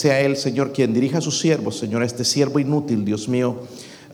sea 0.00 0.20
Él, 0.20 0.36
Señor, 0.36 0.72
quien 0.72 0.94
dirija 0.94 1.18
a 1.18 1.20
sus 1.20 1.40
siervos, 1.40 1.76
Señor, 1.76 2.02
a 2.02 2.06
este 2.06 2.24
siervo 2.24 2.60
inútil, 2.60 3.04
Dios 3.04 3.28
mío. 3.28 3.56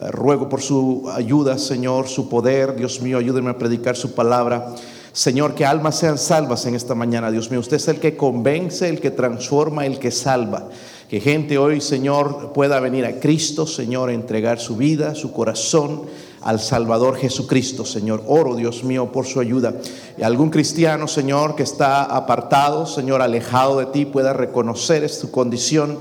Eh, 0.01 0.09
ruego 0.09 0.49
por 0.49 0.63
su 0.63 1.07
ayuda, 1.13 1.59
Señor, 1.59 2.07
su 2.07 2.27
poder, 2.27 2.75
Dios 2.75 3.01
mío, 3.01 3.19
ayúdenme 3.19 3.51
a 3.51 3.57
predicar 3.59 3.95
su 3.95 4.15
palabra. 4.15 4.73
Señor, 5.13 5.53
que 5.53 5.63
almas 5.63 5.99
sean 5.99 6.17
salvas 6.17 6.65
en 6.65 6.73
esta 6.73 6.95
mañana, 6.95 7.29
Dios 7.29 7.51
mío. 7.51 7.59
Usted 7.59 7.77
es 7.77 7.87
el 7.87 7.99
que 7.99 8.17
convence, 8.17 8.89
el 8.89 8.99
que 8.99 9.11
transforma, 9.11 9.85
el 9.85 9.99
que 9.99 10.09
salva. 10.09 10.69
Que 11.07 11.19
gente 11.19 11.59
hoy, 11.59 11.79
Señor, 11.81 12.51
pueda 12.51 12.79
venir 12.79 13.05
a 13.05 13.19
Cristo, 13.19 13.67
Señor, 13.67 14.09
a 14.09 14.13
entregar 14.13 14.59
su 14.59 14.77
vida, 14.77 15.13
su 15.13 15.31
corazón 15.33 16.05
al 16.45 16.59
Salvador 16.59 17.17
Jesucristo, 17.17 17.83
Señor. 17.85 18.23
Oro, 18.27 18.55
Dios 18.55 18.83
mío, 18.83 19.11
por 19.11 19.25
su 19.25 19.39
ayuda. 19.39 19.73
Y 20.15 20.21
algún 20.21 20.51
cristiano, 20.51 21.07
Señor, 21.07 21.55
que 21.55 21.63
está 21.63 22.03
apartado, 22.03 22.85
Señor, 22.85 23.23
alejado 23.23 23.79
de 23.79 23.87
ti, 23.87 24.05
pueda 24.05 24.31
reconocer 24.31 25.09
su 25.09 25.31
condición 25.31 25.97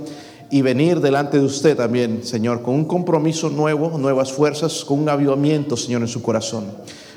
y 0.50 0.60
venir 0.60 1.00
delante 1.00 1.38
de 1.38 1.46
usted 1.46 1.78
también, 1.78 2.24
Señor, 2.24 2.60
con 2.60 2.74
un 2.74 2.84
compromiso 2.84 3.48
nuevo, 3.48 3.96
nuevas 3.96 4.32
fuerzas, 4.32 4.84
con 4.84 5.00
un 5.00 5.08
avivamiento, 5.08 5.78
Señor, 5.78 6.02
en 6.02 6.08
su 6.08 6.20
corazón. 6.20 6.66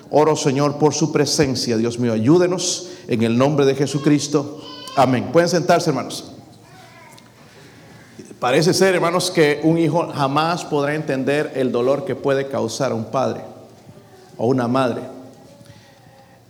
Oro, 0.09 0.37
Señor, 0.37 0.77
por 0.77 0.93
su 0.93 1.11
presencia, 1.11 1.75
Dios 1.75 1.99
mío. 1.99 2.13
Ayúdenos 2.13 2.91
en 3.09 3.23
el 3.23 3.37
nombre 3.37 3.65
de 3.65 3.75
Jesucristo. 3.75 4.61
Amén. 4.95 5.31
Pueden 5.33 5.49
sentarse, 5.49 5.89
hermanos. 5.89 6.36
Parece 8.39 8.71
ser, 8.73 8.93
hermanos, 8.93 9.31
que 9.31 9.61
un 9.63 9.79
hijo 9.79 10.09
jamás 10.13 10.63
podrá 10.63 10.93
entender 10.93 11.53
el 11.55 11.71
dolor 11.71 12.05
que 12.05 12.15
puede 12.15 12.47
causar 12.47 12.91
a 12.91 12.95
un 12.95 13.05
padre 13.05 13.41
o 14.37 14.45
una 14.45 14.67
madre. 14.67 15.01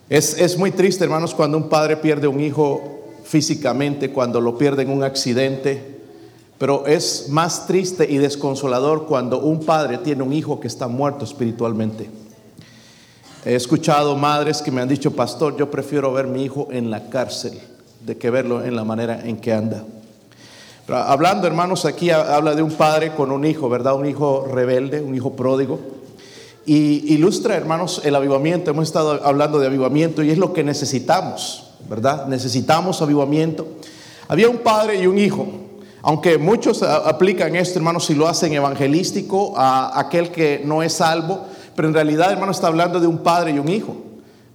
Es, 0.09 0.37
es, 0.37 0.57
muy 0.57 0.71
triste, 0.71 1.05
hermanos, 1.05 1.33
cuando 1.33 1.57
un 1.57 1.69
padre 1.69 1.95
pierde 1.95 2.27
un 2.27 2.41
hijo 2.41 2.81
físicamente, 3.23 4.11
cuando 4.11 4.41
lo 4.41 4.57
pierde 4.57 4.83
en 4.83 4.89
un 4.89 5.03
accidente, 5.03 5.97
pero 6.57 6.85
es 6.87 7.27
más 7.29 7.67
triste 7.67 8.05
y 8.09 8.17
desconsolador 8.17 9.05
cuando 9.05 9.39
un 9.39 9.61
padre 9.63 9.97
tiene 9.97 10.23
un 10.23 10.33
hijo 10.33 10.59
que 10.59 10.67
está 10.67 10.89
muerto 10.89 11.23
espiritualmente. 11.23 12.09
He 13.45 13.55
escuchado 13.55 14.17
madres 14.17 14.61
que 14.61 14.71
me 14.71 14.81
han 14.81 14.89
dicho, 14.89 15.15
pastor, 15.15 15.55
yo 15.55 15.71
prefiero 15.71 16.11
ver 16.11 16.27
mi 16.27 16.43
hijo 16.43 16.67
en 16.69 16.91
la 16.91 17.09
cárcel 17.09 17.57
de 18.05 18.17
que 18.17 18.29
verlo 18.29 18.65
en 18.65 18.75
la 18.75 18.83
manera 18.83 19.21
en 19.23 19.37
que 19.37 19.53
anda. 19.53 19.85
Hablando, 20.89 21.47
hermanos, 21.47 21.83
aquí 21.83 22.11
habla 22.11 22.55
de 22.55 22.61
un 22.61 22.71
padre 22.71 23.13
con 23.13 23.29
un 23.31 23.43
hijo, 23.43 23.67
¿verdad? 23.67 23.95
Un 23.95 24.05
hijo 24.05 24.47
rebelde, 24.49 25.01
un 25.01 25.15
hijo 25.15 25.35
pródigo. 25.35 25.79
Y 26.65 27.13
ilustra, 27.13 27.57
hermanos, 27.57 28.01
el 28.05 28.15
avivamiento. 28.15 28.71
Hemos 28.71 28.85
estado 28.85 29.19
hablando 29.25 29.59
de 29.59 29.67
avivamiento 29.67 30.23
y 30.23 30.31
es 30.31 30.37
lo 30.37 30.53
que 30.53 30.63
necesitamos, 30.63 31.71
¿verdad? 31.89 32.27
Necesitamos 32.27 33.01
avivamiento. 33.01 33.67
Había 34.29 34.47
un 34.47 34.59
padre 34.59 35.01
y 35.01 35.07
un 35.07 35.17
hijo. 35.17 35.45
Aunque 36.03 36.37
muchos 36.37 36.81
aplican 36.83 37.57
esto, 37.57 37.79
hermanos, 37.79 38.05
si 38.05 38.15
lo 38.15 38.29
hacen 38.29 38.53
evangelístico 38.53 39.55
a 39.57 39.99
aquel 39.99 40.31
que 40.31 40.61
no 40.63 40.83
es 40.83 40.93
salvo, 40.93 41.41
pero 41.75 41.89
en 41.89 41.93
realidad, 41.93 42.31
hermanos, 42.31 42.55
está 42.57 42.67
hablando 42.67 43.01
de 43.01 43.07
un 43.07 43.17
padre 43.17 43.51
y 43.51 43.59
un 43.59 43.67
hijo. 43.67 44.06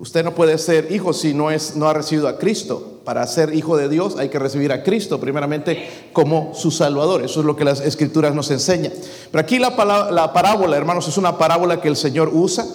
Usted 0.03 0.25
no 0.25 0.35
puede 0.35 0.59
ser 0.59 0.91
hijo 0.91 1.13
si 1.13 1.33
no, 1.33 1.53
es, 1.53 1.77
no 1.77 1.87
ha 1.87 1.95
recibido 1.95 2.27
a 2.27 2.37
Cristo. 2.37 2.99
Para 3.05 3.25
ser 3.25 3.55
hijo 3.55 3.77
de 3.77 3.89
Dios 3.89 4.17
hay 4.19 4.31
que 4.31 4.41
recibir 4.41 4.73
a 4.73 4.83
Cristo 4.83 5.21
primeramente 5.21 6.09
como 6.13 6.51
su 6.57 6.73
Salvador. 6.73 7.23
Eso 7.23 7.39
es 7.39 7.47
lo 7.47 7.55
que 7.55 7.65
las 7.65 7.81
escrituras 7.81 8.35
nos 8.35 8.51
enseñan. 8.51 8.93
Pero 9.31 9.41
aquí 9.41 9.61
la, 9.61 9.71
la 10.11 10.33
parábola, 10.33 10.77
hermanos, 10.77 11.07
es 11.07 11.17
una 11.19 11.39
parábola 11.39 11.81
que 11.81 11.87
el 11.87 11.95
Señor 11.95 12.31
usa. 12.33 12.67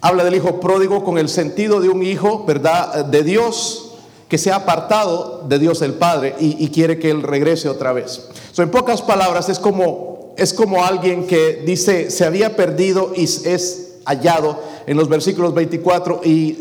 Habla 0.00 0.24
del 0.24 0.34
hijo 0.34 0.58
pródigo 0.58 1.04
con 1.04 1.16
el 1.16 1.28
sentido 1.28 1.80
de 1.80 1.90
un 1.90 2.02
hijo, 2.02 2.44
¿verdad? 2.44 3.04
De 3.04 3.22
Dios 3.22 3.92
que 4.28 4.36
se 4.36 4.50
ha 4.50 4.56
apartado 4.56 5.44
de 5.48 5.60
Dios 5.60 5.80
el 5.80 5.92
Padre 5.92 6.34
y, 6.40 6.66
quiere 6.70 6.98
que 6.98 7.08
Él 7.08 7.22
regrese 7.22 7.68
otra 7.68 7.92
vez. 7.92 8.30
So, 8.50 8.64
en 8.64 8.72
pocas 8.72 9.00
palabras, 9.00 9.48
es 9.48 9.60
como, 9.60 10.34
es 10.36 10.52
como 10.52 10.84
alguien 10.84 11.28
que 11.28 11.62
dice, 11.64 12.10
se 12.10 12.24
había 12.24 12.56
perdido 12.56 13.12
y 13.14 13.22
es 13.22 13.83
hallado 14.04 14.60
en 14.86 14.96
los 14.96 15.08
versículos 15.08 15.54
24 15.54 16.20
y 16.24 16.52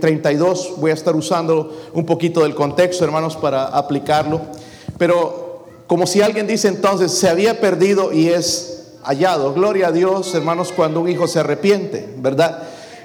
32. 0.00 0.74
Voy 0.78 0.90
a 0.90 0.94
estar 0.94 1.16
usando 1.16 1.90
un 1.92 2.04
poquito 2.04 2.42
del 2.42 2.54
contexto, 2.54 3.04
hermanos, 3.04 3.36
para 3.36 3.64
aplicarlo. 3.64 4.40
Pero 4.98 5.66
como 5.86 6.06
si 6.06 6.22
alguien 6.22 6.46
dice 6.46 6.68
entonces, 6.68 7.12
se 7.12 7.28
había 7.28 7.60
perdido 7.60 8.12
y 8.12 8.28
es 8.28 8.92
hallado. 9.02 9.52
Gloria 9.54 9.88
a 9.88 9.92
Dios, 9.92 10.34
hermanos, 10.34 10.72
cuando 10.74 11.00
un 11.00 11.08
hijo 11.08 11.26
se 11.26 11.40
arrepiente, 11.40 12.14
¿verdad? 12.18 12.62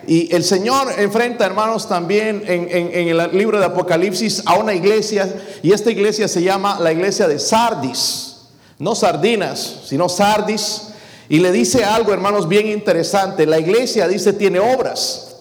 Y 0.07 0.33
el 0.35 0.43
Señor 0.43 0.87
enfrenta, 0.99 1.45
hermanos, 1.45 1.89
también 1.89 2.43
en, 2.45 2.67
en, 2.69 3.07
el 3.07 3.35
libro 3.35 3.59
de 3.59 3.65
Apocalipsis 3.65 4.43
a 4.45 4.55
una 4.55 4.75
iglesia, 4.75 5.33
y 5.63 5.71
esta 5.71 5.89
iglesia 5.89 6.27
se 6.27 6.43
llama 6.43 6.79
la 6.79 6.91
iglesia 6.91 7.27
de 7.27 7.39
Sardis. 7.39 8.33
No 8.77 8.93
sardinas, 8.93 9.79
sino 9.85 10.09
Sardis 10.09 10.89
y 11.27 11.39
le 11.39 11.51
dice 11.51 11.83
algo, 11.83 12.13
hermanos, 12.13 12.47
bien 12.47 12.67
interesante. 12.67 13.45
La 13.45 13.59
iglesia 13.59 14.07
dice 14.07 14.33
tiene 14.33 14.59
obras. 14.59 15.35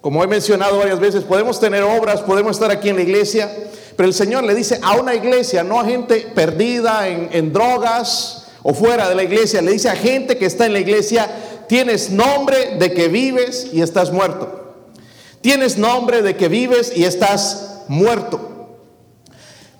Como 0.00 0.22
he 0.22 0.26
mencionado 0.26 0.78
varias 0.78 1.00
veces, 1.00 1.24
podemos 1.24 1.58
tener 1.58 1.82
obras, 1.82 2.20
podemos 2.22 2.56
estar 2.56 2.70
aquí 2.70 2.88
en 2.88 2.96
la 2.96 3.02
iglesia, 3.02 3.50
pero 3.96 4.08
el 4.08 4.14
Señor 4.14 4.44
le 4.44 4.54
dice 4.54 4.78
a 4.82 4.96
una 4.96 5.14
iglesia, 5.14 5.64
no 5.64 5.80
a 5.80 5.84
gente 5.84 6.28
perdida 6.34 7.08
en, 7.08 7.28
en 7.32 7.52
drogas 7.52 8.48
o 8.62 8.72
fuera 8.74 9.08
de 9.08 9.14
la 9.14 9.24
iglesia, 9.24 9.62
le 9.62 9.72
dice 9.72 9.88
a 9.88 9.96
gente 9.96 10.38
que 10.38 10.46
está 10.46 10.66
en 10.66 10.74
la 10.74 10.80
iglesia, 10.80 11.28
tienes 11.68 12.10
nombre 12.10 12.76
de 12.78 12.92
que 12.92 13.08
vives 13.08 13.68
y 13.72 13.82
estás 13.82 14.12
muerto. 14.12 14.74
Tienes 15.40 15.78
nombre 15.78 16.22
de 16.22 16.36
que 16.36 16.48
vives 16.48 16.92
y 16.94 17.04
estás 17.04 17.82
muerto. 17.88 18.78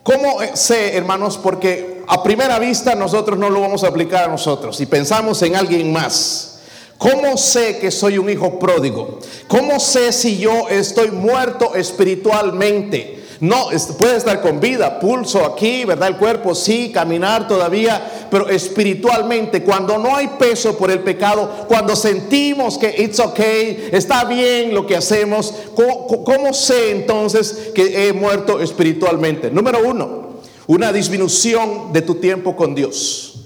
¿Cómo 0.02 0.38
sé, 0.54 0.96
hermanos? 0.96 1.36
Porque 1.36 1.95
a 2.06 2.22
primera 2.22 2.58
vista 2.58 2.94
nosotros 2.94 3.38
no 3.38 3.50
lo 3.50 3.60
vamos 3.60 3.84
a 3.84 3.88
aplicar 3.88 4.24
a 4.24 4.28
nosotros 4.28 4.80
y 4.80 4.86
pensamos 4.86 5.42
en 5.42 5.56
alguien 5.56 5.92
más. 5.92 6.52
¿Cómo 6.98 7.36
sé 7.36 7.78
que 7.78 7.90
soy 7.90 8.16
un 8.16 8.30
hijo 8.30 8.58
pródigo? 8.58 9.18
¿Cómo 9.48 9.78
sé 9.78 10.12
si 10.12 10.38
yo 10.38 10.68
estoy 10.70 11.10
muerto 11.10 11.74
espiritualmente? 11.74 13.16
No, 13.40 13.68
puede 13.98 14.16
estar 14.16 14.40
con 14.40 14.60
vida, 14.60 14.98
pulso 14.98 15.44
aquí, 15.44 15.84
¿verdad? 15.84 16.08
El 16.08 16.16
cuerpo 16.16 16.54
sí, 16.54 16.90
caminar 16.92 17.46
todavía, 17.46 18.28
pero 18.30 18.48
espiritualmente, 18.48 19.62
cuando 19.62 19.98
no 19.98 20.16
hay 20.16 20.28
peso 20.38 20.76
por 20.78 20.90
el 20.90 21.00
pecado, 21.00 21.66
cuando 21.68 21.94
sentimos 21.94 22.78
que 22.78 22.94
it's 22.96 23.20
okay, 23.20 23.90
está 23.92 24.24
bien 24.24 24.72
lo 24.72 24.86
que 24.86 24.96
hacemos, 24.96 25.52
¿cómo, 25.74 26.54
sé 26.54 26.92
entonces 26.92 27.72
que 27.74 28.08
he 28.08 28.12
muerto 28.14 28.60
espiritualmente? 28.60 29.50
Número 29.50 29.80
uno, 29.86 30.25
una 30.66 30.92
disminución 30.92 31.92
de 31.92 32.02
tu 32.02 32.16
tiempo 32.16 32.56
con 32.56 32.74
Dios. 32.74 33.44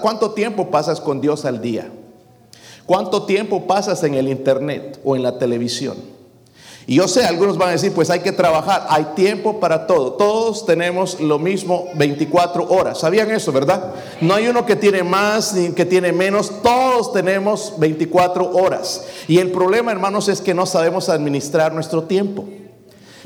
¿Cuánto 0.00 0.32
tiempo 0.32 0.70
pasas 0.70 1.00
con 1.00 1.20
Dios 1.20 1.44
al 1.44 1.60
día? 1.60 1.90
¿Cuánto 2.86 3.24
tiempo 3.24 3.66
pasas 3.66 4.02
en 4.04 4.14
el 4.14 4.28
internet 4.28 4.98
o 5.04 5.14
en 5.14 5.22
la 5.22 5.38
televisión? 5.38 5.96
Y 6.86 6.94
yo 6.94 7.06
sé, 7.06 7.22
algunos 7.26 7.58
van 7.58 7.68
a 7.68 7.72
decir, 7.72 7.92
pues 7.92 8.08
hay 8.08 8.20
que 8.20 8.32
trabajar, 8.32 8.86
hay 8.88 9.08
tiempo 9.14 9.60
para 9.60 9.86
todo. 9.86 10.14
Todos 10.14 10.64
tenemos 10.64 11.20
lo 11.20 11.38
mismo 11.38 11.88
24 11.96 12.66
horas. 12.66 13.00
¿Sabían 13.00 13.30
eso, 13.30 13.52
verdad? 13.52 13.92
No 14.22 14.32
hay 14.32 14.48
uno 14.48 14.64
que 14.64 14.74
tiene 14.74 15.02
más 15.02 15.52
ni 15.52 15.72
que 15.72 15.84
tiene 15.84 16.12
menos. 16.12 16.62
Todos 16.62 17.12
tenemos 17.12 17.74
24 17.76 18.56
horas. 18.56 19.04
Y 19.28 19.36
el 19.36 19.50
problema, 19.50 19.92
hermanos, 19.92 20.28
es 20.28 20.40
que 20.40 20.54
no 20.54 20.64
sabemos 20.64 21.10
administrar 21.10 21.74
nuestro 21.74 22.04
tiempo. 22.04 22.46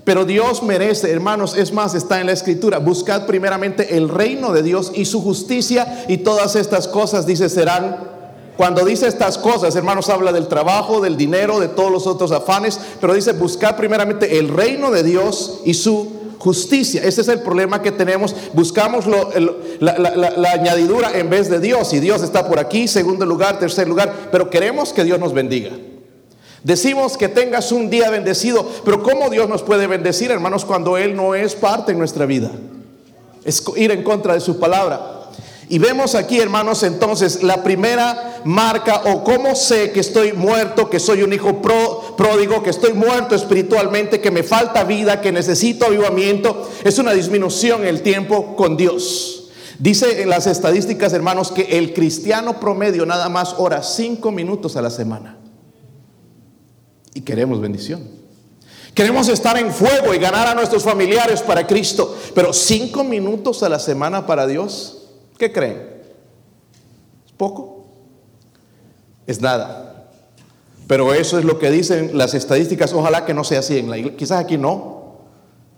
Pero 0.05 0.25
Dios 0.25 0.63
merece, 0.63 1.11
hermanos, 1.11 1.57
es 1.57 1.73
más, 1.73 1.95
está 1.95 2.21
en 2.21 2.27
la 2.27 2.33
escritura. 2.33 2.79
Buscad 2.79 3.27
primeramente 3.27 3.97
el 3.97 4.09
reino 4.09 4.53
de 4.53 4.63
Dios 4.63 4.91
y 4.95 5.05
su 5.05 5.23
justicia 5.23 6.05
y 6.09 6.19
todas 6.19 6.57
estas 6.57 6.89
cosas, 6.89 7.25
dice, 7.25 7.49
serán 7.49 8.11
cuando 8.57 8.85
dice 8.85 9.07
estas 9.07 9.39
cosas, 9.39 9.75
hermanos, 9.77 10.09
habla 10.11 10.31
del 10.31 10.47
trabajo, 10.47 11.01
del 11.01 11.17
dinero, 11.17 11.59
de 11.59 11.69
todos 11.69 11.91
los 11.91 12.07
otros 12.07 12.33
afanes, 12.33 12.79
pero 13.01 13.15
dice 13.15 13.33
buscar 13.33 13.77
primeramente 13.77 14.39
el 14.39 14.49
reino 14.49 14.91
de 14.91 15.03
Dios 15.03 15.61
y 15.65 15.75
su 15.75 16.23
justicia. 16.39 17.03
Ese 17.03 17.23
es 17.23 17.29
el 17.29 17.41
problema 17.41 17.81
que 17.81 17.93
tenemos. 17.93 18.35
Buscamos 18.53 19.07
la, 19.07 20.51
añadidura 20.53 21.17
en 21.19 21.31
vez 21.31 21.49
de 21.49 21.61
Dios. 21.61 21.93
Y 21.95 22.01
Dios 22.01 22.23
está 22.23 22.47
por 22.47 22.59
aquí, 22.59 22.89
segundo 22.89 23.25
lugar, 23.25 23.59
tercer 23.59 23.89
lugar, 23.89 24.29
pero 24.31 24.51
queremos 24.51 24.93
que 24.93 25.05
Dios 25.05 25.19
nos 25.19 25.33
bendiga. 25.33 25.71
Decimos 26.65 27.17
que 27.17 27.29
tengas 27.29 27.73
un 27.73 27.91
día 27.91 28.09
bendecido, 28.11 28.69
pero 28.85 29.03
¿cómo 29.03 29.31
Dios 29.31 29.49
nos 29.49 29.63
puede 29.63 29.89
bendecir, 29.89 30.31
hermanos, 30.31 30.65
cuando 30.65 30.97
Él 30.97 31.17
no 31.17 31.35
es 31.35 31.55
parte 31.55 31.93
en 31.93 31.99
nuestra 31.99 32.25
vida? 32.25 32.53
Es 33.45 33.65
ir 33.77 33.91
en 33.91 34.05
contra 34.05 34.35
de 34.35 34.41
su 34.41 34.61
palabra. 34.61 35.23
Y 35.69 35.79
vemos 35.79 36.15
aquí, 36.15 36.39
hermanos, 36.39 36.83
entonces 36.83 37.43
la 37.43 37.65
primera 37.65 38.43
marca 38.45 39.03
o 39.07 39.25
cómo 39.25 39.57
sé 39.57 39.91
que 39.91 40.01
estoy 40.01 40.35
muerto, 40.35 40.91
que 40.91 41.01
soy 41.01 41.23
un 41.23 41.33
hijo 41.33 41.63
pródigo, 41.63 42.63
que 42.63 42.71
estoy 42.71 42.93
muerto 42.93 43.35
espiritualmente, 43.35 44.21
que 44.21 44.31
me 44.31 44.43
falta 44.43 44.85
vida, 44.85 45.21
que 45.21 45.33
necesito 45.33 45.87
avivamiento, 45.87 46.69
es 46.85 46.99
una 46.99 47.13
disminución 47.13 47.85
el 47.87 48.03
tiempo 48.03 48.55
con 48.55 48.77
Dios. 48.77 49.51
Dice 49.79 50.23
en 50.23 50.29
las 50.29 50.47
estadísticas, 50.47 51.13
hermanos, 51.13 51.51
que 51.51 51.79
el 51.79 51.93
cristiano 51.93 52.61
promedio 52.61 53.05
nada 53.07 53.29
más 53.29 53.55
ora 53.59 53.83
cinco 53.83 54.31
minutos 54.31 54.77
a 54.77 54.83
la 54.83 54.91
semana. 54.91 55.39
Y 57.15 57.21
queremos 57.21 57.61
bendición. 57.61 58.23
Queremos 58.95 59.29
estar 59.29 59.57
en 59.59 59.73
fuego 59.73 60.13
y 60.13 60.19
ganar 60.19 60.49
a 60.49 60.55
nuestros 60.55 60.83
familiares 60.83 61.41
para 61.43 61.67
Cristo. 61.67 62.17
Pero 62.35 62.53
cinco 62.53 63.05
minutos 63.05 63.63
a 63.63 63.69
la 63.69 63.79
semana 63.79 64.27
para 64.27 64.47
Dios, 64.47 65.09
¿qué 65.39 65.51
creen? 65.53 66.03
¿Es 67.27 67.33
poco? 67.33 67.87
Es 69.27 69.41
nada. 69.41 70.11
Pero 70.87 71.15
eso 71.15 71.39
es 71.39 71.45
lo 71.45 71.59
que 71.59 71.71
dicen 71.71 72.19
las 72.19 72.35
estadísticas. 72.35 72.93
Ojalá 72.93 73.25
que 73.25 73.33
no 73.33 73.45
sea 73.45 73.61
así 73.61 73.79
en 73.79 73.89
la 73.89 73.97
iglesia. 73.97 74.19
Quizás 74.19 74.41
aquí 74.41 74.59
no. 74.59 75.03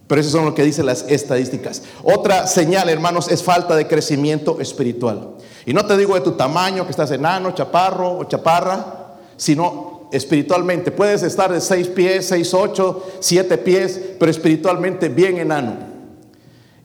Pero 0.08 0.20
eso 0.20 0.30
son 0.30 0.44
lo 0.44 0.54
que 0.54 0.64
dicen 0.64 0.86
las 0.86 1.04
estadísticas. 1.08 1.82
Otra 2.02 2.46
señal, 2.46 2.88
hermanos, 2.88 3.28
es 3.28 3.42
falta 3.42 3.76
de 3.76 3.86
crecimiento 3.86 4.60
espiritual. 4.60 5.36
Y 5.66 5.72
no 5.72 5.86
te 5.86 5.96
digo 5.96 6.14
de 6.14 6.20
tu 6.20 6.32
tamaño, 6.32 6.84
que 6.84 6.90
estás 6.90 7.10
enano, 7.12 7.52
chaparro 7.52 8.18
o 8.18 8.24
chaparra, 8.24 9.16
sino 9.36 9.93
espiritualmente. 10.14 10.90
Puedes 10.90 11.22
estar 11.22 11.52
de 11.52 11.60
seis 11.60 11.88
pies, 11.88 12.26
seis, 12.26 12.54
ocho, 12.54 13.04
siete 13.20 13.58
pies, 13.58 14.00
pero 14.18 14.30
espiritualmente 14.30 15.08
bien 15.08 15.38
enano. 15.38 15.94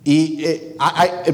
Y 0.04 0.44
eh, 0.46 0.78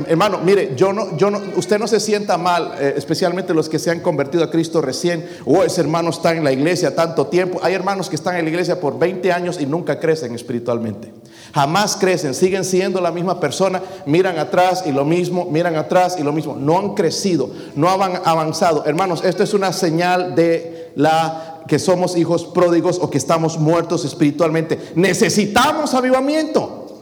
hermano, 0.07 0.39
mire, 0.43 0.73
yo 0.75 0.91
no, 0.91 1.15
yo 1.17 1.29
no, 1.29 1.39
usted 1.55 1.77
no 1.77 1.87
se 1.87 1.99
sienta 1.99 2.37
mal, 2.37 2.73
eh, 2.79 2.95
especialmente 2.97 3.53
los 3.53 3.69
que 3.69 3.77
se 3.77 3.91
han 3.91 3.99
convertido 3.99 4.43
a 4.43 4.49
Cristo 4.49 4.81
recién, 4.81 5.25
o 5.45 5.63
ese 5.63 5.81
hermano 5.81 6.09
está 6.09 6.33
en 6.33 6.43
la 6.43 6.51
iglesia 6.51 6.95
tanto 6.95 7.27
tiempo. 7.27 7.59
Hay 7.61 7.73
hermanos 7.73 8.09
que 8.09 8.15
están 8.15 8.35
en 8.37 8.43
la 8.43 8.49
iglesia 8.49 8.81
por 8.81 8.97
20 8.97 9.31
años 9.31 9.61
y 9.61 9.67
nunca 9.67 9.99
crecen 9.99 10.33
espiritualmente. 10.33 11.13
Jamás 11.53 11.95
crecen, 11.95 12.33
siguen 12.33 12.65
siendo 12.65 12.99
la 13.01 13.11
misma 13.11 13.39
persona, 13.39 13.81
miran 14.07 14.39
atrás 14.39 14.83
y 14.85 14.91
lo 14.91 15.05
mismo, 15.05 15.45
miran 15.45 15.75
atrás 15.75 16.17
y 16.19 16.23
lo 16.23 16.33
mismo. 16.33 16.55
No 16.55 16.79
han 16.79 16.95
crecido, 16.95 17.51
no 17.75 17.89
han 17.89 18.19
avanzado. 18.25 18.83
Hermanos, 18.85 19.23
esto 19.23 19.43
es 19.43 19.53
una 19.53 19.71
señal 19.71 20.33
de 20.35 20.91
la 20.95 21.54
que 21.67 21.79
somos 21.79 22.15
hijos 22.15 22.45
pródigos 22.45 22.99
o 23.01 23.09
que 23.09 23.17
estamos 23.17 23.57
muertos 23.57 24.05
espiritualmente. 24.05 24.91
Necesitamos 24.95 25.93
avivamiento. 25.93 26.99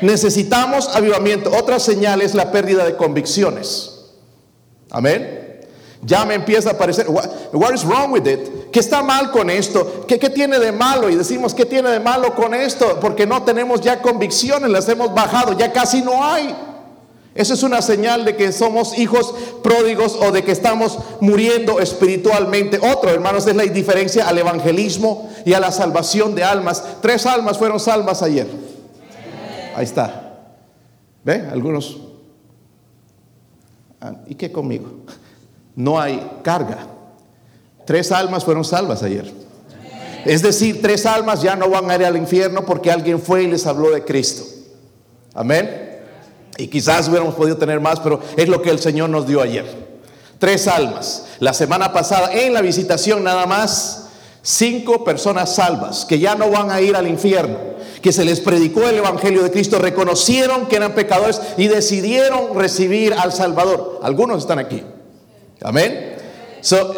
Necesitamos 0.00 0.88
avivamiento. 0.94 1.50
Otra 1.56 1.78
señal 1.78 2.22
es 2.22 2.34
la 2.34 2.50
pérdida 2.50 2.84
de 2.84 2.96
convicciones. 2.96 4.10
Amén. 4.90 5.42
Ya 6.04 6.24
me 6.24 6.34
empieza 6.34 6.70
a 6.70 6.78
parecer, 6.78 7.06
what, 7.08 7.72
is 7.72 7.84
wrong 7.84 8.12
with 8.12 8.26
it? 8.26 8.70
¿Qué 8.72 8.80
está 8.80 9.02
mal 9.02 9.30
con 9.30 9.48
esto? 9.48 10.04
¿Qué, 10.08 10.18
¿Qué 10.18 10.30
tiene 10.30 10.58
de 10.58 10.72
malo? 10.72 11.08
Y 11.08 11.14
decimos, 11.14 11.54
¿qué 11.54 11.64
tiene 11.64 11.90
de 11.90 12.00
malo 12.00 12.34
con 12.34 12.54
esto? 12.54 12.98
Porque 13.00 13.24
no 13.24 13.44
tenemos 13.44 13.80
ya 13.80 14.02
convicciones, 14.02 14.68
las 14.68 14.88
hemos 14.88 15.14
bajado, 15.14 15.56
ya 15.56 15.72
casi 15.72 16.02
no 16.02 16.24
hay. 16.24 16.52
Eso 17.34 17.54
es 17.54 17.62
una 17.62 17.80
señal 17.80 18.24
de 18.26 18.36
que 18.36 18.52
somos 18.52 18.98
hijos 18.98 19.34
pródigos 19.62 20.18
o 20.20 20.32
de 20.32 20.44
que 20.44 20.52
estamos 20.52 20.98
muriendo 21.20 21.80
espiritualmente. 21.80 22.78
Otro, 22.78 23.10
hermanos, 23.10 23.46
es 23.46 23.56
la 23.56 23.64
indiferencia 23.64 24.28
al 24.28 24.38
evangelismo 24.38 25.30
y 25.46 25.54
a 25.54 25.60
la 25.60 25.72
salvación 25.72 26.34
de 26.34 26.44
almas. 26.44 26.84
Tres 27.00 27.24
almas 27.24 27.56
fueron 27.56 27.80
salvas 27.80 28.22
ayer. 28.22 28.46
Ahí 29.74 29.84
está. 29.84 30.40
¿Ve? 31.24 31.48
Algunos. 31.50 31.98
Ah, 34.00 34.12
¿Y 34.26 34.34
qué 34.34 34.52
conmigo? 34.52 34.90
No 35.74 35.98
hay 35.98 36.38
carga. 36.42 36.86
Tres 37.86 38.12
almas 38.12 38.44
fueron 38.44 38.64
salvas 38.64 39.02
ayer. 39.02 39.32
Es 40.26 40.42
decir, 40.42 40.82
tres 40.82 41.06
almas 41.06 41.42
ya 41.42 41.56
no 41.56 41.68
van 41.68 41.90
a 41.90 41.96
ir 41.96 42.04
al 42.04 42.16
infierno 42.16 42.64
porque 42.66 42.90
alguien 42.90 43.20
fue 43.20 43.44
y 43.44 43.46
les 43.46 43.66
habló 43.66 43.90
de 43.90 44.04
Cristo. 44.04 44.44
Amén. 45.34 45.91
Y 46.58 46.68
quizás 46.68 47.08
hubiéramos 47.08 47.34
podido 47.34 47.56
tener 47.56 47.80
más, 47.80 48.00
pero 48.00 48.20
es 48.36 48.48
lo 48.48 48.60
que 48.60 48.70
el 48.70 48.78
Señor 48.78 49.10
nos 49.10 49.26
dio 49.26 49.40
ayer. 49.40 49.64
Tres 50.38 50.68
almas. 50.68 51.26
La 51.38 51.52
semana 51.52 51.92
pasada 51.92 52.32
en 52.32 52.52
la 52.52 52.60
visitación 52.60 53.24
nada 53.24 53.46
más, 53.46 54.08
cinco 54.42 55.04
personas 55.04 55.54
salvas 55.54 56.04
que 56.04 56.18
ya 56.18 56.34
no 56.34 56.50
van 56.50 56.70
a 56.70 56.80
ir 56.80 56.96
al 56.96 57.06
infierno 57.06 57.72
que 58.02 58.12
se 58.12 58.24
les 58.24 58.40
predicó 58.40 58.86
el 58.88 58.96
Evangelio 58.96 59.42
de 59.42 59.50
Cristo, 59.50 59.78
reconocieron 59.78 60.66
que 60.66 60.76
eran 60.76 60.92
pecadores 60.92 61.40
y 61.56 61.68
decidieron 61.68 62.54
recibir 62.54 63.14
al 63.14 63.32
Salvador. 63.32 64.00
Algunos 64.02 64.38
están 64.38 64.58
aquí. 64.58 64.82
Amén. 65.62 66.11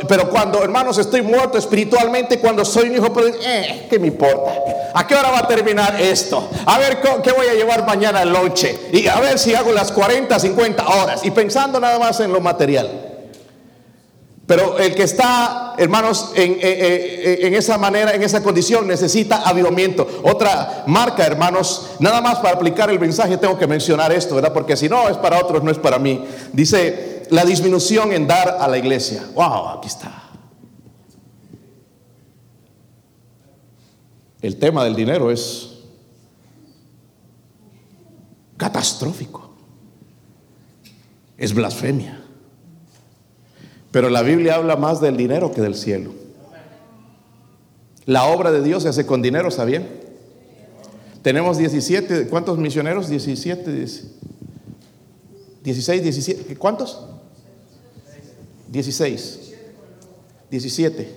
Pero 0.09 0.29
cuando, 0.29 0.63
hermanos, 0.63 0.99
estoy 0.99 1.23
muerto 1.23 1.57
espiritualmente, 1.57 2.39
cuando 2.39 2.65
soy 2.65 2.91
un 2.91 2.97
hijo, 2.97 3.13
eh, 3.43 3.87
¿qué 3.89 3.99
me 3.99 4.09
importa? 4.09 4.53
¿A 4.93 5.07
qué 5.07 5.15
hora 5.15 5.31
va 5.31 5.39
a 5.41 5.49
terminar 5.49 6.01
esto? 6.01 6.49
A 6.67 6.79
ver, 6.79 7.01
¿qué 7.23 7.33
voy 7.33 7.47
a 7.47 7.55
llevar 7.55 7.87
mañana 7.87 8.21
al 8.21 8.33
noche? 8.33 8.79
Y 8.93 9.07
a 9.07 9.19
ver 9.21 9.39
si 9.39 9.55
hago 9.55 9.73
las 9.73 9.91
40, 9.91 10.39
50 10.39 10.87
horas. 10.87 11.25
Y 11.25 11.31
pensando 11.31 11.81
nada 11.81 11.99
más 11.99 12.21
en 12.21 12.33
lo 12.33 12.41
material. 12.41 13.13
Pero 14.47 14.79
el 14.79 14.95
que 14.95 15.05
está, 15.05 15.75
hermanos, 15.79 16.33
en, 16.35 16.59
en, 16.61 17.55
esa 17.55 17.79
manera, 17.79 18.13
en 18.13 18.23
esa 18.23 18.43
condición, 18.43 18.87
necesita 18.87 19.37
avivamiento. 19.49 20.07
Otra 20.23 20.85
marca, 20.87 21.25
hermanos, 21.25 21.93
nada 21.99 22.21
más 22.21 22.41
para 22.41 22.57
aplicar 22.57 22.91
el 22.91 23.01
mensaje 23.01 23.39
tengo 23.39 23.59
que 23.59 23.67
mencionar 23.67 24.13
esto, 24.13 24.35
¿verdad? 24.35 24.53
Porque 24.53 24.77
si 24.77 24.91
no 24.91 25.09
es 25.09 25.17
para 25.17 25.41
otros, 25.41 25.63
no 25.63 25.71
es 25.71 25.79
para 25.79 25.99
mí. 25.99 26.27
Dice 26.53 27.14
la 27.31 27.45
disminución 27.45 28.13
en 28.13 28.27
dar 28.27 28.57
a 28.61 28.69
la 28.69 28.79
iglesia. 28.79 29.25
Wow, 29.35 29.69
aquí 29.69 29.89
está. 29.89 30.25
El 34.41 34.59
tema 34.59 34.85
del 34.85 34.95
dinero 34.95 35.31
es 35.31 35.71
catastrófico. 38.57 39.51
Es 41.39 41.55
blasfemia. 41.55 42.21
Pero 43.91 44.11
la 44.11 44.23
Biblia 44.23 44.57
habla 44.57 44.77
más 44.77 45.01
del 45.01 45.17
dinero 45.17 45.53
que 45.53 45.61
del 45.61 45.75
cielo. 45.75 46.13
La 48.07 48.25
obra 48.25 48.53
de 48.53 48.63
Dios 48.63 48.83
se 48.83 48.91
hace 48.91 49.07
con 49.07 49.23
dinero, 49.23 49.51
¿sabían? 49.51 49.87
Tenemos 51.23 51.57
17, 51.57 52.27
¿cuántos 52.29 52.59
misioneros? 52.59 53.09
17, 53.09 53.73
16, 55.63 56.03
17, 56.03 56.57
¿cuántos? 56.57 57.14
16, 58.75 59.55
17, 60.51 61.09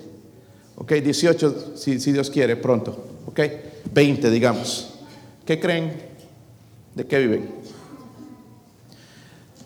ok, 0.75 0.91
18 0.93 1.73
si, 1.75 2.11
Dios 2.11 2.29
quiere 2.29 2.55
pronto, 2.55 3.03
ok, 3.25 3.39
20 3.91 4.29
digamos. 4.29 4.93
¿Qué 5.43 5.59
creen? 5.59 5.91
¿De 6.93 7.07
qué 7.07 7.17
viven? 7.17 7.49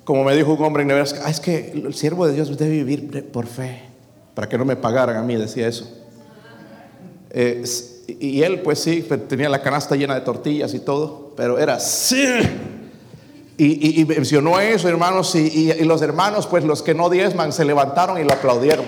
Como 0.05 0.23
me 0.23 0.33
dijo 0.38 0.53
un 0.53 0.63
hombre 0.63 0.83
en 0.83 0.88
Nebraska, 0.88 1.23
ah, 1.25 1.29
es 1.29 1.41
que 1.41 1.71
el 1.71 1.93
siervo 1.93 2.25
de 2.25 2.33
Dios 2.33 2.57
debe 2.57 2.81
vivir 2.81 3.29
por 3.29 3.45
fe, 3.45 3.81
para 4.35 4.47
que 4.47 4.57
no 4.57 4.63
me 4.63 4.77
pagaran 4.77 5.17
a 5.17 5.21
mí, 5.21 5.35
decía 5.35 5.67
eso. 5.67 5.85
Y 8.07 8.41
él, 8.41 8.61
pues 8.61 8.79
sí, 8.79 9.05
tenía 9.27 9.49
la 9.49 9.61
canasta 9.61 9.97
llena 9.97 10.15
de 10.15 10.21
tortillas 10.21 10.73
y 10.73 10.79
todo, 10.79 11.33
pero 11.35 11.59
era 11.59 11.77
sí. 11.77 12.25
Y, 13.63 14.06
mencionó 14.06 14.60
eso, 14.60 14.90
hermanos, 14.90 15.36
y, 15.36 15.72
los 15.84 16.02
hermanos, 16.02 16.48
pues 16.48 16.63
los 16.63 16.81
que 16.81 16.96
no 16.96 17.12
diezman, 17.12 17.53
se 17.53 17.63
levantaron 17.63 18.20
y 18.20 18.24
lo 18.24 18.34
aplaudieron. 18.34 18.84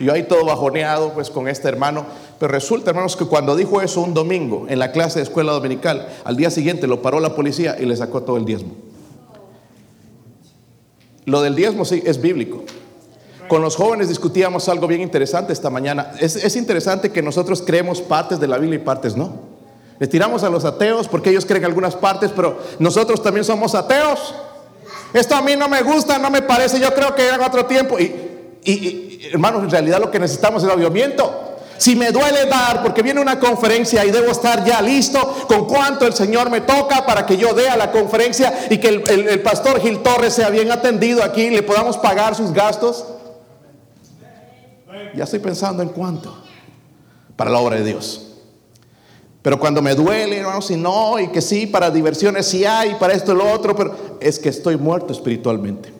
Yo 0.00 0.14
ahí 0.14 0.22
todo 0.22 0.46
bajoneado, 0.46 1.12
pues 1.12 1.28
con 1.28 1.46
este 1.46 1.68
hermano. 1.68 2.06
Pero 2.38 2.50
resulta, 2.50 2.88
hermanos, 2.88 3.16
que 3.16 3.26
cuando 3.26 3.54
dijo 3.54 3.82
eso 3.82 4.00
un 4.00 4.14
domingo 4.14 4.64
en 4.70 4.78
la 4.78 4.92
clase 4.92 5.18
de 5.18 5.24
escuela 5.24 5.52
dominical, 5.52 6.08
al 6.24 6.38
día 6.38 6.50
siguiente 6.50 6.86
lo 6.86 7.02
paró 7.02 7.20
la 7.20 7.36
policía 7.36 7.76
y 7.78 7.84
le 7.84 7.94
sacó 7.94 8.22
todo 8.22 8.38
el 8.38 8.46
diezmo. 8.46 8.72
Lo 11.26 11.42
del 11.42 11.54
diezmo 11.54 11.84
sí 11.84 12.02
es 12.06 12.18
bíblico. 12.18 12.64
Con 13.46 13.60
los 13.60 13.76
jóvenes 13.76 14.08
discutíamos 14.08 14.70
algo 14.70 14.86
bien 14.86 15.02
interesante 15.02 15.52
esta 15.52 15.68
mañana. 15.68 16.12
Es, 16.18 16.56
interesante 16.56 17.12
que 17.12 17.20
nosotros 17.20 17.60
creemos 17.60 18.00
partes 18.00 18.40
de 18.40 18.48
la 18.48 18.56
Biblia 18.56 18.80
y 18.80 18.82
partes 18.82 19.16
no. 19.18 19.51
Le 19.98 20.06
tiramos 20.06 20.42
a 20.42 20.50
los 20.50 20.64
ateos 20.64 21.08
porque 21.08 21.30
ellos 21.30 21.46
creen 21.46 21.64
algunas 21.64 21.94
partes, 21.94 22.30
pero 22.34 22.58
nosotros 22.78 23.22
también 23.22 23.44
somos 23.44 23.74
ateos. 23.74 24.34
Esto 25.12 25.34
a 25.34 25.42
mí 25.42 25.56
no 25.56 25.68
me 25.68 25.82
gusta, 25.82 26.18
no 26.18 26.30
me 26.30 26.42
parece, 26.42 26.80
yo 26.80 26.92
creo 26.94 27.14
que 27.14 27.26
era 27.26 27.46
otro 27.46 27.66
tiempo. 27.66 27.98
Y, 27.98 29.28
hermanos, 29.32 29.64
en 29.64 29.70
realidad 29.70 30.00
lo 30.00 30.10
que 30.10 30.18
necesitamos 30.18 30.62
es 30.64 30.70
avivamiento. 30.70 31.50
Si 31.76 31.96
me 31.96 32.12
duele 32.12 32.46
dar, 32.46 32.82
porque 32.82 33.02
viene 33.02 33.20
una 33.20 33.40
conferencia 33.40 34.04
y 34.04 34.10
debo 34.10 34.30
estar 34.30 34.64
ya 34.64 34.80
listo 34.80 35.18
con 35.48 35.66
cuánto 35.66 36.06
el 36.06 36.12
Señor 36.12 36.48
me 36.48 36.60
toca 36.60 37.04
para 37.04 37.26
que 37.26 37.36
yo 37.36 37.54
dé 37.54 37.68
a 37.68 37.76
la 37.76 37.90
conferencia 37.90 38.66
y 38.70 38.78
que 38.78 38.88
el, 38.88 39.42
pastor 39.42 39.80
Gil 39.80 40.00
Torres 40.00 40.32
sea 40.32 40.48
bien 40.50 40.70
atendido 40.70 41.24
aquí 41.24 41.42
y 41.42 41.50
le 41.50 41.62
podamos 41.62 41.98
pagar 41.98 42.34
sus 42.36 42.52
gastos. 42.52 43.04
Ya 45.14 45.24
estoy 45.24 45.40
pensando 45.40 45.82
en 45.82 45.88
cuánto 45.88 46.36
para 47.36 47.50
la 47.50 47.58
obra 47.58 47.76
de 47.76 47.84
Dios. 47.84 48.31
Pero 49.42 49.58
cuando 49.58 49.82
me 49.82 49.94
duele, 49.94 50.38
hermano, 50.38 50.62
si 50.62 50.76
no, 50.76 51.18
y 51.18 51.28
que 51.28 51.42
sí, 51.42 51.66
para 51.66 51.90
diversiones 51.90 52.46
sí 52.46 52.64
hay, 52.64 52.94
para 52.94 53.12
esto 53.12 53.32
y 53.32 53.36
lo 53.36 53.52
otro, 53.52 53.74
pero 53.74 54.16
es 54.20 54.38
que 54.38 54.48
estoy 54.48 54.76
muerto 54.76 55.12
espiritualmente. 55.12 55.92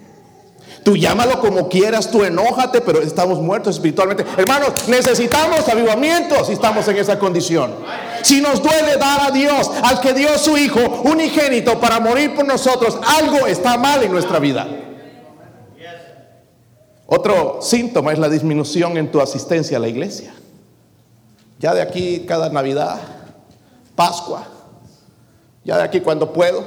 Tú 0.85 0.97
llámalo 0.97 1.41
como 1.41 1.69
quieras, 1.69 2.11
tú 2.11 2.25
enójate, 2.25 2.81
pero 2.81 3.03
estamos 3.03 3.41
muertos 3.41 3.77
espiritualmente. 3.77 4.25
Hermanos, 4.37 4.89
necesitamos 4.89 5.69
avivamiento 5.69 6.45
si 6.45 6.53
estamos 6.53 6.87
en 6.89 6.99
esa 6.99 7.19
condición. 7.19 7.73
Si 8.23 8.41
nos 8.41 8.63
duele 8.63 8.97
dar 8.97 9.21
a 9.29 9.31
Dios, 9.31 9.71
al 9.83 10.01
que 10.01 10.13
dio 10.13 10.37
su 10.39 10.57
Hijo 10.57 10.81
unigénito 11.05 11.81
para 11.81 12.01
morir 12.01 12.35
por 12.35 12.47
nosotros, 12.47 12.99
algo 13.21 13.47
está 13.47 13.77
mal 13.77 14.03
en 14.03 14.13
nuestra 14.13 14.39
vida. 14.39 14.69
Otro 17.07 17.59
síntoma 17.61 18.13
es 18.13 18.19
la 18.19 18.29
disminución 18.29 18.97
en 18.97 19.11
tu 19.11 19.21
asistencia 19.21 19.77
a 19.77 19.81
la 19.81 19.89
iglesia. 19.89 20.35
Ya 21.61 21.75
de 21.75 21.83
aquí 21.83 22.25
cada 22.27 22.49
Navidad 22.49 22.99
Pascua. 23.95 24.47
Ya 25.65 25.77
de 25.77 25.83
aquí 25.83 26.01
cuando 26.01 26.33
puedo. 26.33 26.65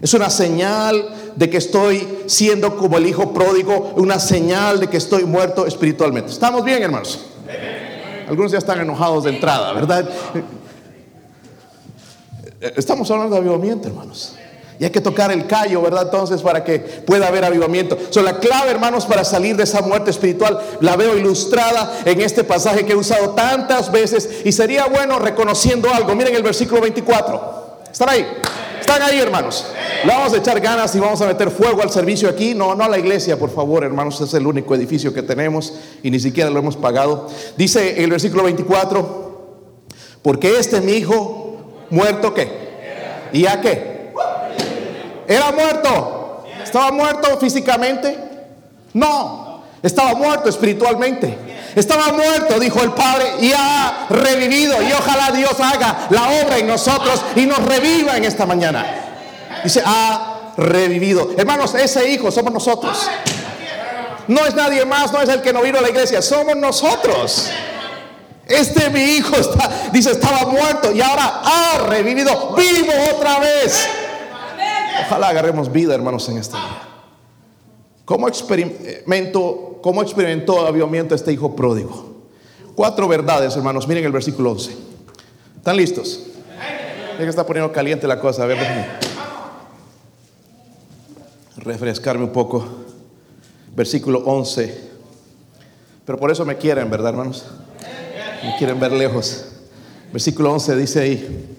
Es 0.00 0.14
una 0.14 0.30
señal 0.30 1.32
de 1.34 1.50
que 1.50 1.56
estoy 1.56 2.22
siendo 2.26 2.76
como 2.76 2.98
el 2.98 3.06
hijo 3.06 3.32
pródigo, 3.32 3.94
una 3.96 4.20
señal 4.20 4.78
de 4.78 4.88
que 4.88 4.96
estoy 4.96 5.24
muerto 5.24 5.66
espiritualmente. 5.66 6.30
¿Estamos 6.30 6.64
bien, 6.64 6.82
hermanos? 6.82 7.26
Algunos 8.28 8.52
ya 8.52 8.58
están 8.58 8.80
enojados 8.80 9.24
de 9.24 9.30
entrada, 9.30 9.72
¿verdad? 9.72 10.08
Estamos 12.60 13.10
hablando 13.10 13.34
de 13.34 13.40
avivamiento, 13.40 13.88
hermanos. 13.88 14.36
Y 14.80 14.84
hay 14.84 14.90
que 14.90 15.00
tocar 15.00 15.32
el 15.32 15.46
callo, 15.46 15.82
¿verdad? 15.82 16.04
Entonces, 16.04 16.40
para 16.40 16.62
que 16.62 16.78
pueda 16.78 17.26
haber 17.26 17.44
avivamiento. 17.44 17.98
So, 18.10 18.22
la 18.22 18.38
clave, 18.38 18.70
hermanos, 18.70 19.06
para 19.06 19.24
salir 19.24 19.56
de 19.56 19.64
esa 19.64 19.82
muerte 19.82 20.10
espiritual, 20.10 20.60
la 20.80 20.94
veo 20.96 21.16
ilustrada 21.16 22.00
en 22.04 22.20
este 22.20 22.44
pasaje 22.44 22.86
que 22.86 22.92
he 22.92 22.96
usado 22.96 23.30
tantas 23.30 23.90
veces. 23.90 24.42
Y 24.44 24.52
sería 24.52 24.86
bueno 24.86 25.18
reconociendo 25.18 25.92
algo. 25.92 26.14
Miren 26.14 26.36
el 26.36 26.44
versículo 26.44 26.80
24. 26.82 27.78
¿Están 27.90 28.08
ahí? 28.08 28.24
¿Están 28.80 29.02
ahí, 29.02 29.18
hermanos? 29.18 29.66
Le 30.04 30.12
vamos 30.12 30.32
a 30.32 30.36
echar 30.36 30.60
ganas 30.60 30.94
y 30.94 31.00
vamos 31.00 31.20
a 31.22 31.26
meter 31.26 31.50
fuego 31.50 31.82
al 31.82 31.90
servicio 31.90 32.28
aquí. 32.28 32.54
No, 32.54 32.76
no 32.76 32.84
a 32.84 32.88
la 32.88 32.98
iglesia, 32.98 33.36
por 33.36 33.50
favor, 33.52 33.82
hermanos. 33.82 34.20
Es 34.20 34.32
el 34.34 34.46
único 34.46 34.76
edificio 34.76 35.12
que 35.12 35.22
tenemos 35.22 35.74
y 36.04 36.10
ni 36.12 36.20
siquiera 36.20 36.50
lo 36.50 36.60
hemos 36.60 36.76
pagado. 36.76 37.28
Dice 37.56 38.02
el 38.04 38.10
versículo 38.10 38.44
24: 38.44 39.66
Porque 40.22 40.56
este 40.56 40.80
mi 40.80 40.92
hijo 40.92 41.86
muerto, 41.90 42.32
¿qué? 42.32 42.68
¿Y 43.32 43.46
a 43.46 43.60
qué? 43.60 43.97
¿Era 45.28 45.52
muerto? 45.52 46.44
¿Estaba 46.64 46.90
muerto 46.90 47.38
físicamente? 47.38 48.18
No, 48.94 49.62
estaba 49.82 50.14
muerto 50.14 50.48
espiritualmente. 50.48 51.46
Estaba 51.76 52.12
muerto, 52.12 52.58
dijo 52.58 52.80
el 52.80 52.92
Padre, 52.92 53.34
y 53.40 53.52
ha 53.52 54.06
revivido. 54.08 54.82
Y 54.82 54.90
ojalá 54.92 55.30
Dios 55.30 55.60
haga 55.60 56.08
la 56.10 56.42
obra 56.42 56.58
en 56.58 56.66
nosotros 56.66 57.22
y 57.36 57.46
nos 57.46 57.62
reviva 57.64 58.16
en 58.16 58.24
esta 58.24 58.46
mañana. 58.46 58.86
Dice, 59.62 59.82
ha 59.84 60.52
revivido. 60.56 61.30
Hermanos, 61.36 61.74
ese 61.74 62.08
hijo 62.08 62.30
somos 62.30 62.52
nosotros. 62.52 63.08
No 64.26 64.44
es 64.46 64.54
nadie 64.54 64.84
más, 64.84 65.12
no 65.12 65.20
es 65.22 65.28
el 65.28 65.42
que 65.42 65.52
no 65.52 65.62
vino 65.62 65.78
a 65.78 65.82
la 65.82 65.90
iglesia, 65.90 66.20
somos 66.22 66.56
nosotros. 66.56 67.50
Este 68.46 68.88
mi 68.90 69.02
hijo 69.02 69.36
dice, 69.92 70.12
estaba 70.12 70.46
muerto 70.46 70.90
y 70.90 71.02
ahora 71.02 71.42
ha 71.44 71.78
revivido, 71.86 72.54
vivo 72.56 72.92
otra 73.14 73.38
vez. 73.38 73.88
Ojalá 75.06 75.28
agarremos 75.28 75.70
vida, 75.70 75.94
hermanos, 75.94 76.28
en 76.28 76.38
este 76.38 76.56
día. 76.56 76.82
¿Cómo 78.04 78.26
experimento, 78.26 79.78
cómo 79.82 80.02
experimentó 80.02 80.66
avivamiento 80.66 81.14
este 81.14 81.32
hijo 81.32 81.54
pródigo? 81.54 82.22
Cuatro 82.74 83.06
verdades, 83.06 83.54
hermanos. 83.56 83.86
Miren 83.86 84.04
el 84.04 84.12
versículo 84.12 84.52
11. 84.52 84.76
¿Están 85.56 85.76
listos? 85.76 86.24
Ya 87.18 87.24
que 87.24 87.28
está 87.28 87.44
poniendo 87.44 87.72
caliente 87.72 88.06
la 88.06 88.20
cosa. 88.20 88.44
A 88.44 88.46
ver, 88.46 88.58
refrescarme 91.56 92.24
un 92.24 92.32
poco. 92.32 92.64
Versículo 93.74 94.20
11. 94.20 94.88
Pero 96.06 96.18
por 96.18 96.30
eso 96.30 96.46
me 96.46 96.56
quieren, 96.56 96.90
¿verdad, 96.90 97.10
hermanos? 97.10 97.44
Me 98.42 98.56
quieren 98.56 98.80
ver 98.80 98.92
lejos. 98.92 99.46
Versículo 100.12 100.52
11 100.52 100.76
dice 100.76 101.00
ahí. 101.00 101.57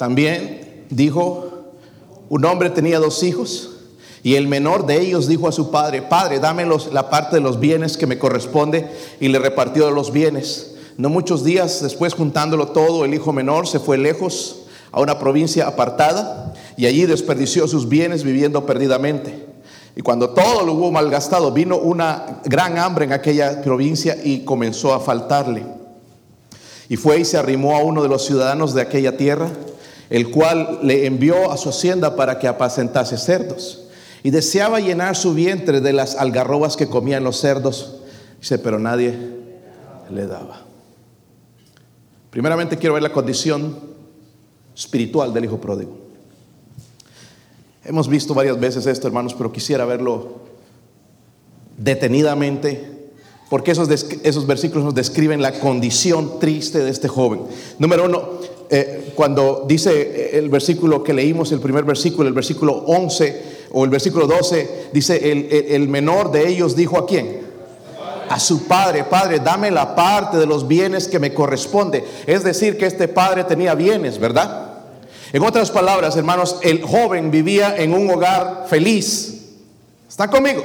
También 0.00 0.86
dijo, 0.88 1.74
un 2.30 2.46
hombre 2.46 2.70
tenía 2.70 2.98
dos 2.98 3.22
hijos 3.22 3.72
y 4.22 4.36
el 4.36 4.48
menor 4.48 4.86
de 4.86 4.98
ellos 4.98 5.28
dijo 5.28 5.46
a 5.46 5.52
su 5.52 5.70
padre, 5.70 6.00
Padre, 6.00 6.40
dame 6.40 6.64
la 6.90 7.10
parte 7.10 7.36
de 7.36 7.42
los 7.42 7.60
bienes 7.60 7.98
que 7.98 8.06
me 8.06 8.18
corresponde 8.18 8.88
y 9.20 9.28
le 9.28 9.38
repartió 9.38 9.90
los 9.90 10.10
bienes. 10.10 10.74
No 10.96 11.10
muchos 11.10 11.44
días 11.44 11.82
después, 11.82 12.14
juntándolo 12.14 12.68
todo, 12.68 13.04
el 13.04 13.12
hijo 13.12 13.34
menor 13.34 13.68
se 13.68 13.78
fue 13.78 13.98
lejos 13.98 14.62
a 14.90 15.02
una 15.02 15.18
provincia 15.18 15.66
apartada 15.66 16.54
y 16.78 16.86
allí 16.86 17.04
desperdició 17.04 17.68
sus 17.68 17.86
bienes 17.86 18.24
viviendo 18.24 18.64
perdidamente. 18.64 19.48
Y 19.96 20.00
cuando 20.00 20.30
todo 20.30 20.64
lo 20.64 20.72
hubo 20.72 20.90
malgastado, 20.90 21.52
vino 21.52 21.76
una 21.76 22.40
gran 22.46 22.78
hambre 22.78 23.04
en 23.04 23.12
aquella 23.12 23.60
provincia 23.60 24.16
y 24.24 24.46
comenzó 24.46 24.94
a 24.94 25.00
faltarle. 25.00 25.62
Y 26.88 26.96
fue 26.96 27.20
y 27.20 27.26
se 27.26 27.36
arrimó 27.36 27.76
a 27.76 27.80
uno 27.80 28.02
de 28.02 28.08
los 28.08 28.24
ciudadanos 28.24 28.72
de 28.72 28.80
aquella 28.80 29.18
tierra 29.18 29.50
el 30.10 30.30
cual 30.30 30.80
le 30.82 31.06
envió 31.06 31.52
a 31.52 31.56
su 31.56 31.68
hacienda 31.68 32.16
para 32.16 32.38
que 32.38 32.48
apacentase 32.48 33.16
cerdos. 33.16 33.84
Y 34.22 34.30
deseaba 34.30 34.80
llenar 34.80 35.16
su 35.16 35.32
vientre 35.32 35.80
de 35.80 35.92
las 35.92 36.16
algarrobas 36.16 36.76
que 36.76 36.88
comían 36.88 37.24
los 37.24 37.38
cerdos. 37.38 38.00
Dice, 38.40 38.58
pero 38.58 38.78
nadie 38.78 39.16
le 40.10 40.26
daba. 40.26 40.62
Primeramente 42.30 42.76
quiero 42.76 42.94
ver 42.94 43.04
la 43.04 43.12
condición 43.12 43.78
espiritual 44.76 45.32
del 45.32 45.44
hijo 45.44 45.60
pródigo. 45.60 45.96
Hemos 47.84 48.08
visto 48.08 48.34
varias 48.34 48.58
veces 48.58 48.86
esto, 48.86 49.06
hermanos, 49.06 49.34
pero 49.34 49.52
quisiera 49.52 49.84
verlo 49.84 50.40
detenidamente, 51.76 53.10
porque 53.48 53.70
esos, 53.70 53.88
esos 53.88 54.46
versículos 54.46 54.84
nos 54.84 54.94
describen 54.94 55.40
la 55.40 55.58
condición 55.58 56.38
triste 56.38 56.80
de 56.80 56.90
este 56.90 57.08
joven. 57.08 57.42
Número 57.78 58.04
uno, 58.04 58.40
eh, 58.70 59.12
cuando 59.14 59.64
dice 59.66 59.90
eh, 60.00 60.38
el 60.38 60.48
versículo 60.48 61.02
que 61.02 61.12
leímos, 61.12 61.50
el 61.52 61.60
primer 61.60 61.84
versículo, 61.84 62.28
el 62.28 62.34
versículo 62.34 62.72
11 62.86 63.42
o 63.72 63.84
el 63.84 63.90
versículo 63.90 64.26
12, 64.26 64.88
dice, 64.92 65.32
el, 65.32 65.48
el 65.50 65.88
menor 65.88 66.30
de 66.30 66.48
ellos 66.48 66.76
dijo 66.76 66.96
a 66.98 67.06
quién? 67.06 67.40
A 68.28 68.38
su 68.38 68.66
padre, 68.68 69.04
padre, 69.04 69.40
dame 69.40 69.70
la 69.70 69.94
parte 69.96 70.36
de 70.36 70.46
los 70.46 70.68
bienes 70.68 71.08
que 71.08 71.18
me 71.18 71.34
corresponde. 71.34 72.04
Es 72.26 72.44
decir, 72.44 72.78
que 72.78 72.86
este 72.86 73.08
padre 73.08 73.42
tenía 73.44 73.74
bienes, 73.74 74.18
¿verdad? 74.18 74.70
En 75.32 75.42
otras 75.42 75.70
palabras, 75.70 76.16
hermanos, 76.16 76.58
el 76.62 76.82
joven 76.82 77.30
vivía 77.30 77.76
en 77.76 77.92
un 77.92 78.08
hogar 78.10 78.66
feliz. 78.68 79.40
¿Está 80.08 80.28
conmigo? 80.28 80.62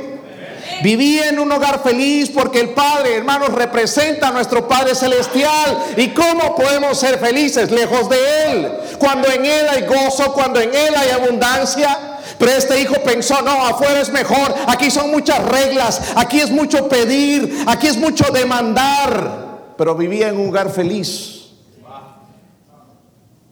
Vivía 0.84 1.30
en 1.30 1.40
un 1.40 1.52
hogar 1.52 1.82
feliz 1.84 2.30
porque 2.30 2.60
el 2.60 2.70
Padre, 2.70 3.16
hermanos, 3.16 3.54
representa 3.54 4.30
a 4.30 4.32
nuestro 4.32 4.68
Padre 4.68 4.96
Celestial. 4.96 5.78
¿Y 5.98 6.10
cómo 6.10 6.56
podemos 6.56 7.00
ser 7.00 7.20
felices 7.20 7.72
lejos 7.72 8.10
de 8.10 8.52
Él? 8.52 8.72
Cuando 9.00 9.30
en 9.30 9.46
Él 9.46 9.68
hay 9.70 9.86
gozo, 9.86 10.34
cuando 10.34 10.60
en 10.60 10.74
Él 10.74 10.96
hay 10.96 11.10
abundancia. 11.10 11.98
Pero 12.38 12.52
este 12.52 12.82
hijo 12.82 12.96
pensó, 13.04 13.42
no, 13.42 13.66
afuera 13.66 14.02
es 14.02 14.10
mejor, 14.10 14.54
aquí 14.68 14.92
son 14.92 15.10
muchas 15.10 15.40
reglas, 15.46 16.02
aquí 16.16 16.42
es 16.42 16.52
mucho 16.52 16.90
pedir, 16.90 17.64
aquí 17.66 17.88
es 17.88 17.98
mucho 17.98 18.26
demandar. 18.32 19.46
Pero 19.78 19.96
vivía 19.96 20.30
en 20.30 20.38
un 20.38 20.50
hogar 20.50 20.70
feliz. 20.70 21.35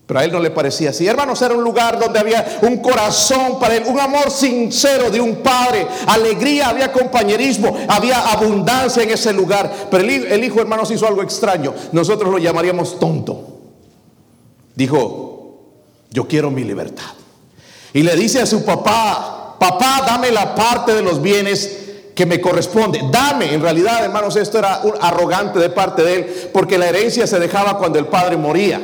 Pero 0.06 0.20
a 0.20 0.26
él 0.26 0.32
no 0.32 0.40
le 0.40 0.52
parecía 0.52 0.90
así. 0.90 1.08
Hermanos, 1.08 1.42
era 1.42 1.54
un 1.54 1.64
lugar 1.64 1.98
donde 1.98 2.20
había 2.20 2.60
un 2.62 2.78
corazón 2.78 3.58
para 3.58 3.76
él, 3.76 3.84
un 3.88 4.00
amor 4.00 4.30
sincero 4.32 5.10
de 5.10 5.22
un 5.22 5.38
padre, 5.38 5.88
alegría, 6.08 6.70
había 6.70 6.92
compañerismo, 6.92 7.78
había 7.88 8.20
abundancia 8.32 9.04
en 9.04 9.12
ese 9.12 9.32
lugar. 9.32 9.72
Pero 9.90 10.04
el, 10.04 10.44
hijo, 10.44 10.60
hermanos, 10.60 10.92
hizo 10.92 11.08
algo 11.08 11.24
extraño. 11.24 11.74
Nosotros 11.94 12.30
lo 12.32 12.38
llamaríamos 12.38 13.00
tonto. 13.00 13.48
Dijo, 14.76 15.62
yo 16.12 16.28
quiero 16.28 16.52
mi 16.52 16.66
libertad. 16.66 17.14
Y 17.94 18.04
le 18.04 18.16
dice 18.18 18.42
a 18.42 18.46
su 18.46 18.66
papá, 18.66 19.56
papá, 19.58 20.04
dame 20.06 20.32
la 20.32 20.54
parte 20.54 20.94
de 20.94 21.02
los 21.02 21.22
bienes 21.22 21.80
que 22.14 22.26
me 22.26 22.42
corresponde. 22.42 23.00
Dame, 23.10 23.54
en 23.54 23.62
realidad, 23.62 24.04
hermanos, 24.04 24.36
esto 24.36 24.60
era 24.60 24.82
un 24.84 24.96
arrogante 25.00 25.60
de 25.60 25.70
parte 25.70 26.04
de 26.04 26.16
él, 26.16 26.50
porque 26.52 26.78
la 26.78 26.90
herencia 26.90 27.26
se 27.26 27.40
dejaba 27.40 27.78
cuando 27.78 28.00
el 28.00 28.08
padre 28.08 28.36
moría. 28.36 28.82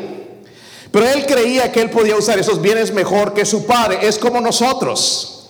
Pero 0.91 1.07
él 1.07 1.25
creía 1.25 1.71
que 1.71 1.81
él 1.81 1.89
podía 1.89 2.15
usar 2.15 2.39
esos 2.39 2.61
bienes 2.61 2.93
mejor 2.93 3.33
que 3.33 3.45
su 3.45 3.65
padre. 3.65 3.99
Es 4.01 4.17
como 4.17 4.41
nosotros. 4.41 5.47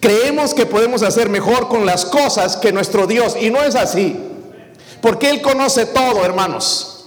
Creemos 0.00 0.52
que 0.52 0.66
podemos 0.66 1.02
hacer 1.02 1.30
mejor 1.30 1.68
con 1.68 1.86
las 1.86 2.04
cosas 2.04 2.56
que 2.56 2.72
nuestro 2.72 3.06
Dios. 3.06 3.36
Y 3.40 3.50
no 3.50 3.62
es 3.62 3.74
así. 3.74 4.16
Porque 5.00 5.30
Él 5.30 5.40
conoce 5.40 5.86
todo, 5.86 6.24
hermanos. 6.24 7.06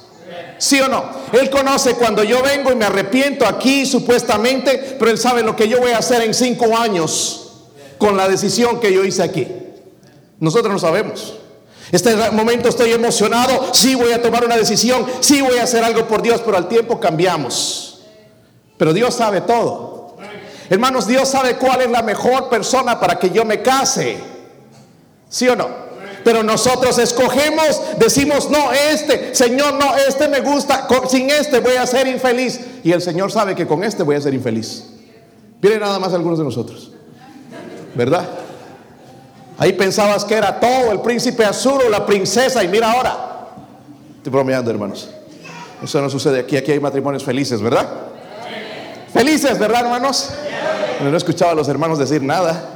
¿Sí 0.58 0.80
o 0.80 0.88
no? 0.88 1.04
Él 1.34 1.50
conoce 1.50 1.94
cuando 1.94 2.24
yo 2.24 2.42
vengo 2.42 2.72
y 2.72 2.76
me 2.76 2.86
arrepiento 2.86 3.46
aquí 3.46 3.86
supuestamente, 3.86 4.96
pero 4.98 5.12
Él 5.12 5.18
sabe 5.18 5.44
lo 5.44 5.56
que 5.56 5.68
yo 5.68 5.80
voy 5.80 5.92
a 5.92 6.00
hacer 6.00 6.24
en 6.24 6.34
cinco 6.34 6.76
años 6.76 7.52
con 7.98 8.18
la 8.18 8.28
decisión 8.28 8.80
que 8.80 8.92
yo 8.92 9.04
hice 9.04 9.22
aquí. 9.22 9.48
Nosotros 10.40 10.74
no 10.74 10.80
sabemos. 10.80 11.37
Este 11.92 12.16
momento 12.32 12.68
estoy 12.70 12.92
emocionado, 12.92 13.74
sí 13.74 13.96
voy 13.96 14.12
a 14.12 14.22
tomar 14.22 14.44
una 14.44 14.58
decisión, 14.58 15.06
sí 15.22 15.42
voy 15.42 15.58
a 15.58 15.64
hacer 15.64 15.84
algo 15.84 16.08
por 16.08 16.22
Dios, 16.22 16.42
pero 16.44 16.58
al 16.58 16.68
tiempo 16.68 17.00
cambiamos. 17.00 18.02
Pero 18.78 18.94
Dios 18.94 19.16
sabe 19.16 19.42
todo. 19.42 20.18
Hermanos, 20.70 21.08
Dios 21.08 21.30
sabe 21.30 21.56
cuál 21.56 21.82
es 21.82 21.90
la 21.90 22.02
mejor 22.02 22.50
persona 22.50 23.00
para 23.00 23.18
que 23.18 23.30
yo 23.30 23.46
me 23.46 23.62
case. 23.62 24.18
¿Sí 25.30 25.48
o 25.48 25.56
no? 25.56 25.88
Pero 26.24 26.44
nosotros 26.44 26.98
escogemos, 27.00 27.82
decimos, 27.98 28.50
no, 28.50 28.74
este, 28.74 29.34
Señor, 29.34 29.76
no, 29.76 29.96
este 29.96 30.28
me 30.28 30.42
gusta, 30.42 30.86
sin 31.10 31.30
este 31.30 31.62
voy 31.62 31.78
a 31.78 31.88
ser 31.88 32.06
infeliz. 32.08 32.60
Y 32.84 32.92
el 32.92 33.02
Señor 33.02 33.32
sabe 33.32 33.56
que 33.56 33.66
con 33.66 33.82
este 33.84 34.04
voy 34.04 34.18
a 34.18 34.22
ser 34.22 34.34
infeliz. 34.34 34.88
Miren 35.62 35.80
nada 35.80 36.00
más 36.00 36.14
algunos 36.14 36.38
de 36.38 36.44
nosotros. 36.44 36.92
¿Verdad? 37.96 38.28
Ahí 39.58 39.74
pensabas 39.74 40.24
que 40.24 40.36
era 40.36 40.60
todo, 40.60 40.92
el 40.92 41.02
príncipe 41.02 41.44
azul 41.44 41.82
o 41.86 41.90
la 41.90 42.06
princesa, 42.06 42.64
y 42.64 42.68
mira 42.68 42.92
ahora, 42.92 43.28
Estoy 44.28 44.40
bromeando, 44.40 44.70
hermanos. 44.70 45.10
Eso 45.82 46.02
no 46.02 46.10
sucede 46.10 46.42
aquí. 46.42 46.58
Aquí 46.58 46.74
hay 46.74 46.82
matrimonios 46.82 47.24
felices, 47.24 47.62
¿verdad? 47.62 47.88
Felices, 49.14 49.58
¿verdad, 49.58 49.86
hermanos? 49.86 50.32
No 51.02 51.10
he 51.10 51.16
escuchado 51.16 51.52
a 51.52 51.56
los 51.56 51.70
hermanos 51.70 51.98
decir 51.98 52.22
nada. 52.22 52.72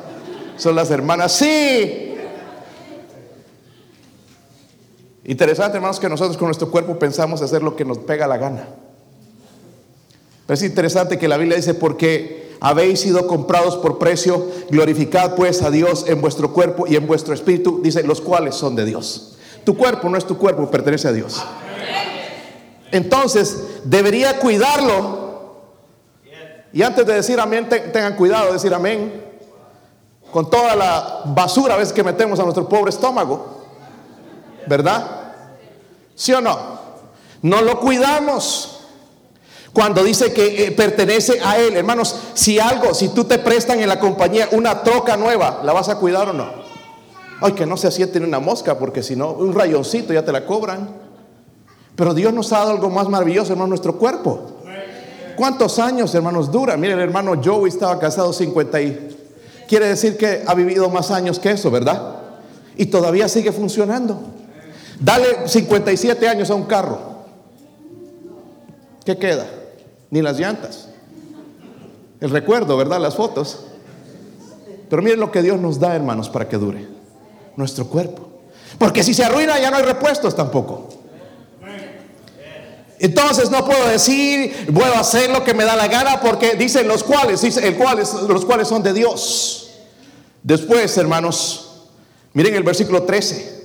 Son 0.56 0.74
las 0.76 0.90
hermanas, 0.92 1.34
sí. 1.34 2.16
Interesante, 5.26 5.76
hermanos, 5.76 6.00
que 6.00 6.08
nosotros 6.08 6.38
con 6.38 6.48
nuestro 6.48 6.72
cuerpo 6.72 6.98
pensamos 6.98 7.42
hacer 7.42 7.62
lo 7.62 7.76
que 7.76 7.84
nos 7.84 7.98
pega 7.98 8.28
la 8.28 8.38
gana. 8.38 8.68
Pero 10.48 10.54
es 10.54 10.64
interesante 10.64 11.18
que 11.18 11.28
la 11.28 11.36
Biblia 11.36 11.58
dice, 11.58 11.74
porque 11.74 12.41
habéis 12.62 13.02
sido 13.02 13.26
comprados 13.26 13.76
por 13.76 13.98
precio, 13.98 14.48
glorificad 14.70 15.36
pues 15.36 15.64
a 15.64 15.72
Dios 15.72 16.06
en 16.08 16.22
vuestro 16.22 16.54
cuerpo 16.54 16.86
y 16.88 16.96
en 16.96 17.08
vuestro 17.08 17.34
espíritu, 17.34 17.82
dice, 17.82 18.04
los 18.04 18.22
cuales 18.22 18.54
son 18.54 18.76
de 18.76 18.86
Dios. 18.86 19.40
Tu 19.64 19.76
cuerpo 19.76 20.08
no 20.10 20.18
es 20.18 20.26
tu 20.26 20.38
cuerpo, 20.38 20.70
pertenece 20.70 21.08
a 21.08 21.12
Dios. 21.12 21.44
Entonces, 22.92 23.64
debería 23.84 24.38
cuidarlo. 24.38 25.32
Y 26.72 26.84
antes 26.84 27.06
de 27.06 27.16
decir 27.16 27.40
amén, 27.40 27.68
tengan 27.68 28.16
cuidado 28.16 28.48
de 28.48 28.54
decir 28.54 28.74
amén. 28.74 29.26
Con 30.32 30.50
toda 30.50 30.76
la 30.76 31.24
basura 31.26 31.74
a 31.74 31.78
veces 31.78 31.92
que 31.92 32.04
metemos 32.04 32.40
a 32.40 32.44
nuestro 32.44 32.70
pobre 32.70 32.92
estómago. 32.92 33.66
¿Verdad? 34.68 35.34
¿Sí 36.14 36.32
o 36.32 36.42
no? 36.42 36.58
No 37.42 37.62
lo 37.64 37.80
cuidamos. 37.80 38.81
Cuando 39.74 40.04
dice 40.04 40.34
que 40.34 40.66
eh, 40.66 40.72
pertenece 40.72 41.40
a 41.44 41.58
Él, 41.58 41.78
hermanos, 41.78 42.16
si 42.34 42.60
algo, 42.60 42.94
si 42.94 43.10
tú 43.10 43.24
te 43.24 43.40
prestan 43.40 43.80
en 43.80 43.88
la 43.88 44.00
compañía 44.00 44.50
una 44.52 44.84
troca 44.84 45.16
nueva, 45.16 45.62
¿la 45.64 45.72
vas 45.72 45.88
a 45.88 45.96
cuidar 45.96 46.30
o 46.30 46.34
no? 46.34 46.52
Ay, 47.42 47.54
que 47.54 47.66
no 47.66 47.78
se 47.78 47.88
asiente 47.88 48.18
en 48.18 48.26
una 48.26 48.40
mosca, 48.40 48.78
porque 48.78 49.02
si 49.02 49.16
no, 49.16 49.32
un 49.32 49.54
rayoncito 49.54 50.14
ya 50.14 50.26
te 50.26 50.32
la 50.32 50.46
cobran. 50.46 50.90
Pero 51.96 52.14
Dios 52.14 52.34
nos 52.34 52.52
ha 52.52 52.60
dado 52.60 52.72
algo 52.72 52.90
más 52.90 53.08
maravilloso, 53.08 53.54
hermano, 53.54 53.70
nuestro 53.70 53.98
cuerpo. 53.98 54.52
¿Cuántos 55.38 55.80
años, 55.80 56.14
hermanos, 56.14 56.52
dura? 56.52 56.76
Mire, 56.76 56.94
el 56.94 57.00
hermano 57.00 57.40
Joey 57.44 57.70
estaba 57.70 57.98
casado 57.98 58.34
50 58.34 58.82
y... 58.82 59.18
Quiere 59.68 59.88
decir 59.88 60.18
que 60.18 60.44
ha 60.46 60.54
vivido 60.54 60.90
más 60.90 61.12
años 61.12 61.40
que 61.40 61.52
eso, 61.52 61.72
¿verdad? 61.72 62.18
Y 62.76 62.88
todavía 62.88 63.30
sigue 63.30 63.54
funcionando. 63.54 64.20
Dale 65.00 65.48
57 65.48 66.28
años 66.28 66.50
a 66.50 66.56
un 66.56 66.66
carro. 66.66 67.00
¿Qué 69.06 69.18
queda? 69.18 69.48
Ni 70.12 70.22
las 70.22 70.38
llantas. 70.38 70.90
El 72.20 72.30
recuerdo, 72.30 72.78
¿verdad? 72.78 73.00
Las 73.00 73.16
fotos. 73.16 73.66
Pero 74.90 75.02
miren 75.02 75.20
lo 75.20 75.32
que 75.32 75.42
Dios 75.42 75.60
nos 75.60 75.80
da, 75.80 75.96
hermanos, 75.96 76.30
para 76.30 76.48
que 76.48 76.58
dure. 76.58 76.88
Nuestro 77.56 77.88
cuerpo. 77.88 78.28
Porque 78.78 79.04
si 79.04 79.14
se 79.14 79.24
arruina 79.24 79.60
ya 79.60 79.72
no 79.72 79.78
hay 79.78 79.84
repuestos 79.84 80.36
tampoco. 80.36 80.90
Entonces 83.00 83.50
no 83.50 83.66
puedo 83.66 83.88
decir, 83.88 84.68
puedo 84.72 84.94
hacer 84.94 85.32
lo 85.32 85.44
que 85.44 85.56
me 85.56 85.64
da 85.64 85.76
la 85.76 85.88
gana 85.88 86.22
porque 86.22 86.54
dicen 86.54 86.88
los 86.88 87.04
cuales, 87.04 87.44
el 87.58 87.76
cuales, 87.76 88.14
los 88.14 88.46
cuales 88.46 88.68
son 88.68 88.84
de 88.84 88.94
Dios. 88.94 89.72
Después, 90.44 90.96
hermanos, 90.98 91.88
miren 92.34 92.54
el 92.54 92.62
versículo 92.62 93.02
13. 93.02 93.62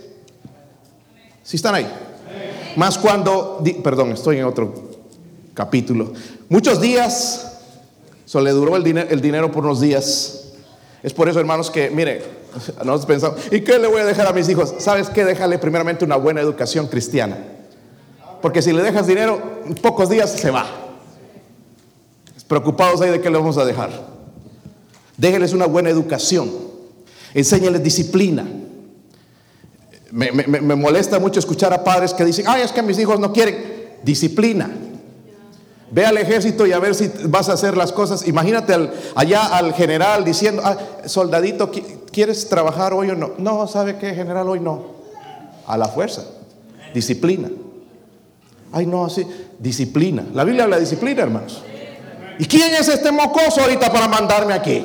Si 1.42 1.56
están 1.56 1.74
ahí? 1.74 1.86
Más 2.76 2.96
cuando, 2.96 3.62
perdón, 3.82 4.12
estoy 4.12 4.38
en 4.38 4.44
otro 4.44 4.95
capítulo. 5.56 6.12
Muchos 6.50 6.80
días, 6.82 7.60
solo 8.26 8.44
le 8.44 8.50
duró 8.50 8.76
el 8.76 8.84
dinero, 8.84 9.50
por 9.50 9.64
unos 9.64 9.80
días. 9.80 10.52
Es 11.02 11.14
por 11.14 11.28
eso, 11.28 11.40
hermanos, 11.40 11.70
que, 11.70 11.90
mire, 11.90 12.22
nosotros 12.84 13.06
pensamos, 13.06 13.40
¿y 13.50 13.62
qué 13.62 13.78
le 13.78 13.88
voy 13.88 14.02
a 14.02 14.04
dejar 14.04 14.26
a 14.26 14.32
mis 14.32 14.48
hijos? 14.50 14.74
¿Sabes 14.78 15.08
qué? 15.08 15.24
Déjale 15.24 15.58
primeramente 15.58 16.04
una 16.04 16.16
buena 16.16 16.42
educación 16.42 16.86
cristiana. 16.88 17.38
Porque 18.42 18.60
si 18.60 18.72
le 18.72 18.82
dejas 18.82 19.06
dinero, 19.06 19.62
en 19.64 19.74
pocos 19.74 20.10
días 20.10 20.30
se 20.30 20.50
va. 20.50 20.66
Preocupados 22.46 23.00
ahí 23.00 23.10
de 23.10 23.20
qué 23.20 23.30
le 23.30 23.38
vamos 23.38 23.56
a 23.56 23.64
dejar. 23.64 23.90
Déjenles 25.16 25.54
una 25.54 25.66
buena 25.66 25.88
educación. 25.88 26.50
Enséñales 27.32 27.82
disciplina. 27.82 28.46
Me, 30.12 30.30
molesta 30.76 31.18
mucho 31.18 31.40
escuchar 31.40 31.72
a 31.72 31.82
padres 31.82 32.12
que 32.12 32.24
dicen, 32.24 32.44
ay, 32.46 32.62
es 32.62 32.72
que 32.72 32.82
mis 32.82 32.98
hijos 32.98 33.18
no 33.18 33.32
quieren. 33.32 33.96
Disciplina. 34.04 34.70
Ve 35.90 36.04
al 36.04 36.18
ejército 36.18 36.66
y 36.66 36.72
a 36.72 36.78
ver 36.78 36.94
si 36.94 37.10
vas 37.24 37.48
a 37.48 37.52
hacer 37.52 37.76
las 37.76 37.92
cosas. 37.92 38.26
Imagínate 38.26 38.74
allá 39.14 39.46
al 39.46 39.72
general 39.72 40.24
diciendo, 40.24 40.62
ah, 40.64 40.76
soldadito, 41.06 41.70
¿quieres 42.10 42.48
trabajar 42.48 42.92
hoy 42.92 43.10
o 43.10 43.14
no? 43.14 43.32
No, 43.38 43.68
¿sabe 43.68 43.96
qué, 43.96 44.14
general? 44.14 44.48
Hoy 44.48 44.60
no. 44.60 44.96
A 45.66 45.76
la 45.76 45.86
fuerza. 45.86 46.24
Disciplina. 46.92 47.50
Ay, 48.72 48.86
no, 48.86 49.04
así. 49.04 49.26
Disciplina. 49.58 50.24
La 50.34 50.44
Biblia 50.44 50.64
habla 50.64 50.76
de 50.76 50.82
disciplina, 50.82 51.22
hermanos. 51.22 51.62
¿Y 52.38 52.46
quién 52.46 52.74
es 52.74 52.88
este 52.88 53.12
mocoso 53.12 53.60
ahorita 53.60 53.92
para 53.92 54.08
mandarme 54.08 54.54
aquí? 54.54 54.84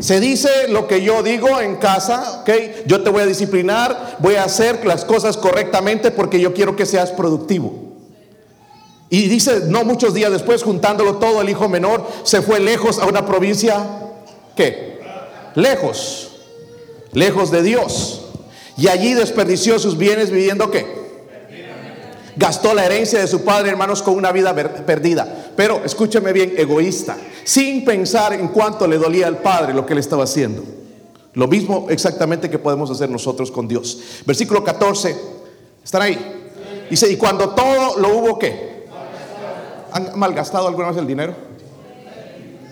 Se 0.00 0.18
dice 0.18 0.48
lo 0.68 0.88
que 0.88 1.02
yo 1.02 1.22
digo 1.22 1.60
en 1.60 1.76
casa, 1.76 2.40
¿ok? 2.40 2.50
Yo 2.86 3.02
te 3.02 3.10
voy 3.10 3.22
a 3.22 3.26
disciplinar, 3.26 4.16
voy 4.18 4.34
a 4.34 4.44
hacer 4.44 4.84
las 4.84 5.04
cosas 5.04 5.36
correctamente 5.36 6.10
porque 6.10 6.40
yo 6.40 6.52
quiero 6.52 6.74
que 6.74 6.84
seas 6.84 7.12
productivo. 7.12 7.93
Y 9.14 9.28
dice, 9.28 9.60
no 9.68 9.84
muchos 9.84 10.12
días 10.12 10.32
después, 10.32 10.64
juntándolo 10.64 11.18
todo, 11.18 11.40
el 11.40 11.48
hijo 11.48 11.68
menor 11.68 12.04
se 12.24 12.42
fue 12.42 12.58
lejos 12.58 12.98
a 12.98 13.06
una 13.06 13.24
provincia, 13.24 13.86
¿qué? 14.56 14.98
Lejos, 15.54 16.32
lejos 17.12 17.52
de 17.52 17.62
Dios. 17.62 18.22
Y 18.76 18.88
allí 18.88 19.14
desperdició 19.14 19.78
sus 19.78 19.96
bienes 19.96 20.32
viviendo, 20.32 20.68
¿qué? 20.68 20.84
Gastó 22.34 22.74
la 22.74 22.86
herencia 22.86 23.20
de 23.20 23.28
su 23.28 23.44
padre, 23.44 23.70
hermanos, 23.70 24.02
con 24.02 24.16
una 24.16 24.32
vida 24.32 24.52
perdida. 24.52 25.52
Pero 25.54 25.82
escúcheme 25.84 26.32
bien, 26.32 26.54
egoísta, 26.56 27.16
sin 27.44 27.84
pensar 27.84 28.32
en 28.32 28.48
cuánto 28.48 28.88
le 28.88 28.98
dolía 28.98 29.28
al 29.28 29.38
padre 29.38 29.74
lo 29.74 29.86
que 29.86 29.92
él 29.92 30.00
estaba 30.00 30.24
haciendo. 30.24 30.64
Lo 31.34 31.46
mismo 31.46 31.86
exactamente 31.88 32.50
que 32.50 32.58
podemos 32.58 32.90
hacer 32.90 33.10
nosotros 33.10 33.52
con 33.52 33.68
Dios. 33.68 33.96
Versículo 34.26 34.64
14, 34.64 35.14
¿están 35.84 36.02
ahí? 36.02 36.18
Dice, 36.90 37.08
y 37.08 37.16
cuando 37.16 37.50
todo 37.50 38.00
lo 38.00 38.18
hubo, 38.18 38.40
¿qué? 38.40 38.73
¿Han 39.94 40.18
malgastado 40.18 40.66
alguna 40.66 40.88
vez 40.88 40.96
el 40.96 41.06
dinero? 41.06 41.34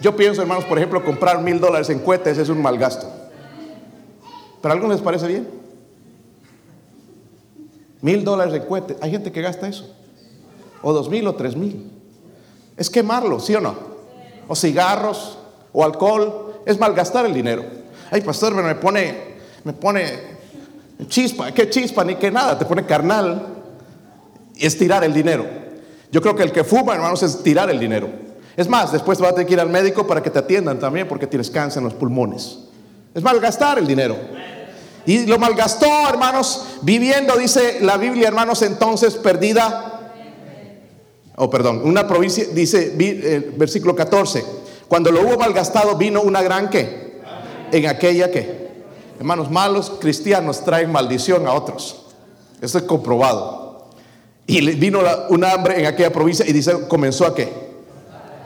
Yo 0.01 0.17
pienso, 0.17 0.43
hermanos, 0.43 0.65
por 0.65 0.77
ejemplo, 0.77 1.05
comprar 1.05 1.41
mil 1.41 1.61
dólares 1.61 1.89
en 1.89 2.01
cohetes 2.01 2.37
es 2.37 2.49
un 2.49 2.61
malgasto. 2.61 3.09
¿Pero 4.61 4.73
a 4.73 4.75
algunos 4.75 4.97
les 4.97 5.05
parece 5.05 5.29
bien? 5.29 5.49
Mil 8.01 8.25
dólares 8.25 8.53
de 8.53 8.67
cohete. 8.67 8.97
Hay 9.01 9.13
gente 9.13 9.31
que 9.31 9.41
gasta 9.41 9.69
eso. 9.69 9.95
O 10.83 10.93
dos 10.93 11.09
mil 11.09 11.25
o 11.29 11.37
tres 11.37 11.55
mil. 11.55 11.93
Es 12.77 12.91
quemarlo, 12.91 13.39
¿sí 13.39 13.55
o 13.55 13.61
no? 13.61 13.77
O 14.49 14.57
cigarros 14.57 15.39
o 15.73 15.85
alcohol. 15.85 16.61
Es 16.67 16.81
malgastar 16.81 17.25
el 17.25 17.35
dinero. 17.35 17.65
Ay, 18.11 18.23
pastor, 18.23 18.53
me 18.53 18.75
pone, 18.75 19.37
me 19.63 19.73
pone 19.73 20.19
chispa. 21.07 21.53
¿Qué 21.53 21.71
chispa? 21.71 22.03
Ni 22.03 22.17
que 22.17 22.33
nada. 22.33 22.59
Te 22.59 22.65
pone 22.65 22.85
carnal. 22.85 23.47
Y 24.57 24.67
es 24.67 24.77
tirar 24.77 25.05
el 25.05 25.15
dinero. 25.15 25.62
Yo 26.13 26.21
creo 26.21 26.37
que 26.37 26.43
el 26.43 26.53
que 26.53 26.63
fuma, 26.63 26.95
hermanos, 26.95 27.23
es 27.23 27.43
tirar 27.43 27.71
el 27.71 27.81
dinero. 27.81 28.09
Es 28.55 28.69
más, 28.69 28.93
después 28.93 29.19
vas 29.19 29.31
a 29.31 29.35
tener 29.35 29.47
que 29.47 29.55
ir 29.55 29.61
al 29.61 29.71
médico 29.71 30.07
para 30.07 30.23
que 30.23 30.29
te 30.29 30.39
atiendan 30.39 30.79
también 30.79 31.09
porque 31.09 31.27
tienes 31.27 31.51
cáncer 31.51 31.79
en 31.81 31.85
los 31.85 31.95
pulmones. 31.95 32.59
Es 33.15 33.23
malgastar 33.23 33.79
el 33.79 33.87
dinero. 33.87 34.17
Y 35.07 35.25
lo 35.25 35.39
malgastó, 35.39 35.89
hermanos, 36.09 36.67
viviendo, 36.83 37.35
dice 37.37 37.79
la 37.81 37.97
Biblia, 37.97 38.29
hermanos, 38.29 38.61
entonces 38.61 39.15
perdida. 39.15 40.13
Oh, 41.37 41.49
perdón, 41.49 41.81
una 41.83 42.07
provincia, 42.07 42.45
dice 42.53 42.95
el 42.99 43.55
versículo 43.57 43.97
14, 43.97 44.45
cuando 44.87 45.11
lo 45.11 45.23
hubo 45.23 45.39
malgastado 45.39 45.97
vino 45.97 46.21
una 46.21 46.43
gran 46.43 46.69
que, 46.69 47.21
en 47.73 47.87
aquella 47.87 48.31
que, 48.31 48.71
hermanos, 49.19 49.51
malos 49.51 49.91
cristianos 49.99 50.63
traen 50.63 50.93
maldición 50.93 51.47
a 51.47 51.55
otros. 51.55 52.05
Esto 52.61 52.77
es 52.77 52.85
comprobado. 52.85 53.62
Y 54.47 54.61
vino 54.77 55.01
una 55.29 55.53
hambre 55.53 55.81
en 55.81 55.87
aquella 55.87 56.13
provincia 56.13 56.45
y 56.47 56.53
dice, 56.53 56.89
comenzó 56.89 57.27
a 57.27 57.35
qué? 57.35 57.49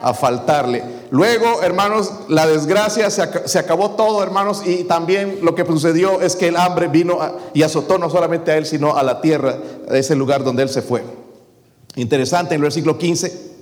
A 0.02 0.12
faltarle. 0.12 0.82
Luego, 1.10 1.62
hermanos, 1.62 2.12
la 2.28 2.46
desgracia 2.46 3.10
se, 3.10 3.58
acabó 3.58 3.92
todo, 3.92 4.22
hermanos, 4.22 4.62
y 4.66 4.84
también 4.84 5.38
lo 5.42 5.54
que 5.54 5.64
sucedió 5.64 6.20
es 6.20 6.36
que 6.36 6.48
el 6.48 6.56
hambre 6.56 6.88
vino 6.88 7.18
y 7.54 7.62
azotó 7.62 7.98
no 7.98 8.10
solamente 8.10 8.50
a 8.50 8.56
él, 8.56 8.66
sino 8.66 8.96
a 8.96 9.02
la 9.02 9.20
tierra, 9.20 9.56
a 9.88 9.96
ese 9.96 10.16
lugar 10.16 10.42
donde 10.42 10.64
él 10.64 10.68
se 10.68 10.82
fue. 10.82 11.02
Interesante, 11.94 12.54
en 12.54 12.60
el 12.60 12.62
versículo 12.62 12.98
15 12.98 13.56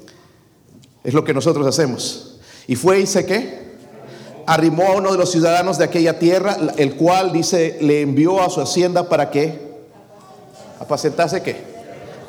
es 1.04 1.14
lo 1.14 1.22
que 1.22 1.34
nosotros 1.34 1.66
hacemos. 1.66 2.40
Y 2.66 2.76
fue 2.76 3.00
y 3.00 3.06
se 3.06 3.26
qué? 3.26 3.74
Arrimó 4.46 4.84
a 4.84 4.96
uno 4.96 5.12
de 5.12 5.18
los 5.18 5.30
ciudadanos 5.30 5.78
de 5.78 5.84
aquella 5.84 6.18
tierra, 6.18 6.56
el 6.76 6.96
cual 6.96 7.32
dice, 7.32 7.78
le 7.80 8.00
envió 8.00 8.42
a 8.42 8.48
su 8.48 8.60
hacienda 8.60 9.08
para 9.08 9.30
que 9.30 9.60
apacentase 10.80 11.42
qué? 11.42 11.73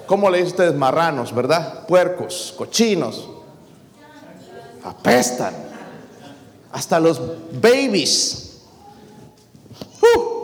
¿Cómo 0.06 0.30
le 0.30 0.38
dicen 0.38 0.52
ustedes? 0.52 0.76
Marranos, 0.76 1.34
¿verdad? 1.34 1.86
Puercos, 1.88 2.54
cochinos, 2.58 3.30
apestan. 4.84 5.54
Hasta 6.72 7.00
los 7.00 7.22
babies. 7.62 8.62
Uh. 10.02 10.36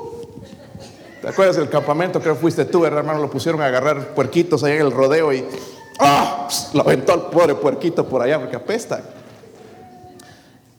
¿Te 1.21 1.27
acuerdas 1.27 1.57
del 1.57 1.69
campamento? 1.69 2.19
Creo 2.19 2.35
que 2.35 2.41
fuiste 2.41 2.65
tú, 2.65 2.85
hermano, 2.85 3.19
lo 3.19 3.29
pusieron 3.29 3.61
a 3.61 3.65
agarrar 3.65 4.15
puerquitos 4.15 4.63
allá 4.63 4.75
en 4.75 4.81
el 4.81 4.91
rodeo 4.91 5.31
y 5.33 5.45
¡ah! 5.99 6.47
lo 6.73 6.81
aventó 6.81 7.13
al 7.13 7.29
pobre 7.29 7.53
puerquito 7.55 8.07
por 8.07 8.21
allá 8.21 8.39
porque 8.39 8.55
apesta. 8.55 9.01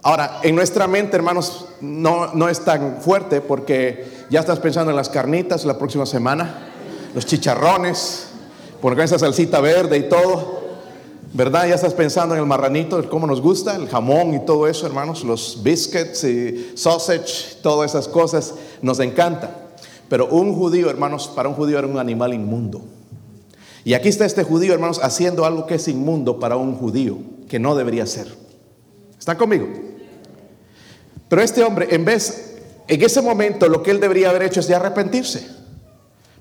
Ahora, 0.03 0.40
en 0.42 0.57
nuestra 0.57 0.88
mente, 0.88 1.14
hermanos, 1.16 1.66
no, 1.81 2.35
no 2.35 2.49
es 2.49 2.64
tan 2.64 3.01
fuerte 3.01 3.40
porque 3.40 4.25
ya 4.31 4.40
estás 4.40 4.59
pensando 4.59 4.90
en 4.90 4.97
las 4.97 5.09
carnitas 5.09 5.64
la 5.64 5.79
próxima 5.79 6.07
semana, 6.07 6.71
los 7.14 7.25
chicharrones, 7.25 8.32
con 8.83 9.01
esa 9.01 9.18
salsita 9.18 9.61
verde 9.61 9.97
y 9.97 10.09
todo. 10.09 10.61
¿Verdad? 11.35 11.66
Ya 11.66 11.77
estás 11.77 11.95
pensando 11.95 12.35
en 12.35 12.42
el 12.42 12.47
marranito, 12.47 13.09
cómo 13.09 13.27
nos 13.27 13.40
gusta, 13.40 13.75
el 13.77 13.88
jamón 13.88 14.35
y 14.35 14.45
todo 14.45 14.68
eso, 14.68 14.87
hermanos, 14.87 15.25
los 15.25 15.62
biscuits 15.62 16.25
y 16.25 16.73
sausage, 16.75 17.57
todas 17.62 17.92
esas 17.92 18.07
cosas, 18.07 18.53
nos 18.83 19.01
encanta. 19.01 19.71
Pero 20.11 20.27
un 20.27 20.55
judío, 20.55 20.90
hermanos, 20.90 21.33
para 21.35 21.49
un 21.49 21.55
judío 21.55 21.79
era 21.79 21.87
un 21.87 21.99
animal 21.99 22.35
inmundo. 22.35 22.83
Y 23.83 23.95
aquí 23.95 24.11
está 24.11 24.27
este 24.27 24.42
judío, 24.42 24.75
hermanos, 24.75 25.01
haciendo 25.03 25.47
algo 25.47 25.66
que 25.66 25.77
es 25.77 25.88
inmundo 25.88 26.38
para 26.38 26.57
un 26.57 26.75
judío, 26.75 27.16
que 27.49 27.59
no 27.59 27.75
debería 27.75 28.05
ser. 28.05 28.27
¿Están 29.18 29.38
conmigo? 29.38 29.68
Pero 31.31 31.40
este 31.40 31.64
hombre, 31.64 31.88
en 31.92 32.05
vez, 32.05 32.59
en 32.88 33.01
ese 33.01 33.23
momento, 33.23 33.68
lo 33.68 33.83
que 33.83 33.90
él 33.90 34.01
debería 34.01 34.29
haber 34.29 34.42
hecho 34.42 34.61
es 34.61 34.68
de 34.68 34.75
arrepentirse. 34.75 35.49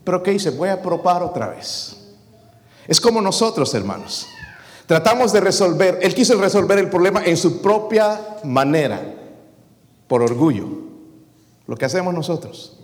Pero 0.04 0.22
¿qué 0.22 0.32
dice? 0.32 0.50
Voy 0.50 0.68
a 0.68 0.82
probar 0.82 1.24
otra 1.24 1.48
vez. 1.48 2.01
Es 2.92 3.00
como 3.00 3.22
nosotros, 3.22 3.74
hermanos. 3.74 4.28
Tratamos 4.86 5.32
de 5.32 5.40
resolver, 5.40 6.00
él 6.02 6.14
quiso 6.14 6.38
resolver 6.42 6.78
el 6.78 6.90
problema 6.90 7.24
en 7.24 7.38
su 7.38 7.62
propia 7.62 8.20
manera, 8.44 9.02
por 10.10 10.22
orgullo. 10.22 10.68
Lo 11.68 11.78
que 11.78 11.86
hacemos 11.86 12.14
nosotros. 12.14 12.78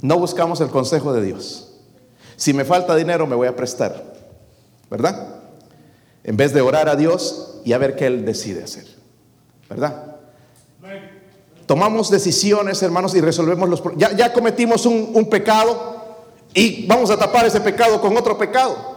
No 0.00 0.18
buscamos 0.18 0.62
el 0.62 0.68
consejo 0.68 1.12
de 1.12 1.22
Dios. 1.22 1.70
Si 2.36 2.54
me 2.54 2.64
falta 2.64 2.96
dinero, 2.96 3.26
me 3.26 3.36
voy 3.36 3.46
a 3.46 3.54
prestar. 3.54 4.14
¿Verdad? 4.90 5.42
En 6.24 6.38
vez 6.38 6.54
de 6.54 6.62
orar 6.62 6.88
a 6.88 6.96
Dios 6.96 7.60
y 7.62 7.74
a 7.74 7.78
ver 7.78 7.96
qué 7.96 8.06
Él 8.06 8.24
decide 8.24 8.64
hacer. 8.64 8.86
¿Verdad? 9.68 10.16
Tomamos 11.66 12.08
decisiones, 12.08 12.82
hermanos, 12.82 13.14
y 13.14 13.20
resolvemos 13.20 13.68
los 13.68 13.82
problemas. 13.82 14.12
Ya, 14.12 14.16
ya 14.16 14.32
cometimos 14.32 14.86
un, 14.86 15.10
un 15.12 15.28
pecado 15.28 16.24
y 16.54 16.86
vamos 16.86 17.10
a 17.10 17.18
tapar 17.18 17.44
ese 17.44 17.60
pecado 17.60 18.00
con 18.00 18.16
otro 18.16 18.38
pecado. 18.38 18.89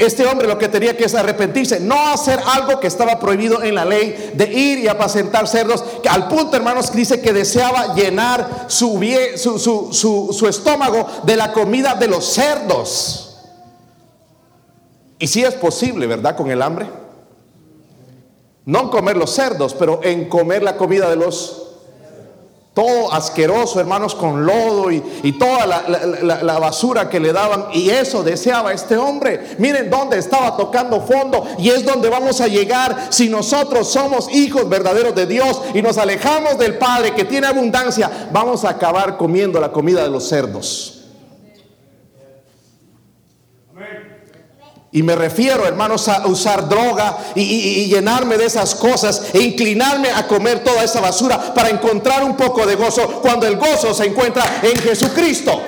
Este 0.00 0.24
hombre 0.24 0.48
lo 0.48 0.56
que 0.56 0.68
tenía 0.68 0.96
que 0.96 1.04
es 1.04 1.14
arrepentirse, 1.14 1.78
no 1.78 2.08
hacer 2.08 2.40
algo 2.54 2.80
que 2.80 2.86
estaba 2.86 3.20
prohibido 3.20 3.62
en 3.62 3.74
la 3.74 3.84
ley, 3.84 4.32
de 4.32 4.50
ir 4.50 4.78
y 4.78 4.88
apacentar 4.88 5.46
cerdos, 5.46 5.84
que 6.02 6.08
al 6.08 6.26
punto, 6.26 6.56
hermanos, 6.56 6.90
dice 6.90 7.20
que 7.20 7.34
deseaba 7.34 7.94
llenar 7.94 8.64
su, 8.68 8.98
estómago 10.48 11.06
de 11.24 11.36
la 11.36 11.52
comida 11.52 11.96
de 11.96 12.08
los 12.08 12.24
cerdos. 12.32 13.36
Y 15.18 15.26
si 15.26 15.44
es 15.44 15.52
posible, 15.52 16.06
¿verdad? 16.06 16.34
Con 16.34 16.50
el 16.50 16.62
hambre. 16.62 16.88
No 18.64 18.90
comer 18.90 19.18
los 19.18 19.34
cerdos, 19.34 19.74
pero 19.74 20.00
en 20.02 20.30
comer 20.30 20.62
la 20.62 20.78
comida 20.78 21.10
de 21.10 21.16
los 21.16 21.59
todo 22.72 23.12
asqueroso, 23.12 23.80
hermanos, 23.80 24.14
con 24.14 24.46
lodo 24.46 24.90
y, 24.92 25.32
toda 25.32 25.66
la, 25.66 26.58
basura 26.58 27.08
que 27.08 27.18
le 27.18 27.32
daban. 27.32 27.66
Y 27.72 27.90
eso 27.90 28.22
deseaba 28.22 28.72
este 28.72 28.96
hombre. 28.96 29.56
Miren 29.58 29.90
dónde 29.90 30.18
estaba 30.18 30.56
tocando 30.56 31.00
fondo. 31.00 31.44
Y 31.58 31.70
es 31.70 31.84
donde 31.84 32.08
vamos 32.08 32.40
a 32.40 32.46
llegar 32.46 33.08
si 33.10 33.28
nosotros 33.28 33.88
somos 33.88 34.32
hijos 34.32 34.68
verdaderos 34.68 35.14
de 35.14 35.26
Dios 35.26 35.60
y 35.74 35.82
nos 35.82 35.98
alejamos 35.98 36.58
del 36.58 36.78
Padre 36.78 37.14
que 37.14 37.24
tiene 37.24 37.48
abundancia. 37.48 38.28
Vamos 38.32 38.64
a 38.64 38.70
acabar 38.70 39.16
comiendo 39.16 39.60
la 39.60 39.72
comida 39.72 40.02
de 40.02 40.10
los 40.10 40.28
cerdos. 40.28 40.99
Y 44.92 45.04
me 45.04 45.14
refiero, 45.14 45.66
hermanos, 45.66 46.08
a 46.08 46.26
usar 46.26 46.68
droga 46.68 47.16
y, 47.36 47.86
llenarme 47.86 48.36
de 48.36 48.46
esas 48.46 48.74
cosas 48.74 49.30
e 49.32 49.40
inclinarme 49.40 50.10
a 50.10 50.26
comer 50.26 50.64
toda 50.64 50.82
esa 50.82 51.00
basura 51.00 51.54
para 51.54 51.68
encontrar 51.68 52.24
un 52.24 52.36
poco 52.36 52.66
de 52.66 52.74
gozo 52.74 53.20
cuando 53.22 53.46
el 53.46 53.56
gozo 53.56 53.94
se 53.94 54.06
encuentra 54.06 54.60
en 54.62 54.76
Jesucristo. 54.80 55.60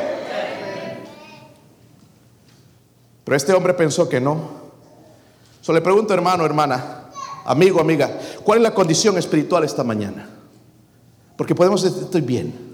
Pero 3.24 3.36
este 3.36 3.52
hombre 3.52 3.74
pensó 3.74 4.08
que 4.08 4.20
no. 4.20 4.62
So 5.60 5.72
le 5.72 5.80
pregunto, 5.80 6.12
hermano, 6.12 6.44
hermana, 6.44 7.04
amigo, 7.44 7.80
amiga, 7.80 8.18
¿cuál 8.42 8.58
es 8.58 8.62
la 8.64 8.74
condición 8.74 9.16
espiritual 9.18 9.62
esta 9.62 9.84
mañana? 9.84 10.28
Porque 11.36 11.54
podemos 11.54 11.82
decir, 11.82 12.02
estoy 12.02 12.22
bien. 12.22 12.71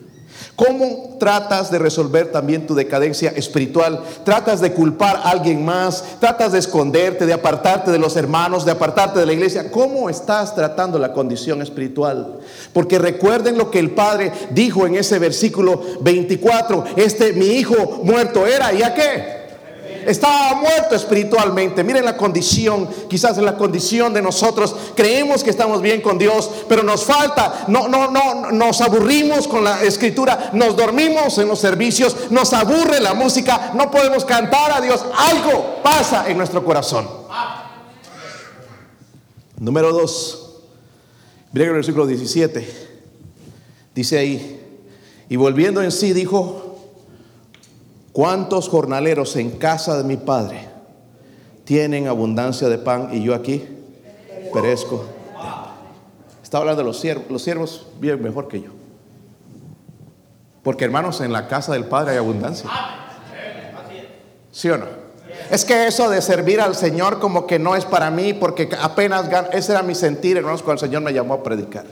¿Cómo 0.57 1.17
tratas 1.19 1.71
de 1.71 1.79
resolver 1.79 2.33
también 2.33 2.67
tu 2.67 2.75
decadencia 2.75 3.31
espiritual? 3.31 4.03
¿Tratas 4.25 4.61
de 4.61 4.73
culpar 4.73 5.17
a 5.17 5.31
alguien 5.31 5.65
más? 5.65 6.05
¿Tratas 6.21 6.53
de 6.53 6.59
esconderte, 6.59 7.27
de 7.27 7.33
apartarte 7.33 7.91
de 7.91 7.99
los 7.99 8.17
hermanos, 8.17 8.65
de 8.65 8.73
apartarte 8.73 9.21
de 9.21 9.27
la 9.27 9.33
iglesia? 9.33 9.71
¿Cómo 9.71 10.11
estás 10.11 10.55
tratando 10.55 10.99
la 10.99 11.13
condición 11.13 11.63
espiritual? 11.63 12.39
Porque 12.73 12.99
recuerden 12.99 13.57
lo 13.57 13.71
que 13.71 13.79
el 13.79 13.93
Padre 13.93 14.33
dijo 14.51 14.87
en 14.87 14.97
ese 14.97 15.19
versículo 15.19 15.81
24, 16.01 16.85
este 16.97 17.33
mi 17.33 17.47
hijo 17.47 18.01
muerto 18.03 18.47
era, 18.47 18.73
¿y 18.73 18.83
a 18.83 18.95
qué? 18.95 19.38
Estaba 20.09 20.55
muerto 20.55 20.95
espiritualmente. 20.95 21.85
Miren 21.85 22.07
la 22.07 22.17
condición, 22.17 22.89
quizás 23.09 23.37
en 23.37 23.45
la 23.45 23.57
condición 23.57 24.15
de 24.15 24.23
nosotros 24.23 24.75
creemos 24.97 25.45
que 25.45 25.51
estamos 25.51 25.83
bien 25.83 26.01
con 26.01 26.17
Dios, 26.17 26.51
pero 26.67 26.83
nos 26.83 27.05
falta, 27.05 27.67
no, 27.69 27.89
no, 27.89 28.11
no, 28.11 28.51
nos 28.51 28.81
aburrimos 28.81 29.47
con 29.47 29.63
la 29.63 29.83
escritura, 29.83 30.51
nos 30.55 30.77
dormimos 30.77 31.37
en 31.37 31.49
los 31.49 31.59
servicios, 31.59 32.17
nos 32.31 32.55
aburre 32.55 33.01
la 33.01 33.13
música, 33.13 33.73
no 33.75 33.91
podemos 33.91 34.25
cantar 34.25 34.73
a 34.73 34.81
Dios. 34.81 35.05
Algo 35.17 35.83
pasa 35.83 36.29
en 36.29 36.39
nuestro 36.39 36.65
corazón. 36.65 37.07
Número 39.59 39.93
dos, 39.93 40.63
miren 41.53 41.69
el 41.69 41.75
versículo 41.75 42.07
17, 42.07 42.89
dice 43.95 44.19
ahí, 44.19 44.59
y 45.29 45.37
volviendo 45.37 45.83
en 45.83 45.93
sí 45.93 46.15
dijo, 46.15 46.68
¿Cuántos 48.19 48.69
jornaleros 48.69 49.37
en 49.37 49.53
casa 49.53 49.97
de 49.97 50.03
mi 50.03 50.17
padre 50.17 50.67
tienen 51.63 52.09
abundancia 52.09 52.69
de 52.69 52.77
pan 52.77 53.11
y 53.13 53.23
yo 53.23 53.33
aquí 53.33 53.65
perezco? 54.53 55.05
Está 56.43 56.59
hablando 56.59 56.83
de 56.83 56.87
los 56.89 56.99
siervos. 56.99 57.27
Los 57.31 57.43
siervos 57.43 57.87
viven 58.01 58.21
mejor 58.21 58.49
que 58.49 58.63
yo. 58.63 58.71
Porque 60.65 60.85
hermanos, 60.85 61.21
en 61.21 61.33
la 61.33 61.47
casa 61.47 61.75
del 61.75 61.85
Padre 61.85 62.11
hay 62.11 62.17
abundancia. 62.17 62.69
¿Sí 64.51 64.69
o 64.69 64.79
no? 64.79 64.87
Es 65.53 65.65
que 65.65 65.87
eso 65.87 66.11
de 66.11 66.21
servir 66.21 66.61
al 66.61 66.75
Señor 66.75 67.21
como 67.21 67.47
que 67.47 67.61
no 67.61 67.77
es 67.77 67.85
para 67.85 68.11
mí 68.11 68.33
porque 68.35 68.69
apenas 68.81 69.29
gano. 69.29 69.47
Ese 69.53 69.71
era 69.71 69.85
mi 69.85 69.95
sentir, 69.95 70.37
hermanos, 70.39 70.65
cuando 70.65 70.83
el 70.83 70.91
Señor 70.91 71.03
me 71.03 71.13
llamó 71.13 71.35
a 71.35 71.43
predicar. 71.45 71.85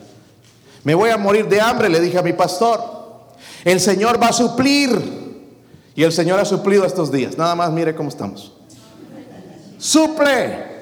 Me 0.83 0.97
voy 0.97 1.11
a 1.11 1.19
morir 1.19 1.47
de 1.47 1.61
hambre, 1.61 1.89
le 1.89 2.01
dije 2.01 2.19
a 2.19 2.23
mi 2.23 2.33
pastor. 2.33 2.83
El 3.65 3.79
Señor 3.79 4.21
va 4.21 4.31
a 4.31 4.33
suplir 4.33 5.26
y 5.97 6.05
el 6.05 6.13
Señor 6.13 6.39
ha 6.39 6.45
suplido 6.45 6.85
estos 6.85 7.11
días. 7.11 7.39
Nada 7.39 7.55
más 7.55 7.73
mire 7.73 7.95
cómo 7.95 8.11
estamos. 8.11 8.53
Suple. 9.79 10.77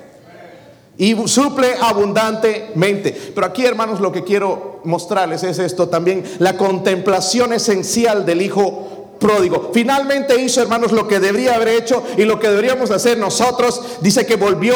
Y 0.98 1.16
suple 1.28 1.74
abundantemente. 1.80 3.32
Pero 3.34 3.46
aquí, 3.46 3.64
hermanos, 3.64 4.00
lo 4.00 4.12
que 4.12 4.24
quiero 4.24 4.80
mostrarles 4.84 5.44
es 5.44 5.58
esto 5.60 5.88
también. 5.88 6.24
La 6.40 6.56
contemplación 6.56 7.52
esencial 7.52 8.26
del 8.26 8.42
Hijo 8.42 9.14
pródigo. 9.20 9.70
Finalmente 9.72 10.40
hizo, 10.40 10.60
hermanos, 10.60 10.92
lo 10.92 11.06
que 11.06 11.20
debería 11.20 11.54
haber 11.54 11.68
hecho 11.68 12.02
y 12.16 12.24
lo 12.24 12.38
que 12.40 12.48
deberíamos 12.48 12.90
hacer 12.90 13.16
nosotros. 13.16 13.80
Dice 14.00 14.26
que 14.26 14.36
volvió 14.36 14.74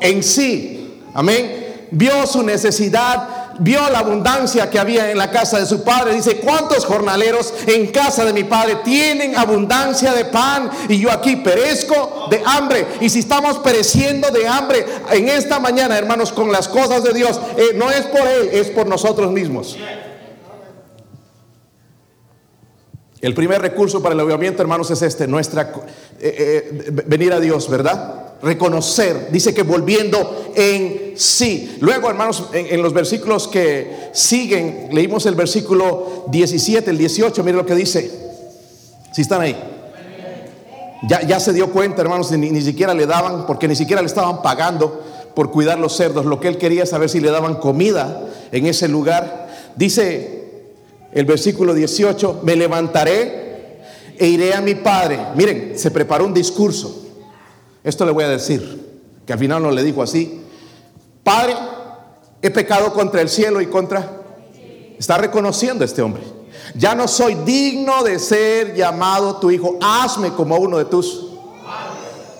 en 0.00 0.22
sí. 0.22 1.00
Amén. 1.14 1.88
Vio 1.90 2.26
su 2.26 2.42
necesidad 2.44 3.39
vio 3.60 3.88
la 3.90 4.00
abundancia 4.00 4.68
que 4.68 4.78
había 4.78 5.10
en 5.10 5.18
la 5.18 5.30
casa 5.30 5.60
de 5.60 5.66
su 5.66 5.84
padre. 5.84 6.14
Dice, 6.14 6.38
¿cuántos 6.40 6.84
jornaleros 6.84 7.54
en 7.66 7.86
casa 7.88 8.24
de 8.24 8.32
mi 8.32 8.44
padre 8.44 8.78
tienen 8.82 9.36
abundancia 9.36 10.12
de 10.12 10.24
pan? 10.24 10.70
Y 10.88 10.98
yo 10.98 11.12
aquí 11.12 11.36
perezco 11.36 12.26
de 12.30 12.42
hambre. 12.44 12.86
Y 13.00 13.08
si 13.08 13.20
estamos 13.20 13.58
pereciendo 13.58 14.30
de 14.30 14.48
hambre 14.48 14.84
en 15.12 15.28
esta 15.28 15.60
mañana, 15.60 15.96
hermanos, 15.96 16.32
con 16.32 16.50
las 16.50 16.68
cosas 16.68 17.04
de 17.04 17.12
Dios, 17.12 17.40
eh, 17.56 17.72
no 17.76 17.90
es 17.90 18.06
por 18.06 18.26
Él, 18.26 18.50
es 18.52 18.70
por 18.70 18.86
nosotros 18.86 19.30
mismos. 19.30 19.76
El 23.20 23.34
primer 23.34 23.60
recurso 23.60 24.02
para 24.02 24.14
el 24.14 24.20
avivamiento, 24.20 24.62
hermanos, 24.62 24.90
es 24.90 25.02
este, 25.02 25.26
nuestra 25.26 25.72
eh, 26.18 26.70
eh, 26.72 26.90
venir 27.06 27.34
a 27.34 27.40
Dios, 27.40 27.68
¿verdad? 27.68 28.19
Reconocer, 28.42 29.28
dice 29.30 29.52
que 29.52 29.62
volviendo 29.62 30.52
en 30.54 31.14
sí. 31.16 31.76
Luego, 31.80 32.08
hermanos, 32.08 32.48
en, 32.52 32.82
los 32.82 32.92
versículos 32.92 33.48
que 33.48 34.10
siguen, 34.12 34.88
leímos 34.92 35.26
el 35.26 35.34
versículo 35.34 36.24
17, 36.28 36.90
el 36.90 36.98
18, 36.98 37.42
miren 37.42 37.58
lo 37.58 37.66
que 37.66 37.74
dice. 37.74 38.10
Si 39.12 39.22
están 39.22 39.42
ahí. 39.42 39.56
Ya, 41.08 41.22
ya 41.22 41.40
se 41.40 41.52
dio 41.52 41.70
cuenta, 41.70 42.02
hermanos, 42.02 42.30
ni, 42.32 42.50
ni 42.50 42.62
siquiera 42.62 42.94
le 42.94 43.06
daban, 43.06 43.46
porque 43.46 43.68
ni 43.68 43.76
siquiera 43.76 44.02
le 44.02 44.08
estaban 44.08 44.42
pagando 44.42 45.02
por 45.34 45.50
cuidar 45.50 45.78
los 45.78 45.96
cerdos. 45.96 46.26
Lo 46.26 46.40
que 46.40 46.48
él 46.48 46.58
quería 46.58 46.86
saber 46.86 47.08
si 47.08 47.20
le 47.20 47.30
daban 47.30 47.56
comida 47.56 48.22
en 48.52 48.66
ese 48.66 48.88
lugar. 48.88 49.48
Dice 49.76 50.40
el 51.12 51.24
versículo 51.24 51.74
18, 51.74 52.40
me 52.42 52.56
levantaré 52.56 53.80
e 54.18 54.26
iré 54.26 54.54
a 54.54 54.60
mi 54.60 54.74
padre. 54.74 55.18
Miren, 55.34 55.72
se 55.76 55.90
preparó 55.90 56.26
un 56.26 56.34
discurso. 56.34 56.99
Esto 57.82 58.04
le 58.04 58.12
voy 58.12 58.24
a 58.24 58.28
decir, 58.28 59.02
que 59.26 59.32
al 59.32 59.38
final 59.38 59.62
no 59.62 59.70
le 59.70 59.82
dijo 59.82 60.02
así. 60.02 60.42
Padre, 61.22 61.54
he 62.42 62.50
pecado 62.50 62.92
contra 62.92 63.20
el 63.20 63.28
cielo 63.28 63.60
y 63.60 63.66
contra... 63.66 64.18
Está 64.98 65.16
reconociendo 65.16 65.84
este 65.84 66.02
hombre. 66.02 66.22
Ya 66.74 66.94
no 66.94 67.08
soy 67.08 67.34
digno 67.36 68.02
de 68.02 68.18
ser 68.18 68.74
llamado 68.74 69.36
tu 69.36 69.50
hijo. 69.50 69.78
Hazme 69.80 70.32
como 70.32 70.56
uno 70.56 70.76
de 70.78 70.84
tus 70.84 71.28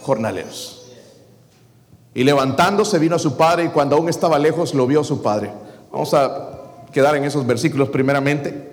jornaleros. 0.03 0.83
Y 2.12 2.24
levantándose 2.24 2.98
vino 2.98 3.16
a 3.16 3.18
su 3.18 3.37
padre 3.37 3.64
y 3.64 3.68
cuando 3.68 3.96
aún 3.96 4.09
estaba 4.09 4.38
lejos 4.38 4.74
lo 4.74 4.87
vio 4.87 5.05
su 5.05 5.22
padre. 5.22 5.53
Vamos 5.90 6.12
a 6.12 6.61
quedar 6.92 7.16
en 7.16 7.24
esos 7.24 7.46
versículos 7.46 7.88
primeramente. 7.88 8.69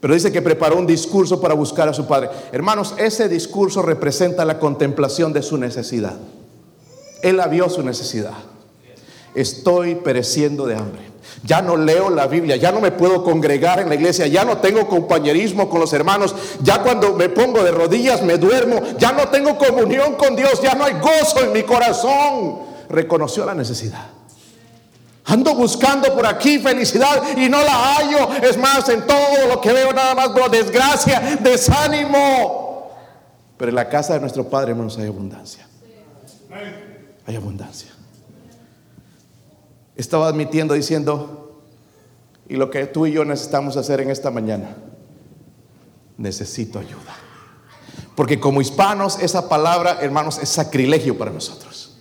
Pero 0.00 0.14
dice 0.14 0.30
que 0.30 0.42
preparó 0.42 0.76
un 0.76 0.86
discurso 0.86 1.40
para 1.40 1.54
buscar 1.54 1.88
a 1.88 1.94
su 1.94 2.06
padre. 2.06 2.30
Hermanos, 2.52 2.94
ese 2.98 3.28
discurso 3.28 3.82
representa 3.82 4.44
la 4.44 4.58
contemplación 4.58 5.32
de 5.32 5.42
su 5.42 5.56
necesidad. 5.56 6.16
Él 7.22 7.38
la 7.38 7.46
vio 7.46 7.68
su 7.68 7.82
necesidad. 7.82 8.34
Estoy 9.34 9.96
pereciendo 9.96 10.66
de 10.66 10.76
hambre. 10.76 11.02
Ya 11.44 11.60
no 11.60 11.76
leo 11.76 12.10
la 12.10 12.26
Biblia, 12.26 12.56
ya 12.56 12.72
no 12.72 12.80
me 12.80 12.90
puedo 12.90 13.22
congregar 13.22 13.80
en 13.80 13.88
la 13.88 13.94
iglesia, 13.94 14.26
ya 14.26 14.44
no 14.44 14.58
tengo 14.58 14.88
compañerismo 14.88 15.68
con 15.68 15.80
los 15.80 15.92
hermanos, 15.92 16.34
ya 16.62 16.82
cuando 16.82 17.14
me 17.14 17.28
pongo 17.28 17.62
de 17.62 17.70
rodillas 17.70 18.22
me 18.22 18.38
duermo, 18.38 18.80
ya 18.98 19.12
no 19.12 19.28
tengo 19.28 19.58
comunión 19.58 20.14
con 20.14 20.34
Dios, 20.34 20.60
ya 20.62 20.74
no 20.74 20.84
hay 20.84 20.94
gozo 20.94 21.44
en 21.44 21.52
mi 21.52 21.62
corazón. 21.62 22.60
Reconoció 22.88 23.44
la 23.44 23.54
necesidad. 23.54 24.15
Ando 25.28 25.56
buscando 25.56 26.14
por 26.14 26.24
aquí 26.24 26.60
felicidad 26.60 27.36
y 27.36 27.48
no 27.48 27.60
la 27.62 27.96
hallo. 27.96 28.32
Es 28.42 28.56
más, 28.56 28.88
en 28.88 29.04
todo 29.06 29.48
lo 29.48 29.60
que 29.60 29.72
veo 29.72 29.92
nada 29.92 30.14
más 30.14 30.32
veo 30.32 30.48
desgracia, 30.48 31.38
desánimo. 31.40 32.92
Pero 33.56 33.70
en 33.70 33.74
la 33.74 33.88
casa 33.88 34.14
de 34.14 34.20
nuestro 34.20 34.48
Padre, 34.48 34.70
hermanos, 34.70 34.96
hay 34.98 35.08
abundancia. 35.08 35.66
Hay 37.26 37.34
abundancia. 37.34 37.90
Estaba 39.96 40.28
admitiendo, 40.28 40.74
diciendo, 40.74 41.60
y 42.48 42.54
lo 42.54 42.70
que 42.70 42.86
tú 42.86 43.06
y 43.06 43.12
yo 43.12 43.24
necesitamos 43.24 43.76
hacer 43.76 44.00
en 44.00 44.10
esta 44.10 44.30
mañana, 44.30 44.76
necesito 46.16 46.78
ayuda. 46.78 47.16
Porque 48.14 48.38
como 48.38 48.60
hispanos, 48.60 49.18
esa 49.18 49.48
palabra, 49.48 49.98
hermanos, 50.00 50.38
es 50.38 50.50
sacrilegio 50.50 51.18
para 51.18 51.32
nosotros. 51.32 51.96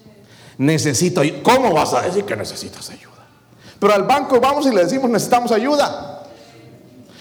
Necesito 0.59 1.21
ayuda. 1.21 1.41
¿Cómo 1.41 1.73
vas 1.73 1.93
a 1.95 2.01
decir 2.03 2.23
que 2.23 2.35
necesitas 2.35 2.89
ayuda? 2.91 3.14
Pero 3.85 3.93
al 3.93 4.03
banco 4.03 4.39
vamos 4.39 4.65
y 4.65 4.71
le 4.71 4.83
decimos 4.83 5.07
necesitamos 5.11 5.51
ayuda. 5.51 6.23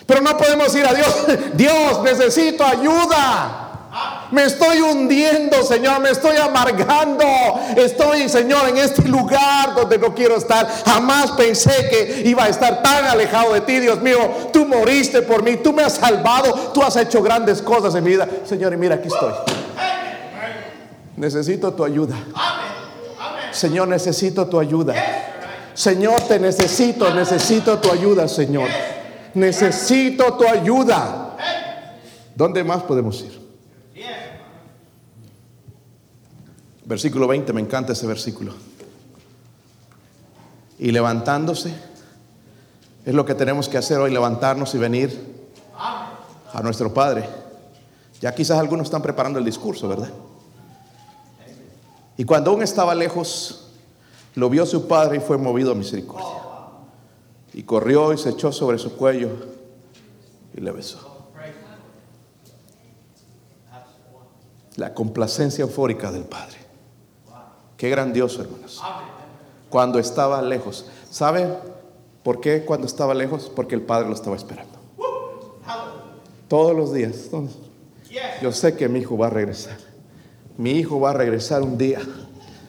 Pero 0.07 0.23
no 0.23 0.35
podemos 0.35 0.75
ir 0.75 0.87
a 0.87 0.95
Dios, 0.95 1.15
Dios 1.53 2.03
necesito 2.03 2.65
ayuda. 2.65 3.61
Me 4.31 4.45
estoy 4.45 4.81
hundiendo, 4.81 5.63
Señor, 5.63 6.01
me 6.01 6.09
estoy 6.09 6.39
amargando. 6.39 7.23
Estoy, 7.77 8.31
Señor, 8.31 8.67
en 8.71 8.79
este 8.79 9.07
lugar 9.07 9.75
donde 9.75 9.99
no 9.99 10.15
quiero 10.15 10.37
estar. 10.37 10.67
Jamás 10.87 11.33
pensé 11.33 11.87
que 11.91 12.23
iba 12.25 12.45
a 12.45 12.49
estar 12.49 12.83
tan 12.83 13.05
alejado 13.05 13.53
de 13.53 13.61
ti, 13.61 13.81
Dios 13.81 14.01
mío. 14.01 14.17
Tú 14.51 14.65
moriste 14.65 15.21
por 15.21 15.43
mí, 15.43 15.59
tú 15.59 15.71
me 15.71 15.83
has 15.83 15.93
salvado, 15.93 16.73
tú 16.73 16.83
has 16.83 16.97
hecho 16.97 17.23
grandes 17.23 17.61
cosas 17.61 17.95
en 17.95 18.05
mi 18.05 18.13
vida. 18.13 18.27
Señor, 18.47 18.73
y 18.73 18.79
mira, 18.79 18.95
aquí 18.95 19.09
estoy. 19.09 19.35
Necesito 21.15 21.75
tu 21.75 21.85
ayuda. 21.85 22.17
Señor, 23.53 23.87
necesito 23.87 24.47
tu 24.47 24.59
ayuda. 24.59 24.95
Señor, 25.75 26.21
te 26.23 26.39
necesito, 26.39 27.13
necesito 27.13 27.79
tu 27.79 27.91
ayuda, 27.91 28.29
Señor. 28.29 28.69
Necesito 29.35 30.35
tu 30.35 30.47
ayuda. 30.47 31.37
¿Dónde 32.35 32.63
más 32.63 32.83
podemos 32.85 33.21
ir? 33.23 33.45
Versículo 36.85 37.27
20, 37.27 37.53
me 37.53 37.61
encanta 37.61 37.93
ese 37.93 38.07
versículo. 38.07 38.53
Y 40.79 40.93
levantándose, 40.93 41.75
es 43.05 43.15
lo 43.15 43.25
que 43.25 43.35
tenemos 43.35 43.69
que 43.69 43.79
hacer 43.79 43.99
hoy, 43.99 44.13
levantarnos 44.13 44.75
y 44.75 44.79
venir 44.79 45.35
a 45.77 46.61
nuestro 46.63 46.93
Padre. 46.93 47.29
Ya 48.21 48.35
quizás 48.35 48.59
algunos 48.59 48.87
están 48.87 49.03
preparando 49.03 49.39
el 49.39 49.45
discurso, 49.45 49.89
¿verdad? 49.89 50.11
Y 52.17 52.25
cuando 52.25 52.51
aún 52.51 52.63
estaba 52.63 52.95
lejos, 52.95 53.64
lo 54.35 54.51
vio 54.51 54.67
su 54.67 54.89
padre 54.89 55.19
y 55.19 55.21
fue 55.21 55.39
movido 55.39 55.73
a 55.73 55.75
misericordia. 55.75 56.43
Y 57.53 57.63
corrió 57.63 58.13
y 58.13 58.19
se 58.19 58.31
echó 58.31 58.51
sobre 58.51 58.79
su 58.79 58.97
cuello 58.97 59.31
y 60.55 60.61
le 60.61 60.73
besó. 60.73 61.15
La 64.77 64.93
complacencia 64.93 65.63
eufórica 65.63 66.11
del 66.11 66.25
Padre. 66.25 66.57
Qué 67.77 67.89
grandioso, 67.91 68.43
hermanos. 68.43 68.83
Cuando 69.71 70.01
estaba 70.01 70.43
lejos. 70.43 70.87
¿Sabe 71.11 71.49
por 72.25 72.41
qué 72.41 72.65
cuando 72.65 72.89
estaba 72.89 73.15
lejos? 73.15 73.53
Porque 73.55 73.77
el 73.77 73.83
Padre 73.83 74.09
lo 74.09 74.15
estaba 74.15 74.35
esperando. 74.35 74.77
Todos 76.49 76.75
los 76.75 76.93
días. 76.93 77.31
Yo 78.43 78.51
sé 78.51 78.77
que 78.77 78.89
mi 78.89 78.99
hijo 78.99 79.17
va 79.17 79.29
a 79.29 79.31
regresar. 79.31 79.77
Mi 80.57 80.73
hijo 80.73 80.99
va 80.99 81.11
a 81.11 81.15
regresar 81.15 81.63
un 81.63 81.79
día. 81.79 82.01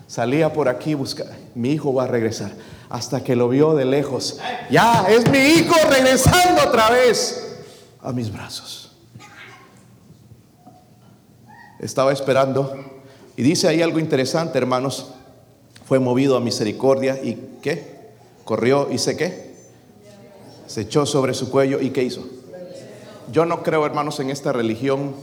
Salía 0.08 0.54
por 0.54 0.70
aquí 0.70 0.94
buscar, 0.94 1.28
mi 1.56 1.72
hijo 1.72 1.94
va 1.94 2.04
a 2.04 2.08
regresar. 2.08 2.52
Hasta 2.90 3.24
que 3.24 3.36
lo 3.36 3.50
vio 3.50 3.74
de 3.74 3.86
lejos. 3.86 4.40
Ya, 4.70 5.06
es 5.10 5.30
mi 5.30 5.40
hijo 5.40 5.74
regresando 5.90 6.62
otra 6.68 6.92
vez 6.92 7.58
a 8.02 8.12
mis 8.12 8.32
brazos. 8.32 8.92
Estaba 11.80 12.14
esperando. 12.14 12.76
Y 13.36 13.44
dice 13.44 13.68
ahí 13.68 13.82
algo 13.82 14.00
interesante, 14.00 14.58
hermanos. 14.58 15.08
Fue 15.86 16.00
movido 16.00 16.38
a 16.38 16.40
misericordia 16.40 17.20
y 17.22 17.58
¿qué? 17.62 18.14
Corrió 18.44 18.90
y 18.92 18.98
sé 18.98 19.18
qué. 19.18 19.56
Se 20.68 20.82
echó 20.82 21.06
sobre 21.06 21.34
su 21.34 21.52
cuello 21.52 21.82
y 21.82 21.90
¿qué 21.90 22.04
hizo? 22.04 22.26
Yo 23.32 23.46
no 23.46 23.64
creo, 23.64 23.86
hermanos, 23.86 24.20
en 24.20 24.30
esta 24.30 24.52
religión 24.52 25.16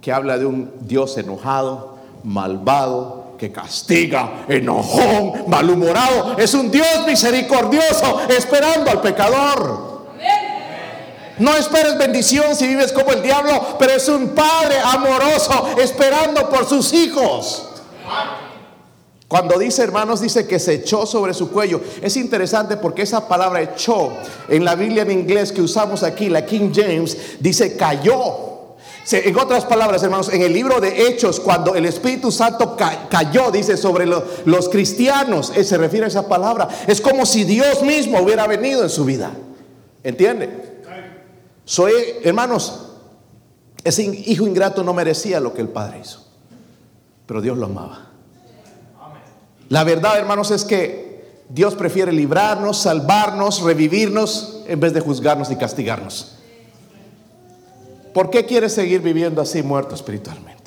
que 0.00 0.12
habla 0.12 0.38
de 0.38 0.46
un 0.46 0.70
Dios 0.80 1.16
enojado, 1.16 1.98
malvado, 2.24 3.21
que 3.42 3.50
castiga, 3.50 4.44
enojón, 4.46 5.46
malhumorado. 5.48 6.38
Es 6.38 6.54
un 6.54 6.70
Dios 6.70 7.04
misericordioso 7.04 8.20
esperando 8.28 8.88
al 8.88 9.00
pecador. 9.00 10.02
No 11.40 11.56
esperes 11.56 11.98
bendición 11.98 12.54
si 12.54 12.68
vives 12.68 12.92
como 12.92 13.10
el 13.10 13.20
diablo, 13.20 13.76
pero 13.80 13.94
es 13.94 14.08
un 14.08 14.28
padre 14.28 14.76
amoroso 14.84 15.74
esperando 15.76 16.48
por 16.48 16.68
sus 16.68 16.92
hijos. 16.92 17.64
Cuando 19.26 19.58
dice 19.58 19.82
hermanos, 19.82 20.20
dice 20.20 20.46
que 20.46 20.60
se 20.60 20.74
echó 20.74 21.04
sobre 21.04 21.34
su 21.34 21.50
cuello. 21.50 21.80
Es 22.00 22.16
interesante 22.16 22.76
porque 22.76 23.02
esa 23.02 23.26
palabra 23.26 23.60
echó 23.60 24.12
en 24.46 24.64
la 24.64 24.76
Biblia 24.76 25.02
en 25.02 25.10
inglés 25.10 25.50
que 25.50 25.62
usamos 25.62 26.04
aquí, 26.04 26.28
la 26.28 26.46
King 26.46 26.70
James, 26.72 27.18
dice 27.40 27.76
cayó. 27.76 28.51
En 29.10 29.36
otras 29.36 29.64
palabras, 29.64 30.02
hermanos, 30.02 30.32
en 30.32 30.42
el 30.42 30.52
libro 30.52 30.80
de 30.80 31.08
Hechos, 31.08 31.40
cuando 31.40 31.74
el 31.74 31.86
Espíritu 31.86 32.30
Santo 32.30 32.76
cayó, 33.10 33.50
dice, 33.50 33.76
sobre 33.76 34.06
los 34.06 34.68
cristianos, 34.68 35.52
eh, 35.56 35.64
se 35.64 35.76
refiere 35.76 36.04
a 36.06 36.08
esa 36.08 36.28
palabra. 36.28 36.68
Es 36.86 37.00
como 37.00 37.26
si 37.26 37.42
Dios 37.42 37.82
mismo 37.82 38.20
hubiera 38.20 38.46
venido 38.46 38.82
en 38.84 38.90
su 38.90 39.04
vida. 39.04 39.32
¿Entiende? 40.04 40.72
Soy, 41.64 41.92
hermanos, 42.22 42.80
ese 43.82 44.04
hijo 44.04 44.46
ingrato 44.46 44.84
no 44.84 44.94
merecía 44.94 45.40
lo 45.40 45.52
que 45.52 45.62
el 45.62 45.68
Padre 45.68 46.00
hizo, 46.00 46.24
pero 47.26 47.40
Dios 47.40 47.58
lo 47.58 47.66
amaba. 47.66 48.10
La 49.68 49.82
verdad, 49.84 50.18
hermanos, 50.18 50.50
es 50.50 50.64
que 50.64 51.42
Dios 51.48 51.74
prefiere 51.74 52.12
librarnos, 52.12 52.78
salvarnos, 52.78 53.62
revivirnos, 53.62 54.62
en 54.66 54.78
vez 54.78 54.92
de 54.92 55.00
juzgarnos 55.00 55.50
y 55.50 55.56
castigarnos. 55.56 56.36
¿Por 58.12 58.30
qué 58.30 58.44
quieres 58.44 58.72
seguir 58.72 59.00
viviendo 59.00 59.40
así 59.40 59.62
muerto 59.62 59.94
espiritualmente? 59.94 60.62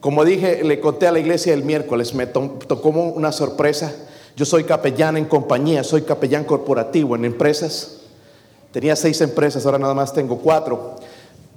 Como 0.00 0.24
dije, 0.24 0.62
le 0.62 0.78
conté 0.80 1.06
a 1.06 1.12
la 1.12 1.18
iglesia 1.18 1.54
el 1.54 1.64
miércoles, 1.64 2.14
me 2.14 2.26
tocó 2.26 2.88
una 2.90 3.32
sorpresa. 3.32 3.92
Yo 4.36 4.44
soy 4.44 4.64
capellán 4.64 5.16
en 5.16 5.24
compañía, 5.24 5.82
soy 5.82 6.02
capellán 6.02 6.44
corporativo 6.44 7.16
en 7.16 7.24
empresas. 7.24 7.96
Tenía 8.70 8.94
seis 8.94 9.20
empresas, 9.20 9.66
ahora 9.66 9.78
nada 9.78 9.94
más 9.94 10.12
tengo 10.12 10.38
cuatro 10.38 10.96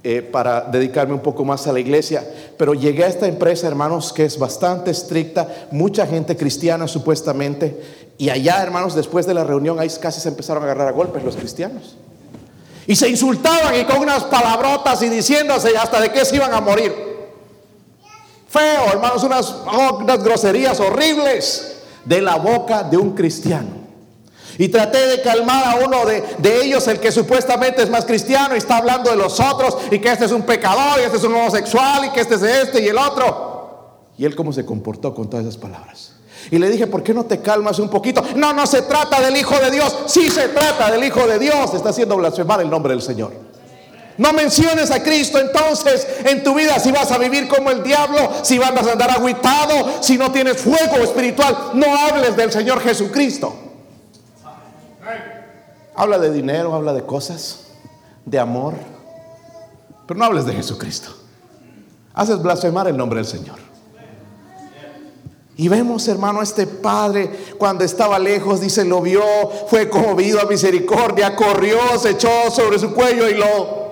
eh, 0.02 0.22
para 0.22 0.62
dedicarme 0.62 1.14
un 1.14 1.20
poco 1.20 1.44
más 1.44 1.68
a 1.68 1.72
la 1.72 1.78
iglesia. 1.78 2.26
Pero 2.56 2.74
llegué 2.74 3.04
a 3.04 3.08
esta 3.08 3.28
empresa, 3.28 3.68
hermanos, 3.68 4.12
que 4.12 4.24
es 4.24 4.36
bastante 4.38 4.90
estricta, 4.90 5.68
mucha 5.70 6.06
gente 6.06 6.36
cristiana 6.36 6.88
supuestamente. 6.88 7.80
Y 8.18 8.30
allá, 8.30 8.60
hermanos, 8.62 8.96
después 8.96 9.26
de 9.26 9.34
la 9.34 9.44
reunión, 9.44 9.78
ahí 9.78 9.88
casi 10.00 10.20
se 10.20 10.28
empezaron 10.28 10.64
a 10.64 10.66
agarrar 10.66 10.88
a 10.88 10.92
golpes 10.92 11.22
los 11.22 11.36
cristianos. 11.36 11.96
Y 12.86 12.96
se 12.96 13.08
insultaban 13.08 13.78
y 13.78 13.84
con 13.84 13.98
unas 13.98 14.24
palabrotas 14.24 15.02
y 15.02 15.08
diciéndose 15.08 15.76
hasta 15.76 16.00
de 16.00 16.10
qué 16.10 16.24
se 16.24 16.36
iban 16.36 16.52
a 16.52 16.60
morir. 16.60 17.12
Feo, 18.48 18.86
hermanos, 18.92 19.22
unas, 19.24 20.22
groserías 20.22 20.78
horribles 20.80 21.76
de 22.04 22.20
la 22.20 22.36
boca 22.36 22.82
de 22.82 22.96
un 22.96 23.14
cristiano. 23.14 23.82
Y 24.58 24.68
traté 24.68 25.06
de 25.06 25.22
calmar 25.22 25.64
a 25.64 25.84
uno 25.86 26.04
de, 26.04 26.22
de, 26.38 26.62
ellos, 26.64 26.86
el 26.88 27.00
que 27.00 27.10
supuestamente 27.10 27.82
es 27.82 27.88
más 27.88 28.04
cristiano 28.04 28.54
y 28.54 28.58
está 28.58 28.76
hablando 28.76 29.10
de 29.10 29.16
los 29.16 29.40
otros 29.40 29.78
y 29.90 29.98
que 29.98 30.12
este 30.12 30.26
es 30.26 30.32
un 30.32 30.42
pecador 30.42 31.00
y 31.00 31.04
este 31.04 31.16
es 31.16 31.24
un 31.24 31.34
homosexual 31.34 32.04
y 32.04 32.10
que 32.10 32.20
este 32.20 32.34
es 32.34 32.42
este 32.42 32.82
y 32.82 32.88
el 32.88 32.98
otro. 32.98 33.52
Y 34.18 34.26
él 34.26 34.36
cómo 34.36 34.52
se 34.52 34.66
comportó 34.66 35.14
con 35.14 35.30
todas 35.30 35.46
esas 35.46 35.56
palabras. 35.56 36.12
Y 36.50 36.58
le 36.58 36.68
dije, 36.68 36.86
¿por 36.86 37.02
qué 37.02 37.14
no 37.14 37.24
te 37.24 37.40
calmas 37.40 37.78
un 37.78 37.88
poquito? 37.88 38.22
No, 38.36 38.52
no 38.52 38.66
se 38.66 38.82
trata 38.82 39.20
del 39.20 39.36
Hijo 39.36 39.58
de 39.58 39.70
Dios. 39.70 40.04
Sí 40.06 40.30
se 40.30 40.48
trata 40.48 40.90
del 40.90 41.04
Hijo 41.04 41.26
de 41.26 41.38
Dios. 41.38 41.74
Está 41.74 41.90
haciendo 41.90 42.16
blasfemar 42.16 42.60
el 42.60 42.70
nombre 42.70 42.92
del 42.92 43.02
Señor. 43.02 43.32
No 44.18 44.32
menciones 44.32 44.90
a 44.90 45.02
Cristo 45.02 45.38
entonces 45.38 46.06
en 46.24 46.44
tu 46.44 46.54
vida 46.54 46.78
si 46.78 46.92
vas 46.92 47.10
a 47.10 47.18
vivir 47.18 47.48
como 47.48 47.70
el 47.70 47.82
diablo, 47.82 48.30
si 48.42 48.58
vas 48.58 48.70
a 48.86 48.92
andar 48.92 49.10
aguitado, 49.10 50.02
si 50.02 50.18
no 50.18 50.30
tienes 50.30 50.60
fuego 50.60 50.96
espiritual. 50.96 51.70
No 51.74 51.86
hables 51.96 52.36
del 52.36 52.52
Señor 52.52 52.80
Jesucristo. 52.80 53.54
Habla 55.94 56.18
de 56.18 56.30
dinero, 56.32 56.74
habla 56.74 56.92
de 56.92 57.02
cosas, 57.02 57.66
de 58.24 58.38
amor, 58.38 58.74
pero 60.06 60.18
no 60.18 60.24
hables 60.24 60.46
de 60.46 60.54
Jesucristo. 60.54 61.10
Haces 62.14 62.42
blasfemar 62.42 62.88
el 62.88 62.96
nombre 62.96 63.18
del 63.18 63.26
Señor. 63.26 63.61
Y 65.56 65.68
vemos, 65.68 66.08
hermano, 66.08 66.40
a 66.40 66.44
este 66.44 66.66
padre 66.66 67.54
cuando 67.58 67.84
estaba 67.84 68.18
lejos, 68.18 68.60
dice, 68.60 68.84
lo 68.84 69.02
vio, 69.02 69.22
fue 69.68 69.88
conmovido 69.88 70.40
a 70.40 70.46
misericordia, 70.46 71.36
corrió, 71.36 71.78
se 71.98 72.10
echó 72.10 72.50
sobre 72.50 72.78
su 72.78 72.94
cuello 72.94 73.28
y 73.28 73.34
lo... 73.34 73.82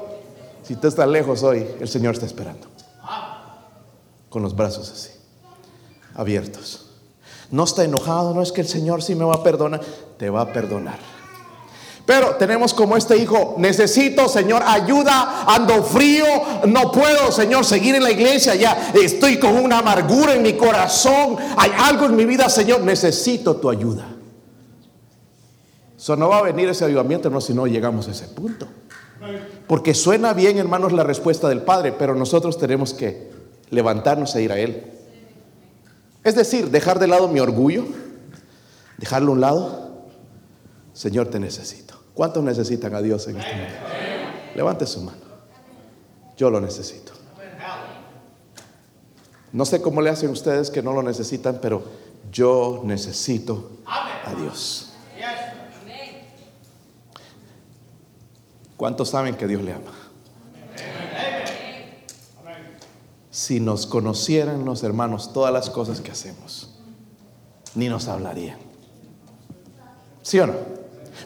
Si 0.63 0.77
tú 0.77 0.89
estás 0.89 1.09
lejos 1.09 1.43
hoy, 1.43 1.67
el 1.81 1.89
Señor 1.89 2.15
está 2.15 2.27
esperando. 2.27 2.69
Con 4.31 4.43
los 4.43 4.55
brazos 4.55 4.91
así, 4.91 5.11
abiertos. 6.15 6.87
No 7.51 7.65
está 7.65 7.85
enojado, 7.85 8.33
no 8.33 8.43
es 8.43 8.53
que 8.53 8.61
el 8.61 8.69
Señor 8.69 9.03
sí 9.03 9.15
me 9.15 9.25
va 9.25 9.35
a 9.35 9.43
perdonar, 9.43 9.81
te 10.17 10.31
va 10.31 10.43
a 10.43 10.53
perdonar. 10.53 11.20
Pero 12.11 12.35
tenemos 12.35 12.75
como 12.75 12.97
este 12.97 13.17
hijo, 13.19 13.55
necesito, 13.57 14.29
Señor, 14.29 14.65
ayuda, 14.67 15.45
ando 15.47 15.81
frío, 15.85 16.25
no 16.67 16.91
puedo, 16.91 17.31
Señor, 17.31 17.65
seguir 17.65 17.95
en 17.95 18.03
la 18.03 18.11
iglesia, 18.11 18.57
ya 18.57 18.91
estoy 19.01 19.39
con 19.39 19.57
una 19.57 19.79
amargura 19.79 20.35
en 20.35 20.43
mi 20.43 20.55
corazón, 20.55 21.37
hay 21.57 21.71
algo 21.79 22.07
en 22.07 22.17
mi 22.17 22.25
vida, 22.25 22.49
Señor, 22.49 22.81
necesito 22.81 23.55
tu 23.55 23.71
ayuda. 23.71 24.09
Eso 25.97 26.17
no 26.17 26.31
va 26.31 26.39
a 26.39 26.43
venir 26.43 26.69
ese 26.69 26.85
avivamiento, 26.85 27.31
no, 27.31 27.41
si 27.41 27.55
no 27.55 27.69
llegamos 27.69 28.09
a 28.09 28.11
ese 28.11 28.27
punto. 28.27 28.67
Porque 29.69 29.95
suena 29.95 30.33
bien, 30.33 30.59
hermanos, 30.59 30.91
la 30.91 31.05
respuesta 31.05 31.49
del 31.49 31.63
Padre, 31.63 31.93
pero 31.97 32.17
nosotros 32.17 32.59
tenemos 32.59 32.93
que 32.93 33.31
levantarnos 33.71 34.35
e 34.35 34.43
ir 34.43 34.51
a 34.51 34.59
Él. 34.59 34.85
Es 36.25 36.35
decir, 36.35 36.73
dejar 36.73 36.99
de 36.99 37.07
lado 37.07 37.29
mi 37.29 37.39
orgullo, 37.39 37.85
dejarlo 38.99 39.31
a 39.31 39.35
un 39.35 39.41
lado. 39.41 39.91
Señor, 40.93 41.29
te 41.29 41.39
necesito. 41.39 41.90
¿Cuántos 42.21 42.45
necesitan 42.45 42.95
a 42.95 43.01
Dios 43.01 43.27
en 43.29 43.39
este 43.39 43.51
momento? 43.51 43.77
Levante 44.55 44.87
su 44.87 45.01
mano. 45.01 45.23
Yo 46.37 46.51
lo 46.51 46.61
necesito. 46.61 47.15
No 49.55 49.65
sé 49.65 49.81
cómo 49.81 50.03
le 50.03 50.11
hacen 50.11 50.29
ustedes 50.29 50.71
que 50.71 50.83
no 50.83 50.93
lo 50.93 51.03
necesitan, 51.03 51.61
pero 51.63 51.83
yo 52.31 52.83
necesito 52.85 53.71
a 53.87 54.35
Dios. 54.35 54.93
¿Cuántos 58.77 59.09
saben 59.09 59.35
que 59.35 59.47
Dios 59.47 59.63
le 59.63 59.73
ama? 59.73 59.93
Si 63.31 63.61
nos 63.61 63.87
conocieran 63.87 64.67
los 64.67 64.83
hermanos 64.83 65.33
todas 65.33 65.55
las 65.55 65.71
cosas 65.71 66.03
que 66.03 66.11
hacemos, 66.11 66.75
ni 67.75 67.89
nos 67.89 68.09
hablarían. 68.09 68.59
¿Sí 70.21 70.39
o 70.39 70.47
no? 70.47 70.81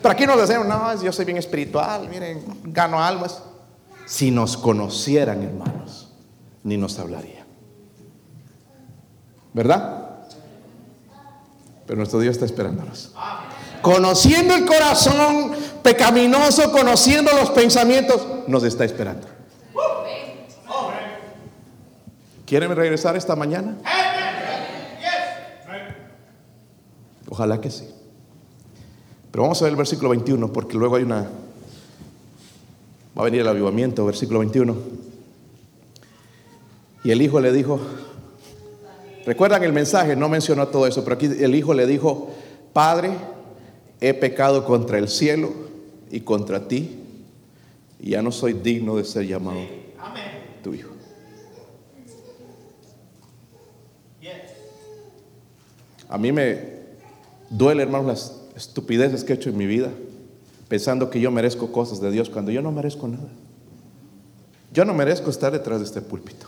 Pero 0.04 0.12
aquí 0.12 0.26
nos 0.26 0.36
decimos, 0.36 0.66
no, 0.66 1.02
yo 1.02 1.10
soy 1.12 1.24
bien 1.24 1.38
espiritual, 1.38 2.06
miren, 2.10 2.44
gano 2.64 3.02
almas. 3.02 3.42
Si 4.04 4.30
nos 4.30 4.58
conocieran, 4.58 5.42
hermanos, 5.42 6.12
ni 6.62 6.76
nos 6.76 6.98
hablarían. 6.98 7.46
¿Verdad? 9.54 10.10
Pero 11.86 11.96
nuestro 11.96 12.20
Dios 12.20 12.32
está 12.32 12.44
esperándonos. 12.44 13.12
Conociendo 13.80 14.54
el 14.54 14.66
corazón 14.66 15.52
pecaminoso, 15.82 16.70
conociendo 16.70 17.32
los 17.32 17.48
pensamientos, 17.52 18.26
nos 18.46 18.62
está 18.62 18.84
esperando. 18.84 19.26
¿Quieren 22.44 22.76
regresar 22.76 23.16
esta 23.16 23.34
mañana? 23.34 23.78
Ojalá 27.26 27.58
que 27.58 27.70
sí. 27.70 27.93
Pero 29.34 29.42
vamos 29.42 29.60
a 29.60 29.64
ver 29.64 29.72
el 29.72 29.76
versículo 29.76 30.10
21, 30.10 30.52
porque 30.52 30.76
luego 30.76 30.94
hay 30.94 31.02
una... 31.02 31.28
Va 33.18 33.22
a 33.22 33.24
venir 33.24 33.40
el 33.40 33.48
avivamiento, 33.48 34.06
versículo 34.06 34.38
21. 34.38 34.76
Y 37.02 37.10
el 37.10 37.20
hijo 37.20 37.40
le 37.40 37.52
dijo, 37.52 37.80
recuerdan 39.26 39.64
el 39.64 39.72
mensaje, 39.72 40.14
no 40.14 40.28
mencionó 40.28 40.68
todo 40.68 40.86
eso, 40.86 41.02
pero 41.02 41.16
aquí 41.16 41.26
el 41.26 41.52
hijo 41.56 41.74
le 41.74 41.84
dijo, 41.88 42.30
Padre, 42.72 43.10
he 44.00 44.14
pecado 44.14 44.64
contra 44.64 44.98
el 44.98 45.08
cielo 45.08 45.52
y 46.12 46.20
contra 46.20 46.68
ti, 46.68 46.96
y 47.98 48.10
ya 48.10 48.22
no 48.22 48.30
soy 48.30 48.52
digno 48.52 48.94
de 48.94 49.02
ser 49.02 49.26
llamado 49.26 49.58
tu 50.62 50.74
hijo. 50.74 50.90
A 56.08 56.18
mí 56.18 56.30
me 56.30 56.60
duele, 57.50 57.82
hermanos, 57.82 58.06
las 58.06 58.43
estupideces 58.54 59.24
que 59.24 59.32
he 59.32 59.36
hecho 59.36 59.50
en 59.50 59.56
mi 59.56 59.66
vida, 59.66 59.90
pensando 60.68 61.10
que 61.10 61.20
yo 61.20 61.30
merezco 61.30 61.72
cosas 61.72 62.00
de 62.00 62.10
Dios 62.10 62.30
cuando 62.30 62.50
yo 62.50 62.62
no 62.62 62.72
merezco 62.72 63.08
nada. 63.08 63.28
Yo 64.72 64.84
no 64.84 64.94
merezco 64.94 65.30
estar 65.30 65.52
detrás 65.52 65.78
de 65.78 65.86
este 65.86 66.00
púlpito. 66.00 66.46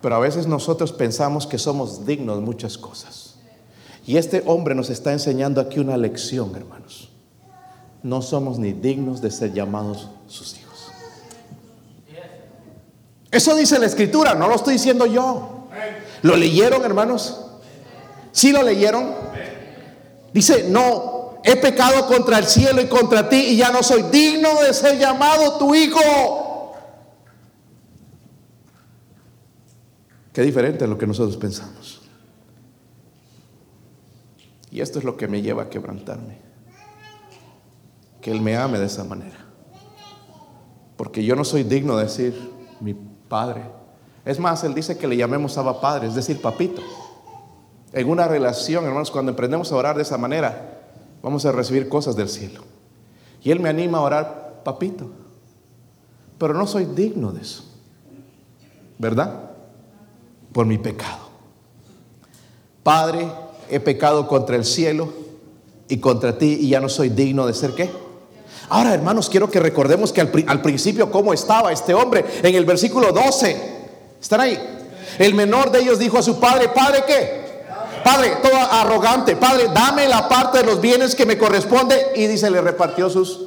Pero 0.00 0.14
a 0.14 0.20
veces 0.20 0.46
nosotros 0.46 0.92
pensamos 0.92 1.46
que 1.46 1.58
somos 1.58 2.06
dignos 2.06 2.38
de 2.38 2.42
muchas 2.44 2.78
cosas. 2.78 3.34
Y 4.06 4.16
este 4.16 4.42
hombre 4.46 4.74
nos 4.74 4.88
está 4.88 5.12
enseñando 5.12 5.60
aquí 5.60 5.80
una 5.80 5.96
lección, 5.96 6.54
hermanos. 6.56 7.10
No 8.02 8.22
somos 8.22 8.58
ni 8.58 8.72
dignos 8.72 9.20
de 9.20 9.30
ser 9.30 9.52
llamados 9.52 10.08
sus 10.26 10.56
hijos. 10.58 10.68
Eso 13.30 13.54
dice 13.54 13.78
la 13.78 13.86
escritura, 13.86 14.34
no 14.34 14.48
lo 14.48 14.54
estoy 14.54 14.74
diciendo 14.74 15.04
yo. 15.04 15.66
¿Lo 16.22 16.36
leyeron, 16.36 16.82
hermanos? 16.84 17.40
¿Sí 18.32 18.52
lo 18.52 18.62
leyeron? 18.62 19.27
Dice, 20.38 20.68
no, 20.68 21.40
he 21.42 21.56
pecado 21.56 22.06
contra 22.06 22.38
el 22.38 22.44
cielo 22.44 22.80
y 22.80 22.86
contra 22.86 23.28
ti 23.28 23.38
y 23.38 23.56
ya 23.56 23.72
no 23.72 23.82
soy 23.82 24.04
digno 24.04 24.60
de 24.62 24.72
ser 24.72 24.96
llamado 24.96 25.58
tu 25.58 25.74
hijo. 25.74 26.74
Qué 30.32 30.42
diferente 30.42 30.84
a 30.84 30.86
lo 30.86 30.96
que 30.96 31.08
nosotros 31.08 31.36
pensamos. 31.36 32.02
Y 34.70 34.80
esto 34.80 35.00
es 35.00 35.04
lo 35.04 35.16
que 35.16 35.26
me 35.26 35.42
lleva 35.42 35.64
a 35.64 35.70
quebrantarme. 35.70 36.38
Que 38.20 38.30
Él 38.30 38.40
me 38.40 38.56
ame 38.56 38.78
de 38.78 38.86
esa 38.86 39.02
manera. 39.02 39.44
Porque 40.96 41.24
yo 41.24 41.34
no 41.34 41.44
soy 41.44 41.64
digno 41.64 41.96
de 41.96 42.04
decir 42.04 42.52
mi 42.78 42.94
padre. 42.94 43.64
Es 44.24 44.38
más, 44.38 44.62
Él 44.62 44.72
dice 44.72 44.96
que 44.96 45.08
le 45.08 45.16
llamemos 45.16 45.58
a 45.58 45.80
Padre, 45.80 46.06
es 46.06 46.14
decir, 46.14 46.40
papito. 46.40 46.80
En 47.92 48.08
una 48.08 48.28
relación, 48.28 48.84
hermanos, 48.84 49.10
cuando 49.10 49.30
emprendemos 49.30 49.72
a 49.72 49.76
orar 49.76 49.96
de 49.96 50.02
esa 50.02 50.18
manera, 50.18 50.80
vamos 51.22 51.44
a 51.46 51.52
recibir 51.52 51.88
cosas 51.88 52.16
del 52.16 52.28
cielo. 52.28 52.62
Y 53.42 53.50
Él 53.50 53.60
me 53.60 53.68
anima 53.68 53.98
a 53.98 54.02
orar, 54.02 54.60
papito. 54.64 55.10
Pero 56.38 56.54
no 56.54 56.66
soy 56.66 56.84
digno 56.84 57.32
de 57.32 57.42
eso. 57.42 57.64
¿Verdad? 58.98 59.50
Por 60.52 60.66
mi 60.66 60.78
pecado. 60.78 61.28
Padre, 62.82 63.28
he 63.70 63.80
pecado 63.80 64.26
contra 64.28 64.56
el 64.56 64.64
cielo 64.64 65.12
y 65.88 65.98
contra 65.98 66.36
ti 66.36 66.58
y 66.60 66.70
ya 66.70 66.80
no 66.80 66.88
soy 66.88 67.08
digno 67.08 67.46
de 67.46 67.54
ser 67.54 67.72
qué. 67.72 67.90
Ahora, 68.70 68.92
hermanos, 68.92 69.30
quiero 69.30 69.50
que 69.50 69.60
recordemos 69.60 70.12
que 70.12 70.20
al, 70.20 70.62
principio 70.62 71.10
cómo 71.10 71.32
estaba 71.32 71.72
este 71.72 71.94
hombre 71.94 72.24
en 72.42 72.54
el 72.54 72.64
versículo 72.64 73.12
12. 73.12 73.78
¿Están 74.20 74.40
ahí? 74.40 74.58
El 75.18 75.34
menor 75.34 75.70
de 75.70 75.80
ellos 75.80 75.98
dijo 75.98 76.18
a 76.18 76.22
su 76.22 76.38
padre, 76.38 76.68
Padre, 76.68 77.04
¿qué? 77.06 77.47
Padre, 78.02 78.38
todo 78.42 78.56
arrogante, 78.56 79.36
Padre, 79.36 79.68
dame 79.72 80.08
la 80.08 80.28
parte 80.28 80.58
de 80.58 80.64
los 80.64 80.80
bienes 80.80 81.14
que 81.14 81.26
me 81.26 81.38
corresponde. 81.38 82.12
Y 82.16 82.26
dice, 82.26 82.50
le 82.50 82.60
repartió 82.60 83.08
sus... 83.08 83.46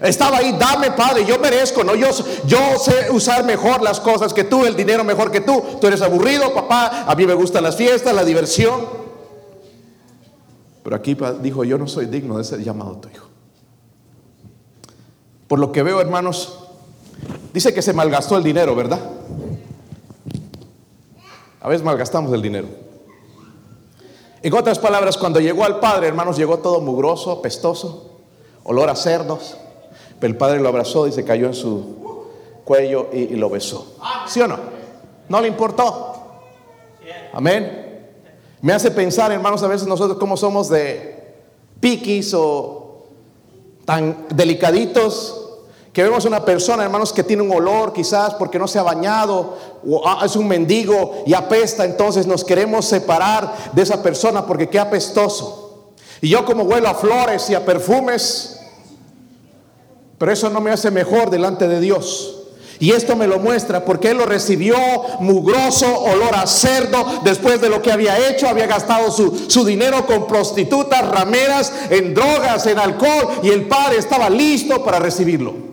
Estaba 0.00 0.38
ahí, 0.38 0.56
dame, 0.58 0.90
Padre, 0.90 1.24
yo 1.24 1.38
merezco, 1.38 1.84
¿no? 1.84 1.94
Yo, 1.94 2.08
yo 2.44 2.58
sé 2.78 3.10
usar 3.10 3.44
mejor 3.44 3.82
las 3.82 4.00
cosas 4.00 4.34
que 4.34 4.42
tú, 4.42 4.64
el 4.64 4.74
dinero 4.74 5.04
mejor 5.04 5.30
que 5.30 5.40
tú. 5.40 5.62
Tú 5.80 5.86
eres 5.86 6.02
aburrido, 6.02 6.52
papá, 6.52 7.04
a 7.06 7.14
mí 7.14 7.24
me 7.24 7.34
gustan 7.34 7.62
las 7.62 7.76
fiestas, 7.76 8.12
la 8.14 8.24
diversión. 8.24 8.84
Pero 10.82 10.96
aquí 10.96 11.16
dijo, 11.40 11.62
yo 11.62 11.78
no 11.78 11.86
soy 11.86 12.06
digno 12.06 12.36
de 12.38 12.44
ser 12.44 12.62
llamado 12.64 12.96
tu 12.96 13.08
hijo. 13.08 13.28
Por 15.46 15.60
lo 15.60 15.70
que 15.70 15.82
veo, 15.82 16.00
hermanos, 16.00 16.58
dice 17.52 17.72
que 17.72 17.82
se 17.82 17.92
malgastó 17.92 18.36
el 18.36 18.42
dinero, 18.42 18.74
¿verdad? 18.74 19.00
A 21.60 21.68
veces 21.68 21.84
malgastamos 21.84 22.32
el 22.32 22.42
dinero. 22.42 22.81
En 24.42 24.54
otras 24.54 24.78
palabras, 24.78 25.16
cuando 25.16 25.40
llegó 25.40 25.64
al 25.64 25.78
padre, 25.78 26.08
hermanos, 26.08 26.36
llegó 26.36 26.58
todo 26.58 26.80
mugroso, 26.80 27.40
pestoso, 27.40 28.10
olor 28.64 28.90
a 28.90 28.96
cerdos. 28.96 29.56
Pero 30.18 30.32
el 30.32 30.36
padre 30.36 30.60
lo 30.60 30.68
abrazó 30.68 31.06
y 31.06 31.12
se 31.12 31.24
cayó 31.24 31.46
en 31.46 31.54
su 31.54 32.26
cuello 32.64 33.08
y, 33.12 33.18
y 33.18 33.36
lo 33.36 33.50
besó. 33.50 33.96
¿Sí 34.26 34.40
o 34.40 34.48
no? 34.48 34.58
No 35.28 35.40
le 35.40 35.48
importó. 35.48 36.12
Amén. 37.32 38.08
Me 38.60 38.72
hace 38.72 38.90
pensar, 38.90 39.32
hermanos, 39.32 39.62
a 39.62 39.68
veces 39.68 39.86
nosotros 39.86 40.18
cómo 40.18 40.36
somos 40.36 40.68
de 40.68 41.34
piquis 41.80 42.32
o 42.34 43.06
tan 43.84 44.26
delicaditos 44.30 45.41
que 45.92 46.02
vemos 46.02 46.24
una 46.24 46.44
persona, 46.44 46.84
hermanos, 46.84 47.12
que 47.12 47.22
tiene 47.22 47.42
un 47.42 47.52
olor 47.52 47.92
quizás 47.92 48.34
porque 48.34 48.58
no 48.58 48.66
se 48.66 48.78
ha 48.78 48.82
bañado 48.82 49.58
o 49.86 50.02
ah, 50.06 50.22
es 50.24 50.36
un 50.36 50.48
mendigo 50.48 51.22
y 51.26 51.34
apesta, 51.34 51.84
entonces 51.84 52.26
nos 52.26 52.44
queremos 52.44 52.86
separar 52.86 53.54
de 53.72 53.82
esa 53.82 54.02
persona 54.02 54.46
porque 54.46 54.68
qué 54.68 54.78
apestoso. 54.78 55.92
Y 56.22 56.30
yo 56.30 56.44
como 56.46 56.62
huelo 56.62 56.88
a 56.88 56.94
flores 56.94 57.50
y 57.50 57.54
a 57.54 57.64
perfumes, 57.64 58.58
pero 60.16 60.32
eso 60.32 60.48
no 60.48 60.60
me 60.60 60.70
hace 60.70 60.90
mejor 60.90 61.28
delante 61.28 61.68
de 61.68 61.80
Dios. 61.80 62.38
Y 62.78 62.92
esto 62.92 63.14
me 63.14 63.26
lo 63.26 63.38
muestra 63.38 63.84
porque 63.84 64.10
él 64.10 64.18
lo 64.18 64.26
recibió 64.26 64.76
mugroso, 65.20 65.86
olor 66.00 66.34
a 66.34 66.46
cerdo, 66.46 67.20
después 67.22 67.60
de 67.60 67.68
lo 67.68 67.82
que 67.82 67.92
había 67.92 68.28
hecho, 68.30 68.48
había 68.48 68.66
gastado 68.66 69.12
su, 69.12 69.46
su, 69.48 69.64
dinero 69.64 70.06
con 70.06 70.26
prostitutas, 70.26 71.06
rameras, 71.08 71.72
en 71.90 72.14
drogas, 72.14 72.66
en 72.66 72.78
alcohol, 72.78 73.40
y 73.42 73.50
el 73.50 73.68
padre 73.68 73.98
estaba 73.98 74.30
listo 74.30 74.82
para 74.82 74.98
recibirlo. 74.98 75.71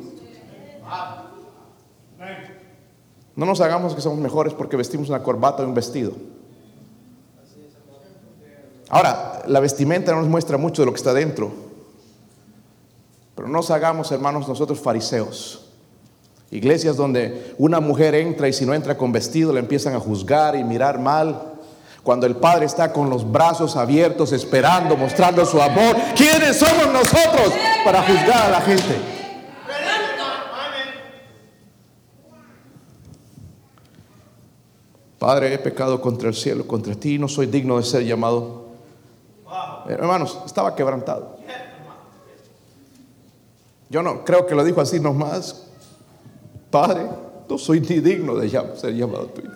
No 3.39 3.45
nos 3.45 3.61
hagamos 3.61 3.95
que 3.95 4.01
somos 4.01 4.19
mejores 4.19 4.53
porque 4.53 4.75
vestimos 4.75 5.07
una 5.07 5.23
corbata 5.23 5.63
y 5.63 5.65
un 5.65 5.73
vestido. 5.73 6.11
Ahora, 8.89 9.43
la 9.47 9.61
vestimenta 9.61 10.11
no 10.11 10.19
nos 10.19 10.27
muestra 10.27 10.57
mucho 10.57 10.81
de 10.81 10.87
lo 10.87 10.91
que 10.91 10.97
está 10.97 11.13
dentro. 11.13 11.49
Pero 13.35 13.47
no 13.47 13.59
nos 13.59 13.71
hagamos, 13.71 14.11
hermanos, 14.11 14.45
nosotros 14.45 14.81
fariseos. 14.81 15.69
Iglesias 16.51 16.97
donde 16.97 17.55
una 17.57 17.79
mujer 17.79 18.13
entra 18.13 18.49
y 18.49 18.51
si 18.51 18.65
no 18.65 18.73
entra 18.73 18.97
con 18.97 19.13
vestido 19.13 19.53
le 19.53 19.61
empiezan 19.61 19.95
a 19.95 20.01
juzgar 20.01 20.57
y 20.57 20.65
mirar 20.65 20.99
mal. 20.99 21.53
Cuando 22.03 22.25
el 22.25 22.35
Padre 22.35 22.65
está 22.65 22.91
con 22.91 23.09
los 23.09 23.31
brazos 23.31 23.77
abiertos, 23.77 24.33
esperando, 24.33 24.97
mostrando 24.97 25.45
su 25.45 25.61
amor. 25.61 25.95
¿Quiénes 26.13 26.57
somos 26.57 26.91
nosotros 26.91 27.53
para 27.85 28.03
juzgar 28.03 28.47
a 28.47 28.49
la 28.49 28.59
gente? 28.59 29.18
Padre, 35.19 35.53
he 35.53 35.59
pecado 35.59 35.99
contra 35.99 36.29
el 36.29 36.33
cielo, 36.33 36.65
contra 36.65 36.95
ti, 36.95 37.19
no 37.19 37.27
soy 37.27 37.45
digno 37.45 37.77
de 37.77 37.83
ser 37.83 38.05
llamado. 38.05 38.69
Hermanos, 39.87 40.39
estaba 40.45 40.73
quebrantado. 40.75 41.37
Yo 43.89 44.01
no 44.01 44.23
creo 44.23 44.47
que 44.47 44.55
lo 44.55 44.63
dijo 44.63 44.79
así 44.79 44.99
nomás. 44.99 45.67
Padre, 46.71 47.09
no 47.49 47.57
soy 47.57 47.81
ni 47.81 47.99
digno 47.99 48.35
de 48.35 48.49
ser 48.49 48.93
llamado 48.93 49.25
tuyo. 49.25 49.49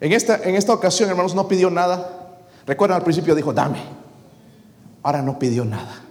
En 0.00 0.12
esta, 0.12 0.42
en 0.42 0.56
esta 0.56 0.72
ocasión, 0.72 1.08
hermanos, 1.08 1.34
no 1.34 1.46
pidió 1.46 1.70
nada. 1.70 2.38
Recuerdan 2.66 2.96
al 2.96 3.04
principio 3.04 3.36
dijo, 3.36 3.52
dame. 3.52 3.82
Ahora 5.02 5.22
no 5.22 5.38
pidió 5.38 5.64
nada. 5.64 6.02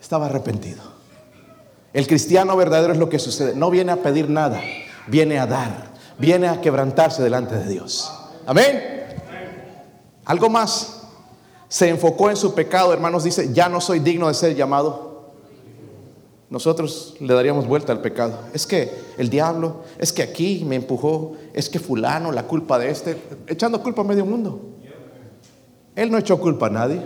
Estaba 0.00 0.26
arrepentido. 0.26 0.82
El 1.92 2.06
cristiano 2.06 2.56
verdadero 2.56 2.92
es 2.92 2.98
lo 2.98 3.08
que 3.08 3.18
sucede. 3.18 3.56
No 3.56 3.70
viene 3.70 3.90
a 3.90 3.96
pedir 3.96 4.28
nada, 4.28 4.60
viene 5.08 5.38
a 5.38 5.46
dar 5.46 5.85
viene 6.18 6.48
a 6.48 6.60
quebrantarse 6.60 7.22
delante 7.22 7.56
de 7.56 7.68
Dios. 7.68 8.12
Amén. 8.46 9.06
Algo 10.24 10.48
más. 10.50 11.02
Se 11.68 11.88
enfocó 11.88 12.30
en 12.30 12.36
su 12.36 12.54
pecado, 12.54 12.92
hermanos, 12.92 13.24
dice, 13.24 13.52
ya 13.52 13.68
no 13.68 13.80
soy 13.80 13.98
digno 13.98 14.28
de 14.28 14.34
ser 14.34 14.54
llamado. 14.54 15.32
Nosotros 16.48 17.16
le 17.18 17.34
daríamos 17.34 17.66
vuelta 17.66 17.92
al 17.92 18.00
pecado. 18.00 18.38
Es 18.54 18.66
que 18.66 18.92
el 19.18 19.28
diablo, 19.30 19.82
es 19.98 20.12
que 20.12 20.22
aquí 20.22 20.64
me 20.64 20.76
empujó, 20.76 21.34
es 21.52 21.68
que 21.68 21.80
fulano, 21.80 22.30
la 22.30 22.44
culpa 22.44 22.78
de 22.78 22.90
este, 22.90 23.20
echando 23.48 23.82
culpa 23.82 24.02
a 24.02 24.04
medio 24.04 24.24
mundo. 24.24 24.60
Él 25.96 26.10
no 26.10 26.18
echó 26.18 26.38
culpa 26.38 26.66
a 26.66 26.70
nadie. 26.70 27.02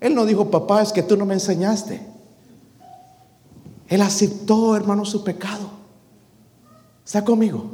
Él 0.00 0.14
no 0.14 0.24
dijo, 0.24 0.50
papá, 0.50 0.82
es 0.82 0.92
que 0.92 1.02
tú 1.02 1.16
no 1.16 1.26
me 1.26 1.34
enseñaste. 1.34 2.00
Él 3.88 4.00
aceptó, 4.00 4.76
hermano, 4.76 5.04
su 5.04 5.22
pecado. 5.22 5.75
¿Está 7.06 7.24
conmigo? 7.24 7.70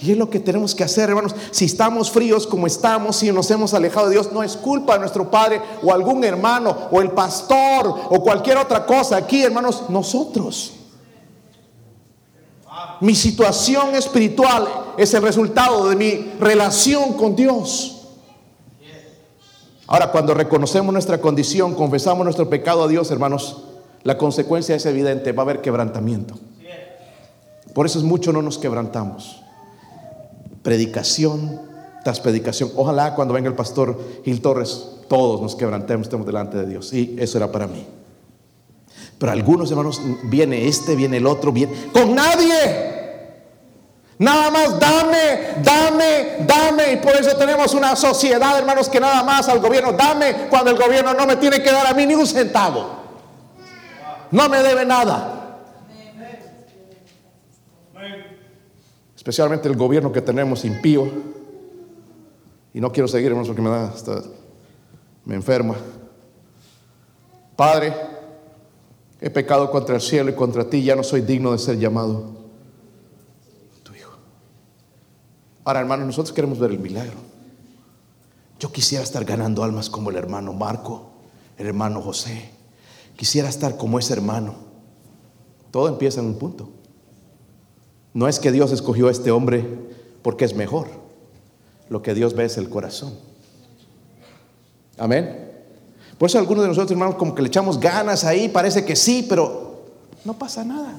Y 0.00 0.12
es 0.12 0.18
lo 0.18 0.30
que 0.30 0.38
tenemos 0.38 0.74
que 0.74 0.84
hacer, 0.84 1.08
hermanos. 1.08 1.34
Si 1.50 1.64
estamos 1.64 2.10
fríos 2.10 2.46
como 2.46 2.66
estamos, 2.66 3.16
si 3.16 3.32
nos 3.32 3.50
hemos 3.50 3.74
alejado 3.74 4.06
de 4.06 4.12
Dios, 4.12 4.30
no 4.32 4.42
es 4.42 4.56
culpa 4.56 4.94
de 4.94 5.00
nuestro 5.00 5.30
Padre 5.30 5.60
o 5.82 5.92
algún 5.92 6.22
hermano 6.22 6.76
o 6.92 7.00
el 7.00 7.10
pastor 7.10 7.88
o 8.10 8.22
cualquier 8.22 8.58
otra 8.58 8.86
cosa. 8.86 9.16
Aquí, 9.16 9.42
hermanos, 9.42 9.84
nosotros. 9.88 10.74
Mi 13.00 13.14
situación 13.14 13.94
espiritual 13.96 14.68
es 14.96 15.12
el 15.14 15.22
resultado 15.22 15.88
de 15.88 15.96
mi 15.96 16.32
relación 16.38 17.14
con 17.14 17.34
Dios. 17.34 18.02
Ahora, 19.86 20.12
cuando 20.12 20.34
reconocemos 20.34 20.92
nuestra 20.92 21.20
condición, 21.20 21.74
confesamos 21.74 22.24
nuestro 22.24 22.48
pecado 22.48 22.84
a 22.84 22.88
Dios, 22.88 23.10
hermanos, 23.10 23.64
la 24.02 24.18
consecuencia 24.18 24.74
es 24.74 24.86
evidente, 24.86 25.32
va 25.32 25.42
a 25.42 25.44
haber 25.44 25.60
quebrantamiento. 25.60 26.34
Por 27.74 27.86
eso 27.86 27.98
es 27.98 28.04
mucho 28.04 28.32
no 28.32 28.40
nos 28.40 28.58
quebrantamos. 28.58 29.42
Predicación 30.62 31.60
tras 32.04 32.20
predicación. 32.20 32.70
Ojalá 32.76 33.14
cuando 33.14 33.34
venga 33.34 33.48
el 33.48 33.56
pastor 33.56 33.98
Gil 34.24 34.40
Torres, 34.40 34.88
todos 35.08 35.40
nos 35.40 35.56
quebrantemos, 35.56 36.06
estemos 36.06 36.26
delante 36.26 36.56
de 36.58 36.66
Dios. 36.66 36.92
Y 36.92 37.16
eso 37.18 37.38
era 37.38 37.50
para 37.50 37.66
mí. 37.66 37.84
Pero 39.18 39.32
algunos 39.32 39.70
hermanos, 39.70 40.00
viene 40.24 40.68
este, 40.68 40.94
viene 40.94 41.16
el 41.16 41.26
otro, 41.26 41.50
viene 41.50 41.72
con 41.92 42.14
nadie. 42.14 42.92
Nada 44.18 44.50
más 44.50 44.78
dame, 44.78 45.62
dame, 45.62 46.46
dame. 46.46 46.92
Y 46.92 46.96
por 46.96 47.16
eso 47.16 47.36
tenemos 47.36 47.74
una 47.74 47.96
sociedad, 47.96 48.56
hermanos, 48.58 48.88
que 48.88 49.00
nada 49.00 49.22
más 49.24 49.48
al 49.48 49.58
gobierno, 49.60 49.92
dame 49.92 50.46
cuando 50.48 50.70
el 50.70 50.76
gobierno 50.76 51.14
no 51.14 51.26
me 51.26 51.36
tiene 51.36 51.62
que 51.62 51.72
dar 51.72 51.86
a 51.86 51.94
mí 51.94 52.06
ni 52.06 52.14
un 52.14 52.26
centavo. 52.26 52.86
No 54.30 54.48
me 54.48 54.62
debe 54.62 54.84
nada. 54.84 55.43
Especialmente 59.16 59.68
el 59.68 59.76
gobierno 59.76 60.12
que 60.12 60.20
tenemos 60.20 60.64
impío. 60.64 61.08
Y 62.72 62.80
no 62.80 62.90
quiero 62.92 63.08
seguir, 63.08 63.28
hermanos, 63.28 63.48
porque 63.48 63.62
me 63.62 63.70
da 63.70 63.88
hasta, 63.88 64.22
me 65.24 65.34
enferma. 65.34 65.76
Padre, 67.56 67.94
he 69.20 69.30
pecado 69.30 69.70
contra 69.70 69.94
el 69.94 70.00
cielo 70.00 70.30
y 70.30 70.34
contra 70.34 70.68
ti, 70.68 70.82
ya 70.82 70.96
no 70.96 71.02
soy 71.02 71.20
digno 71.20 71.52
de 71.52 71.58
ser 71.58 71.78
llamado 71.78 72.32
tu 73.82 73.94
hijo. 73.94 74.18
Ahora, 75.64 75.80
hermanos, 75.80 76.06
nosotros 76.06 76.34
queremos 76.34 76.58
ver 76.58 76.72
el 76.72 76.80
milagro. 76.80 77.16
Yo 78.58 78.72
quisiera 78.72 79.04
estar 79.04 79.24
ganando 79.24 79.62
almas 79.62 79.88
como 79.88 80.10
el 80.10 80.16
hermano 80.16 80.52
Marco, 80.52 81.10
el 81.56 81.66
hermano 81.66 82.02
José. 82.02 82.50
Quisiera 83.16 83.48
estar 83.48 83.76
como 83.76 83.98
ese 83.98 84.12
hermano. 84.12 84.54
Todo 85.70 85.88
empieza 85.88 86.20
en 86.20 86.26
un 86.26 86.38
punto. 86.38 86.68
No 88.14 88.28
es 88.28 88.38
que 88.38 88.52
Dios 88.52 88.72
escogió 88.72 89.08
a 89.08 89.10
este 89.10 89.30
hombre 89.30 89.66
porque 90.22 90.44
es 90.44 90.54
mejor. 90.54 90.88
Lo 91.90 92.00
que 92.00 92.14
Dios 92.14 92.34
ve 92.34 92.46
es 92.46 92.56
el 92.56 92.70
corazón. 92.70 93.12
Amén. 94.96 95.52
Por 96.16 96.28
eso 96.28 96.38
algunos 96.38 96.62
de 96.62 96.68
nosotros, 96.68 96.92
hermanos, 96.92 97.16
como 97.16 97.34
que 97.34 97.42
le 97.42 97.48
echamos 97.48 97.78
ganas 97.78 98.24
ahí, 98.24 98.48
parece 98.48 98.84
que 98.84 98.94
sí, 98.94 99.26
pero 99.28 99.84
no 100.24 100.38
pasa 100.38 100.64
nada. 100.64 100.94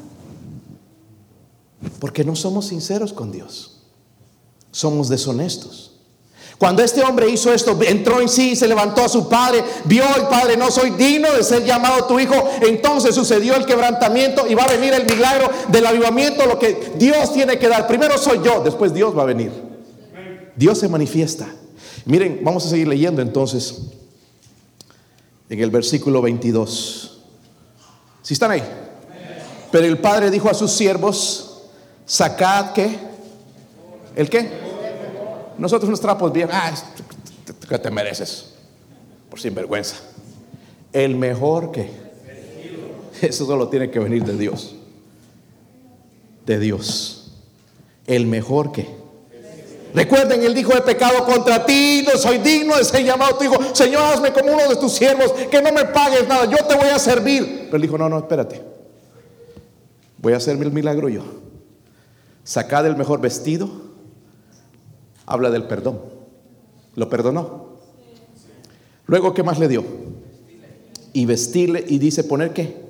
Porque 2.00 2.24
no 2.24 2.36
somos 2.36 2.68
sinceros 2.68 3.14
con 3.14 3.32
Dios. 3.32 3.82
Somos 4.72 5.08
deshonestos. 5.08 5.95
Cuando 6.58 6.82
este 6.84 7.04
hombre 7.04 7.30
hizo 7.30 7.54
esto, 7.54 7.78
entró 7.86 8.22
en 8.22 8.30
sí, 8.30 8.56
se 8.56 8.68
levantó 8.68 9.04
a 9.04 9.10
su 9.10 9.28
padre, 9.28 9.64
vio 9.84 10.04
el 10.16 10.24
padre, 10.24 10.56
no 10.56 10.72
soy 10.72 10.92
digno 10.92 11.32
de 11.34 11.44
ser 11.44 11.66
llamado 11.66 12.06
tu 12.06 12.20
hijo. 12.20 12.36
Entonces 12.62 13.14
sucedió 13.14 13.56
el 13.56 13.66
quebrantamiento 13.66 14.48
y 14.48 14.56
va 14.56 14.64
a 14.64 14.68
venir 14.68 14.94
el 14.94 15.06
milagro 15.06 15.50
del 15.68 15.86
avivamiento, 15.86 16.46
lo 16.46 16.58
que 16.58 16.94
Dios 16.96 17.34
tiene 17.34 17.60
que 17.60 17.68
dar. 17.68 17.88
Primero 17.88 18.18
soy 18.18 18.40
yo, 18.44 18.62
después 18.64 18.94
Dios 18.94 19.18
va 19.18 19.24
a 19.24 19.26
venir. 19.26 19.52
Dios 20.56 20.78
se 20.78 20.88
manifiesta. 20.88 21.48
Miren, 22.06 22.40
vamos 22.42 22.66
a 22.66 22.70
seguir 22.70 22.88
leyendo 22.88 23.22
entonces 23.22 23.82
en 25.50 25.60
el 25.60 25.70
versículo 25.70 26.22
22. 26.22 27.20
Si 28.22 28.34
están 28.34 28.52
ahí. 28.52 28.64
Pero 29.72 29.86
el 29.86 29.98
padre 29.98 30.32
dijo 30.32 30.50
a 30.50 30.54
sus 30.54 30.72
siervos, 30.72 31.64
sacad 32.06 32.72
qué? 32.72 32.98
¿El 34.16 34.30
qué? 34.30 34.65
Nosotros 35.58 35.90
nos 35.90 36.02
trapos 36.02 36.32
bien, 36.32 36.50
ah, 36.52 36.74
que 37.68 37.80
te 37.80 37.92
mereces, 37.92 38.54
por 39.30 39.40
sinvergüenza. 39.40 39.98
El 40.92 41.16
mejor 41.16 41.72
que, 41.72 41.90
eso 43.22 43.46
solo 43.46 43.70
tiene 43.70 43.90
que 43.90 44.00
venir 44.00 44.24
de 44.24 44.38
Dios, 44.38 44.76
de 46.46 46.60
Dios. 46.60 47.32
El 48.08 48.28
mejor 48.28 48.72
que, 48.72 48.88
Recuerden, 49.96 50.44
él 50.44 50.54
dijo, 50.54 50.74
he 50.74 50.82
pecado 50.82 51.24
contra 51.24 51.66
ti, 51.66 52.04
no 52.06 52.18
soy 52.18 52.40
digno 52.40 52.76
de 52.76 52.84
ser 52.84 53.06
llamado 53.06 53.38
tu 53.38 53.46
hijo. 53.46 53.56
Señor, 53.74 54.02
hazme 54.02 54.34
como 54.34 54.52
uno 54.52 54.68
de 54.68 54.76
tus 54.76 54.92
siervos, 54.92 55.32
que 55.32 55.62
no 55.62 55.72
me 55.72 55.86
pagues 55.86 56.28
nada, 56.28 56.44
yo 56.52 56.58
te 56.66 56.76
voy 56.76 56.90
a 56.90 57.00
servir. 57.00 57.68
Pero 57.68 57.78
él 57.78 57.82
dijo, 57.82 57.98
no, 57.98 58.10
no, 58.10 58.18
espérate. 58.18 58.62
Voy 60.18 60.34
a 60.34 60.38
hacerme 60.38 60.66
el 60.66 60.74
milagro 60.74 61.08
yo. 61.08 61.24
Sacad 62.44 62.86
el 62.86 62.98
mejor 62.98 63.22
vestido. 63.22 63.85
Habla 65.26 65.50
del 65.50 65.64
perdón. 65.64 66.00
Lo 66.96 67.10
perdonó. 67.10 67.76
Luego, 69.08 69.34
¿qué 69.34 69.44
más 69.44 69.60
le 69.60 69.68
dio? 69.68 69.84
Y 71.14 71.26
vestirle 71.26 71.84
y 71.88 72.00
dice, 72.00 72.24
¿poner 72.24 72.54
qué? 72.54 72.86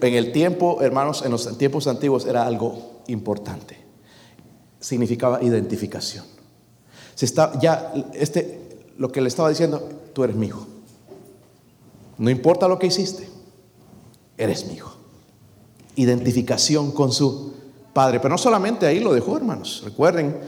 En 0.00 0.14
el 0.14 0.32
tiempo, 0.32 0.80
hermanos, 0.80 1.22
en 1.24 1.30
los 1.30 1.58
tiempos 1.58 1.86
antiguos 1.86 2.26
era 2.26 2.46
algo 2.46 3.02
importante. 3.06 3.76
Significaba 4.80 5.42
identificación. 5.42 6.24
Se 7.14 7.26
está, 7.26 7.58
ya, 7.60 7.92
este, 8.14 8.60
lo 8.96 9.12
que 9.12 9.20
le 9.20 9.28
estaba 9.28 9.50
diciendo, 9.50 9.86
tú 10.14 10.24
eres 10.24 10.36
mi 10.36 10.46
hijo. 10.46 10.66
No 12.16 12.30
importa 12.30 12.66
lo 12.66 12.78
que 12.78 12.86
hiciste, 12.86 13.28
eres 14.38 14.66
mi 14.66 14.74
hijo. 14.74 14.96
Identificación 15.96 16.92
con 16.92 17.12
su 17.12 17.54
padre. 17.92 18.20
Pero 18.20 18.30
no 18.30 18.38
solamente 18.38 18.86
ahí 18.86 19.00
lo 19.00 19.12
dejó, 19.12 19.36
hermanos. 19.36 19.82
Recuerden, 19.84 20.38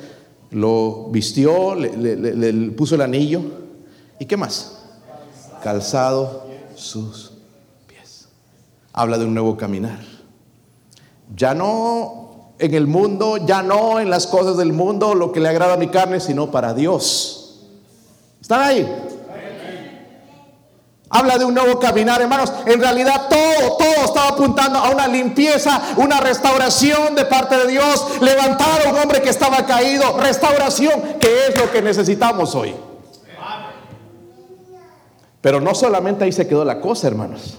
lo 0.52 1.08
vistió, 1.10 1.74
le, 1.74 2.70
puso 2.72 2.94
el 2.94 3.00
anillo. 3.00 3.42
¿Y 4.18 4.26
qué 4.26 4.36
más? 4.36 4.78
Calzado 5.62 6.46
sus 6.76 7.32
pies. 7.86 8.28
Habla 8.92 9.18
de 9.18 9.24
un 9.24 9.34
nuevo 9.34 9.56
caminar. 9.56 10.00
Ya 11.34 11.54
no 11.54 12.52
en 12.58 12.74
el 12.74 12.86
mundo, 12.86 13.38
ya 13.38 13.62
no 13.62 13.98
en 13.98 14.10
las 14.10 14.26
cosas 14.26 14.56
del 14.56 14.72
mundo, 14.72 15.14
lo 15.14 15.32
que 15.32 15.40
le 15.40 15.48
agrada 15.48 15.74
a 15.74 15.76
mi 15.76 15.88
carne, 15.88 16.20
sino 16.20 16.50
para 16.50 16.74
Dios. 16.74 17.66
¿Están 18.40 18.60
ahí? 18.60 18.88
Habla 21.14 21.36
de 21.36 21.44
un 21.44 21.52
nuevo 21.52 21.78
caminar, 21.78 22.22
hermanos. 22.22 22.50
En 22.64 22.80
realidad 22.80 23.28
todo, 23.28 23.76
todo 23.76 24.04
estaba 24.06 24.28
apuntando 24.28 24.78
a 24.78 24.90
una 24.90 25.06
limpieza, 25.06 25.94
una 25.98 26.20
restauración 26.20 27.14
de 27.14 27.26
parte 27.26 27.54
de 27.58 27.66
Dios. 27.66 28.18
Levantar 28.22 28.86
a 28.86 28.90
un 28.90 28.98
hombre 28.98 29.20
que 29.20 29.28
estaba 29.28 29.66
caído. 29.66 30.16
Restauración, 30.18 31.18
que 31.20 31.48
es 31.48 31.60
lo 31.60 31.70
que 31.70 31.82
necesitamos 31.82 32.54
hoy. 32.54 32.74
Pero 35.42 35.60
no 35.60 35.74
solamente 35.74 36.24
ahí 36.24 36.32
se 36.32 36.48
quedó 36.48 36.64
la 36.64 36.80
cosa, 36.80 37.08
hermanos. 37.08 37.58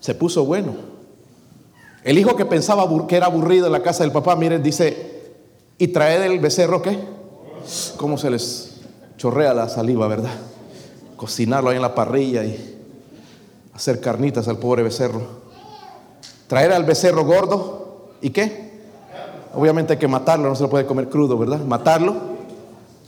Se 0.00 0.16
puso 0.16 0.44
bueno. 0.44 0.74
El 2.02 2.18
hijo 2.18 2.34
que 2.34 2.46
pensaba 2.46 2.84
que 3.06 3.16
era 3.16 3.26
aburrido 3.26 3.66
en 3.66 3.72
la 3.72 3.82
casa 3.82 4.02
del 4.02 4.10
papá, 4.10 4.34
miren, 4.34 4.60
dice, 4.60 5.36
¿y 5.78 5.88
trae 5.88 6.18
del 6.18 6.40
becerro 6.40 6.82
qué? 6.82 6.98
¿Cómo 7.96 8.18
se 8.18 8.28
les 8.28 8.80
chorrea 9.16 9.54
la 9.54 9.68
saliva, 9.68 10.08
verdad? 10.08 10.32
Cocinarlo 11.16 11.70
ahí 11.70 11.76
en 11.76 11.82
la 11.82 11.94
parrilla 11.94 12.42
y 12.42 12.77
hacer 13.78 14.00
carnitas 14.00 14.48
al 14.48 14.58
pobre 14.58 14.82
becerro. 14.82 15.22
Traer 16.48 16.72
al 16.72 16.82
becerro 16.82 17.24
gordo 17.24 18.08
y 18.20 18.30
qué? 18.30 18.72
Obviamente 19.54 19.92
hay 19.92 19.98
que 20.00 20.08
matarlo, 20.08 20.48
no 20.48 20.56
se 20.56 20.64
lo 20.64 20.68
puede 20.68 20.84
comer 20.84 21.08
crudo, 21.08 21.38
¿verdad? 21.38 21.60
Matarlo. 21.60 22.16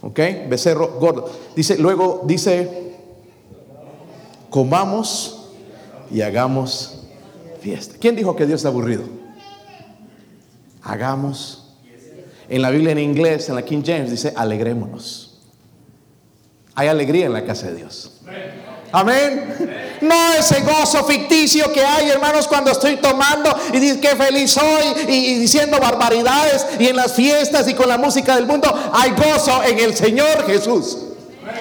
¿Ok? 0.00 0.20
Becerro 0.48 0.98
gordo. 1.00 1.28
Dice, 1.56 1.76
luego 1.76 2.22
dice, 2.24 2.94
comamos 4.48 5.48
y 6.08 6.20
hagamos 6.20 7.02
fiesta. 7.60 7.96
¿Quién 8.00 8.14
dijo 8.14 8.36
que 8.36 8.46
Dios 8.46 8.60
es 8.60 8.66
aburrido? 8.66 9.02
Hagamos. 10.82 11.74
En 12.48 12.62
la 12.62 12.70
Biblia 12.70 12.92
en 12.92 13.00
inglés, 13.00 13.48
en 13.48 13.56
la 13.56 13.64
King 13.64 13.82
James, 13.84 14.12
dice, 14.12 14.32
alegrémonos. 14.36 15.40
Hay 16.76 16.86
alegría 16.86 17.26
en 17.26 17.32
la 17.32 17.44
casa 17.44 17.66
de 17.66 17.74
Dios. 17.74 18.20
Amén. 18.92 19.98
No 20.00 20.32
ese 20.32 20.62
gozo 20.62 21.04
ficticio 21.04 21.72
que 21.72 21.84
hay, 21.84 22.08
hermanos, 22.08 22.48
cuando 22.48 22.70
estoy 22.70 22.96
tomando 22.96 23.54
y 23.72 23.78
dice 23.78 24.00
que 24.00 24.16
feliz 24.16 24.52
soy 24.52 24.84
y, 25.08 25.38
diciendo 25.38 25.78
barbaridades 25.78 26.66
y 26.78 26.88
en 26.88 26.96
las 26.96 27.12
fiestas 27.12 27.68
y 27.68 27.74
con 27.74 27.88
la 27.88 27.98
música 27.98 28.34
del 28.34 28.46
mundo. 28.46 28.72
Hay 28.92 29.10
gozo 29.10 29.62
en 29.62 29.78
el 29.78 29.94
Señor 29.94 30.46
Jesús. 30.46 30.98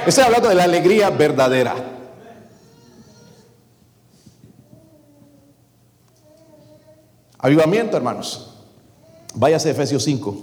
Estoy 0.06 0.24
hablando 0.24 0.50
de 0.50 0.56
la 0.56 0.64
alegría 0.64 1.10
verdadera. 1.10 1.76
Avivamiento, 7.38 7.96
hermanos. 7.96 8.56
Váyase 9.36 9.70
a 9.70 9.72
Efesios 9.72 10.04
5. 10.04 10.38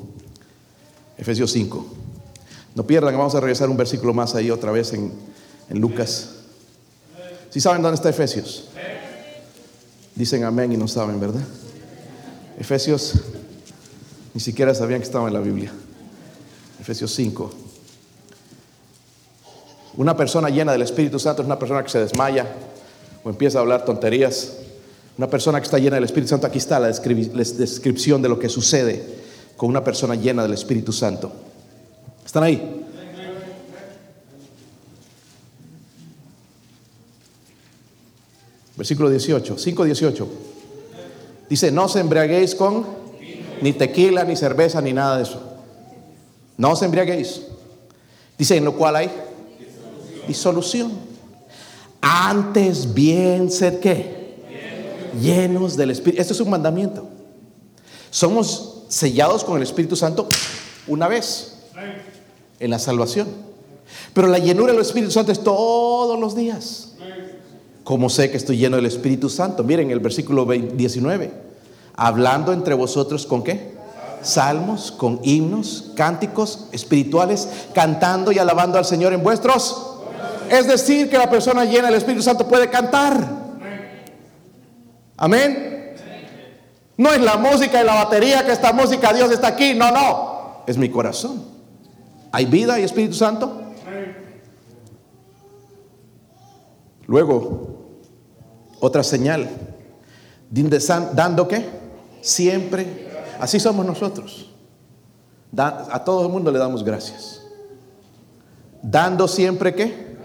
Efesios 1.18 1.50
5. 1.50 1.86
No 2.74 2.86
pierdan, 2.86 3.16
vamos 3.16 3.34
a 3.34 3.40
regresar 3.40 3.68
un 3.68 3.76
versículo 3.76 4.14
más 4.14 4.34
ahí 4.34 4.50
otra 4.50 4.70
vez 4.70 4.92
en, 4.92 5.12
en 5.68 5.80
Lucas. 5.80 6.35
¿Sí 7.56 7.60
saben 7.62 7.80
dónde 7.80 7.94
está 7.94 8.10
Efesios? 8.10 8.64
Dicen 10.14 10.44
amén 10.44 10.72
y 10.72 10.76
no 10.76 10.86
saben, 10.86 11.18
¿verdad? 11.18 11.40
Efesios, 12.58 13.14
ni 14.34 14.42
siquiera 14.42 14.74
sabían 14.74 15.00
que 15.00 15.06
estaba 15.06 15.26
en 15.26 15.32
la 15.32 15.40
Biblia. 15.40 15.72
Efesios 16.78 17.14
5. 17.14 17.50
Una 19.96 20.14
persona 20.14 20.50
llena 20.50 20.72
del 20.72 20.82
Espíritu 20.82 21.18
Santo 21.18 21.40
es 21.40 21.46
una 21.46 21.58
persona 21.58 21.82
que 21.82 21.88
se 21.88 21.98
desmaya 21.98 22.46
o 23.24 23.30
empieza 23.30 23.56
a 23.56 23.62
hablar 23.62 23.86
tonterías. 23.86 24.58
Una 25.16 25.30
persona 25.30 25.58
que 25.58 25.64
está 25.64 25.78
llena 25.78 25.94
del 25.94 26.04
Espíritu 26.04 26.28
Santo, 26.28 26.46
aquí 26.46 26.58
está 26.58 26.78
la 26.78 26.88
descripción 26.88 28.20
de 28.20 28.28
lo 28.28 28.38
que 28.38 28.50
sucede 28.50 29.02
con 29.56 29.70
una 29.70 29.82
persona 29.82 30.14
llena 30.14 30.42
del 30.42 30.52
Espíritu 30.52 30.92
Santo. 30.92 31.32
¿Están 32.22 32.42
ahí? 32.42 32.75
Versículo 38.76 39.08
18, 39.08 39.58
5, 39.58 39.84
18. 39.84 40.28
Dice, 41.48 41.70
no 41.72 41.88
se 41.88 42.00
embriaguéis 42.00 42.54
con 42.54 42.86
ni 43.62 43.72
tequila, 43.72 44.24
ni 44.24 44.36
cerveza, 44.36 44.80
ni 44.80 44.92
nada 44.92 45.16
de 45.16 45.22
eso. 45.22 45.40
No 46.56 46.72
os 46.72 46.82
embriaguéis. 46.82 47.42
Dice, 48.38 48.56
en 48.56 48.64
lo 48.64 48.74
cual 48.74 48.96
hay 48.96 49.10
disolución. 50.28 50.92
Antes 52.00 52.92
bien 52.92 53.50
ser 53.50 53.80
qué? 53.80 54.36
Llenos 55.20 55.76
del 55.76 55.90
Espíritu. 55.90 56.20
Esto 56.20 56.34
es 56.34 56.40
un 56.40 56.50
mandamiento. 56.50 57.08
Somos 58.10 58.84
sellados 58.88 59.42
con 59.44 59.56
el 59.56 59.62
Espíritu 59.62 59.96
Santo 59.96 60.28
una 60.86 61.08
vez 61.08 61.58
en 62.60 62.70
la 62.70 62.78
salvación. 62.78 63.28
Pero 64.12 64.28
la 64.28 64.38
llenura 64.38 64.72
del 64.72 64.82
Espíritu 64.82 65.10
Santo 65.10 65.32
es 65.32 65.42
todos 65.42 66.18
los 66.18 66.34
días. 66.36 66.95
¿Cómo 67.86 68.10
sé 68.10 68.32
que 68.32 68.36
estoy 68.36 68.56
lleno 68.56 68.74
del 68.74 68.86
Espíritu 68.86 69.30
Santo? 69.30 69.62
Miren 69.62 69.92
el 69.92 70.00
versículo 70.00 70.44
19. 70.44 71.32
Hablando 71.94 72.52
entre 72.52 72.74
vosotros 72.74 73.24
con 73.26 73.44
qué? 73.44 73.76
Salmos, 74.22 74.90
con 74.90 75.20
himnos, 75.22 75.92
cánticos 75.94 76.66
espirituales, 76.72 77.48
cantando 77.72 78.32
y 78.32 78.40
alabando 78.40 78.76
al 78.76 78.84
Señor 78.84 79.12
en 79.12 79.22
vuestros. 79.22 80.00
Es 80.50 80.66
decir, 80.66 81.08
que 81.08 81.16
la 81.16 81.30
persona 81.30 81.64
llena 81.64 81.86
del 81.86 81.94
Espíritu 81.94 82.24
Santo 82.24 82.48
puede 82.48 82.68
cantar. 82.68 83.24
Amén. 85.16 85.94
No 86.96 87.12
es 87.12 87.20
la 87.20 87.36
música 87.36 87.80
y 87.80 87.86
la 87.86 87.94
batería 87.94 88.44
que 88.44 88.50
esta 88.50 88.72
música, 88.72 89.12
Dios 89.12 89.30
está 89.30 89.46
aquí. 89.46 89.74
No, 89.74 89.92
no. 89.92 90.64
Es 90.66 90.76
mi 90.76 90.88
corazón. 90.88 91.40
¿Hay 92.32 92.46
vida 92.46 92.80
y 92.80 92.82
Espíritu 92.82 93.14
Santo? 93.14 93.62
Luego, 97.06 97.75
otra 98.80 99.02
señal. 99.02 99.48
Dando 101.14 101.48
qué? 101.48 101.64
Siempre. 102.20 103.08
Así 103.40 103.60
somos 103.60 103.84
nosotros. 103.84 104.50
a 105.56 106.02
todo 106.04 106.26
el 106.26 106.32
mundo 106.32 106.50
le 106.50 106.58
damos 106.58 106.84
gracias. 106.84 107.42
Dando 108.82 109.26
siempre 109.26 109.74
qué? 109.74 110.16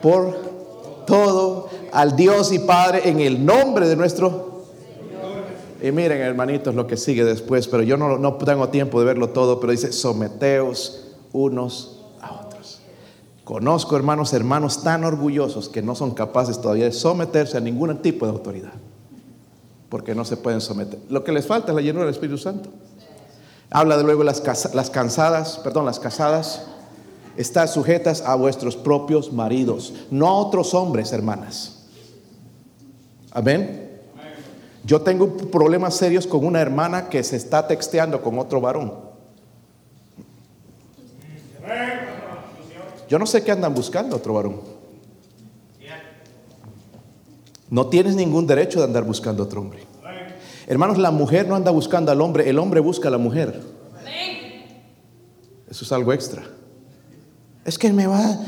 Por 0.00 1.04
todo 1.06 1.68
al 1.92 2.16
Dios 2.16 2.52
y 2.52 2.58
Padre 2.58 3.08
en 3.08 3.20
el 3.20 3.44
nombre 3.44 3.88
de 3.88 3.96
nuestro. 3.96 4.54
Y 5.82 5.92
miren, 5.92 6.20
hermanitos, 6.22 6.74
lo 6.74 6.86
que 6.86 6.96
sigue 6.96 7.24
después, 7.24 7.68
pero 7.68 7.82
yo 7.82 7.96
no, 7.96 8.18
no 8.18 8.34
tengo 8.34 8.68
tiempo 8.70 9.00
de 9.00 9.06
verlo 9.06 9.30
todo, 9.30 9.60
pero 9.60 9.70
dice, 9.70 9.92
someteos 9.92 11.08
unos 11.32 11.93
Conozco 13.44 13.94
hermanos, 13.96 14.32
hermanos 14.32 14.82
tan 14.82 15.04
orgullosos 15.04 15.68
que 15.68 15.82
no 15.82 15.94
son 15.94 16.12
capaces 16.12 16.60
todavía 16.60 16.86
de 16.86 16.92
someterse 16.92 17.58
a 17.58 17.60
ningún 17.60 17.94
tipo 17.98 18.24
de 18.24 18.32
autoridad, 18.32 18.72
porque 19.90 20.14
no 20.14 20.24
se 20.24 20.38
pueden 20.38 20.62
someter. 20.62 20.98
Lo 21.10 21.24
que 21.24 21.32
les 21.32 21.46
falta 21.46 21.72
es 21.72 21.76
la 21.76 21.82
llenura 21.82 22.06
del 22.06 22.14
Espíritu 22.14 22.38
Santo. 22.38 22.70
Habla 23.70 23.98
de 23.98 24.04
luego 24.04 24.24
las, 24.24 24.42
las 24.74 24.88
cansadas, 24.88 25.60
perdón, 25.62 25.84
las 25.84 26.00
casadas, 26.00 26.62
están 27.36 27.68
sujetas 27.68 28.22
a 28.22 28.34
vuestros 28.34 28.76
propios 28.76 29.32
maridos, 29.32 29.92
no 30.10 30.26
a 30.28 30.34
otros 30.34 30.72
hombres, 30.72 31.12
hermanas. 31.12 31.84
Amén. 33.30 33.90
Yo 34.84 35.02
tengo 35.02 35.36
problemas 35.36 35.96
serios 35.96 36.26
con 36.26 36.46
una 36.46 36.60
hermana 36.60 37.08
que 37.08 37.22
se 37.24 37.36
está 37.36 37.66
texteando 37.66 38.22
con 38.22 38.38
otro 38.38 38.60
varón. 38.60 39.03
Yo 43.08 43.18
no 43.18 43.26
sé 43.26 43.42
qué 43.44 43.52
andan 43.52 43.74
buscando 43.74 44.16
otro 44.16 44.34
varón. 44.34 44.60
No 47.70 47.86
tienes 47.86 48.14
ningún 48.14 48.46
derecho 48.46 48.78
de 48.78 48.84
andar 48.84 49.04
buscando 49.04 49.42
otro 49.42 49.60
hombre. 49.60 49.84
Hermanos, 50.66 50.98
la 50.98 51.10
mujer 51.10 51.48
no 51.48 51.56
anda 51.56 51.70
buscando 51.70 52.12
al 52.12 52.20
hombre, 52.20 52.48
el 52.48 52.58
hombre 52.58 52.80
busca 52.80 53.08
a 53.08 53.10
la 53.10 53.18
mujer. 53.18 53.60
Eso 55.68 55.84
es 55.84 55.92
algo 55.92 56.12
extra. 56.12 56.44
Es 57.64 57.78
que 57.78 57.92
me 57.92 58.06
va... 58.06 58.38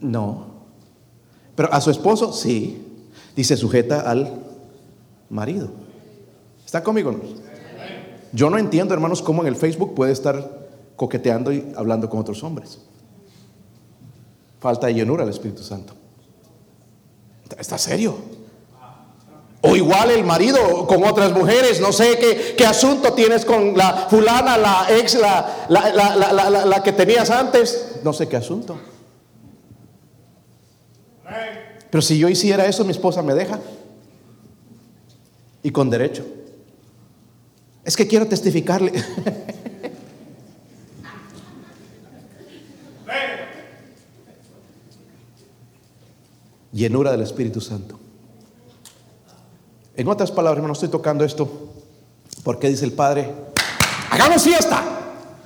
No. 0.00 0.46
Pero 1.56 1.72
a 1.72 1.80
su 1.80 1.90
esposo, 1.90 2.32
sí. 2.32 2.84
Dice 3.34 3.56
sujeta 3.56 4.00
al 4.00 4.42
marido. 5.30 5.70
¿Está 6.64 6.82
conmigo? 6.82 7.18
Yo 8.32 8.50
no 8.50 8.58
entiendo, 8.58 8.92
hermanos, 8.92 9.22
cómo 9.22 9.42
en 9.42 9.48
el 9.48 9.56
Facebook 9.56 9.94
puede 9.94 10.12
estar 10.12 10.68
coqueteando 10.96 11.52
y 11.52 11.72
hablando 11.76 12.10
con 12.10 12.20
otros 12.20 12.42
hombres. 12.44 12.80
Falta 14.60 14.88
de 14.88 14.94
llenura 14.94 15.22
al 15.22 15.30
Espíritu 15.30 15.62
Santo. 15.62 15.94
¿Está 17.58 17.78
serio? 17.78 18.16
O 19.60 19.74
igual 19.74 20.10
el 20.10 20.24
marido 20.24 20.86
con 20.86 21.02
otras 21.04 21.32
mujeres, 21.32 21.80
no 21.80 21.92
sé 21.92 22.16
qué, 22.18 22.54
qué 22.56 22.64
asunto 22.64 23.12
tienes 23.12 23.44
con 23.44 23.76
la 23.76 24.06
fulana, 24.08 24.56
la 24.56 24.86
ex, 24.90 25.14
la, 25.14 25.66
la, 25.68 26.64
la, 26.64 26.82
que 26.82 26.92
tenías 26.92 27.30
antes, 27.30 27.96
no 28.04 28.12
sé 28.12 28.28
qué 28.28 28.36
asunto. 28.36 28.78
Pero 31.90 32.02
si 32.02 32.18
yo 32.18 32.28
hiciera 32.28 32.66
eso, 32.66 32.84
mi 32.84 32.92
esposa 32.92 33.22
me 33.22 33.34
deja. 33.34 33.58
Y 35.62 35.72
con 35.72 35.90
derecho. 35.90 36.24
Es 37.84 37.96
que 37.96 38.06
quiero 38.06 38.28
testificarle. 38.28 38.92
Llenura 46.72 47.10
del 47.10 47.22
Espíritu 47.22 47.60
Santo. 47.60 47.98
En 49.96 50.08
otras 50.08 50.30
palabras, 50.30 50.64
no 50.64 50.72
estoy 50.72 50.88
tocando 50.88 51.24
esto 51.24 51.48
porque 52.44 52.68
dice 52.68 52.84
el 52.84 52.92
Padre, 52.92 53.32
hagamos 54.10 54.42
fiesta. 54.42 54.82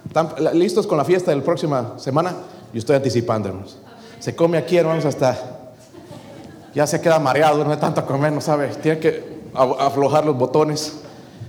¿Están 0.06 0.34
listos 0.54 0.86
con 0.86 0.98
la 0.98 1.04
fiesta 1.04 1.30
de 1.30 1.38
la 1.38 1.42
próxima 1.42 1.98
semana? 1.98 2.34
Yo 2.72 2.78
estoy 2.78 2.96
anticipando, 2.96 3.48
hermanos. 3.48 3.78
Se 4.18 4.36
come 4.36 4.58
aquí, 4.58 4.76
hermanos, 4.76 5.04
hasta 5.04 5.72
ya 6.74 6.86
se 6.86 7.00
queda 7.00 7.18
mareado, 7.18 7.64
no 7.64 7.72
es 7.72 7.80
tanto 7.80 8.04
comer, 8.04 8.32
no 8.32 8.40
sabe. 8.40 8.68
Tiene 8.68 8.98
que 8.98 9.42
aflojar 9.54 10.24
los 10.24 10.36
botones, 10.36 10.94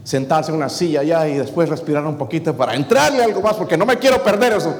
sentarse 0.03 0.51
en 0.51 0.57
una 0.57 0.69
silla 0.69 1.01
allá 1.01 1.27
y 1.27 1.37
después 1.37 1.69
respirar 1.69 2.05
un 2.05 2.17
poquito 2.17 2.55
para 2.55 2.75
entrarle 2.75 3.23
algo 3.23 3.41
más, 3.41 3.55
porque 3.55 3.77
no 3.77 3.85
me 3.85 3.97
quiero 3.97 4.23
perder 4.23 4.53
eso. 4.53 4.73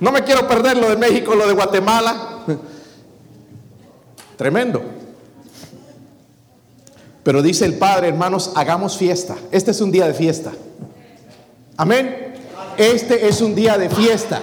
No 0.00 0.10
me 0.10 0.22
quiero 0.22 0.46
perder 0.48 0.76
lo 0.76 0.88
de 0.90 0.96
México, 0.96 1.34
lo 1.34 1.46
de 1.46 1.52
Guatemala. 1.52 2.44
Tremendo. 4.42 4.82
Pero 7.22 7.42
dice 7.42 7.64
el 7.64 7.74
Padre, 7.74 8.08
hermanos, 8.08 8.50
hagamos 8.56 8.96
fiesta. 8.96 9.36
Este 9.52 9.70
es 9.70 9.80
un 9.80 9.92
día 9.92 10.08
de 10.08 10.14
fiesta. 10.14 10.50
Amén. 11.76 12.34
Este 12.76 13.28
es 13.28 13.40
un 13.40 13.54
día 13.54 13.78
de 13.78 13.88
fiesta. 13.88 14.42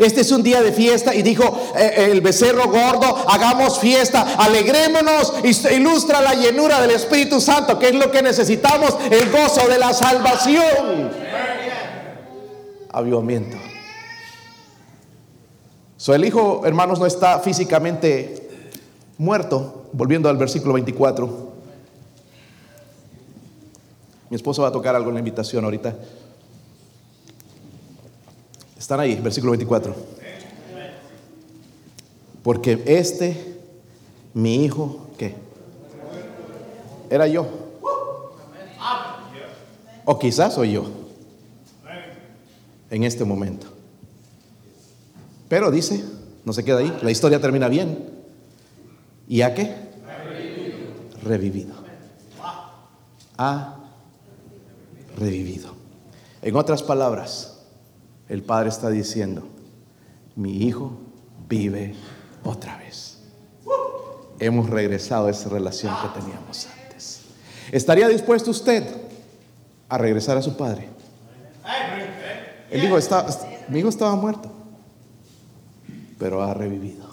Este 0.00 0.22
es 0.22 0.32
un 0.32 0.42
día 0.42 0.62
de 0.62 0.72
fiesta 0.72 1.14
y 1.14 1.22
dijo 1.22 1.44
eh, 1.76 1.92
eh, 1.96 2.08
el 2.10 2.20
becerro 2.22 2.64
gordo, 2.72 3.06
hagamos 3.28 3.78
fiesta, 3.78 4.34
alegrémonos, 4.36 5.34
ilustra 5.70 6.20
la 6.20 6.34
llenura 6.34 6.80
del 6.80 6.90
Espíritu 6.90 7.40
Santo, 7.40 7.78
que 7.78 7.90
es 7.90 7.94
lo 7.94 8.10
que 8.10 8.22
necesitamos, 8.22 8.96
el 9.12 9.30
gozo 9.30 9.68
de 9.68 9.78
la 9.78 9.94
salvación. 9.94 11.12
Avivamiento. 12.92 13.56
So, 15.96 16.14
el 16.14 16.24
hijo, 16.24 16.62
hermanos, 16.64 16.98
no 16.98 17.06
está 17.06 17.38
físicamente 17.38 18.39
muerto, 19.20 19.84
volviendo 19.92 20.30
al 20.30 20.38
versículo 20.38 20.72
24. 20.72 21.50
Mi 24.30 24.36
esposo 24.36 24.62
va 24.62 24.68
a 24.68 24.72
tocar 24.72 24.96
algo 24.96 25.10
en 25.10 25.14
la 25.14 25.20
invitación 25.20 25.62
ahorita. 25.62 25.94
Están 28.78 28.98
ahí, 28.98 29.16
versículo 29.16 29.50
24. 29.52 29.94
Porque 32.42 32.82
este, 32.86 33.58
mi 34.32 34.64
hijo, 34.64 35.08
¿qué? 35.18 35.34
Era 37.10 37.26
yo. 37.26 37.46
O 40.06 40.18
quizás 40.18 40.54
soy 40.54 40.72
yo. 40.72 40.86
En 42.88 43.04
este 43.04 43.26
momento. 43.26 43.66
Pero 45.50 45.70
dice, 45.70 46.02
no 46.46 46.54
se 46.54 46.64
queda 46.64 46.78
ahí, 46.78 46.98
la 47.02 47.10
historia 47.10 47.38
termina 47.38 47.68
bien. 47.68 48.19
¿Y 49.30 49.42
a 49.42 49.54
qué? 49.54 49.72
Revivido. 51.22 51.74
A 53.38 53.76
revivido. 55.16 55.72
En 56.42 56.56
otras 56.56 56.82
palabras, 56.82 57.60
el 58.28 58.42
Padre 58.42 58.70
está 58.70 58.90
diciendo, 58.90 59.46
mi 60.34 60.64
hijo 60.64 60.98
vive 61.48 61.94
otra 62.42 62.76
vez. 62.78 63.20
Hemos 64.40 64.68
regresado 64.68 65.28
a 65.28 65.30
esa 65.30 65.48
relación 65.48 65.94
que 66.02 66.20
teníamos 66.20 66.66
antes. 66.66 67.20
¿Estaría 67.70 68.08
dispuesto 68.08 68.50
usted 68.50 68.84
a 69.88 69.96
regresar 69.96 70.38
a 70.38 70.42
su 70.42 70.56
Padre? 70.56 70.88
El 72.68 72.82
hijo 72.82 72.98
mi 73.68 73.78
hijo 73.78 73.88
estaba 73.90 74.16
muerto, 74.16 74.50
pero 76.18 76.42
ha 76.42 76.52
revivido. 76.52 77.09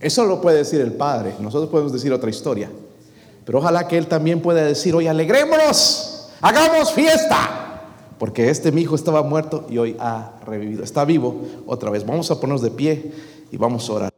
Eso 0.00 0.24
lo 0.26 0.40
puede 0.40 0.58
decir 0.58 0.80
el 0.80 0.92
Padre. 0.92 1.34
Nosotros 1.40 1.70
podemos 1.70 1.92
decir 1.92 2.12
otra 2.12 2.30
historia. 2.30 2.70
Pero 3.44 3.58
ojalá 3.58 3.88
que 3.88 3.98
Él 3.98 4.06
también 4.06 4.40
pueda 4.40 4.62
decir, 4.64 4.94
hoy 4.94 5.06
alegrémonos 5.06 6.14
hagamos 6.40 6.92
fiesta, 6.92 7.82
porque 8.18 8.50
este 8.50 8.72
mi 8.72 8.82
hijo 8.82 8.94
estaba 8.94 9.22
muerto 9.22 9.66
y 9.68 9.78
hoy 9.78 9.96
ha 9.98 10.32
revivido, 10.44 10.84
está 10.84 11.04
vivo 11.04 11.36
otra 11.66 11.90
vez. 11.90 12.06
Vamos 12.06 12.30
a 12.30 12.40
ponernos 12.40 12.62
de 12.62 12.70
pie 12.70 13.12
y 13.50 13.56
vamos 13.56 13.88
a 13.88 13.92
orar. 13.92 14.17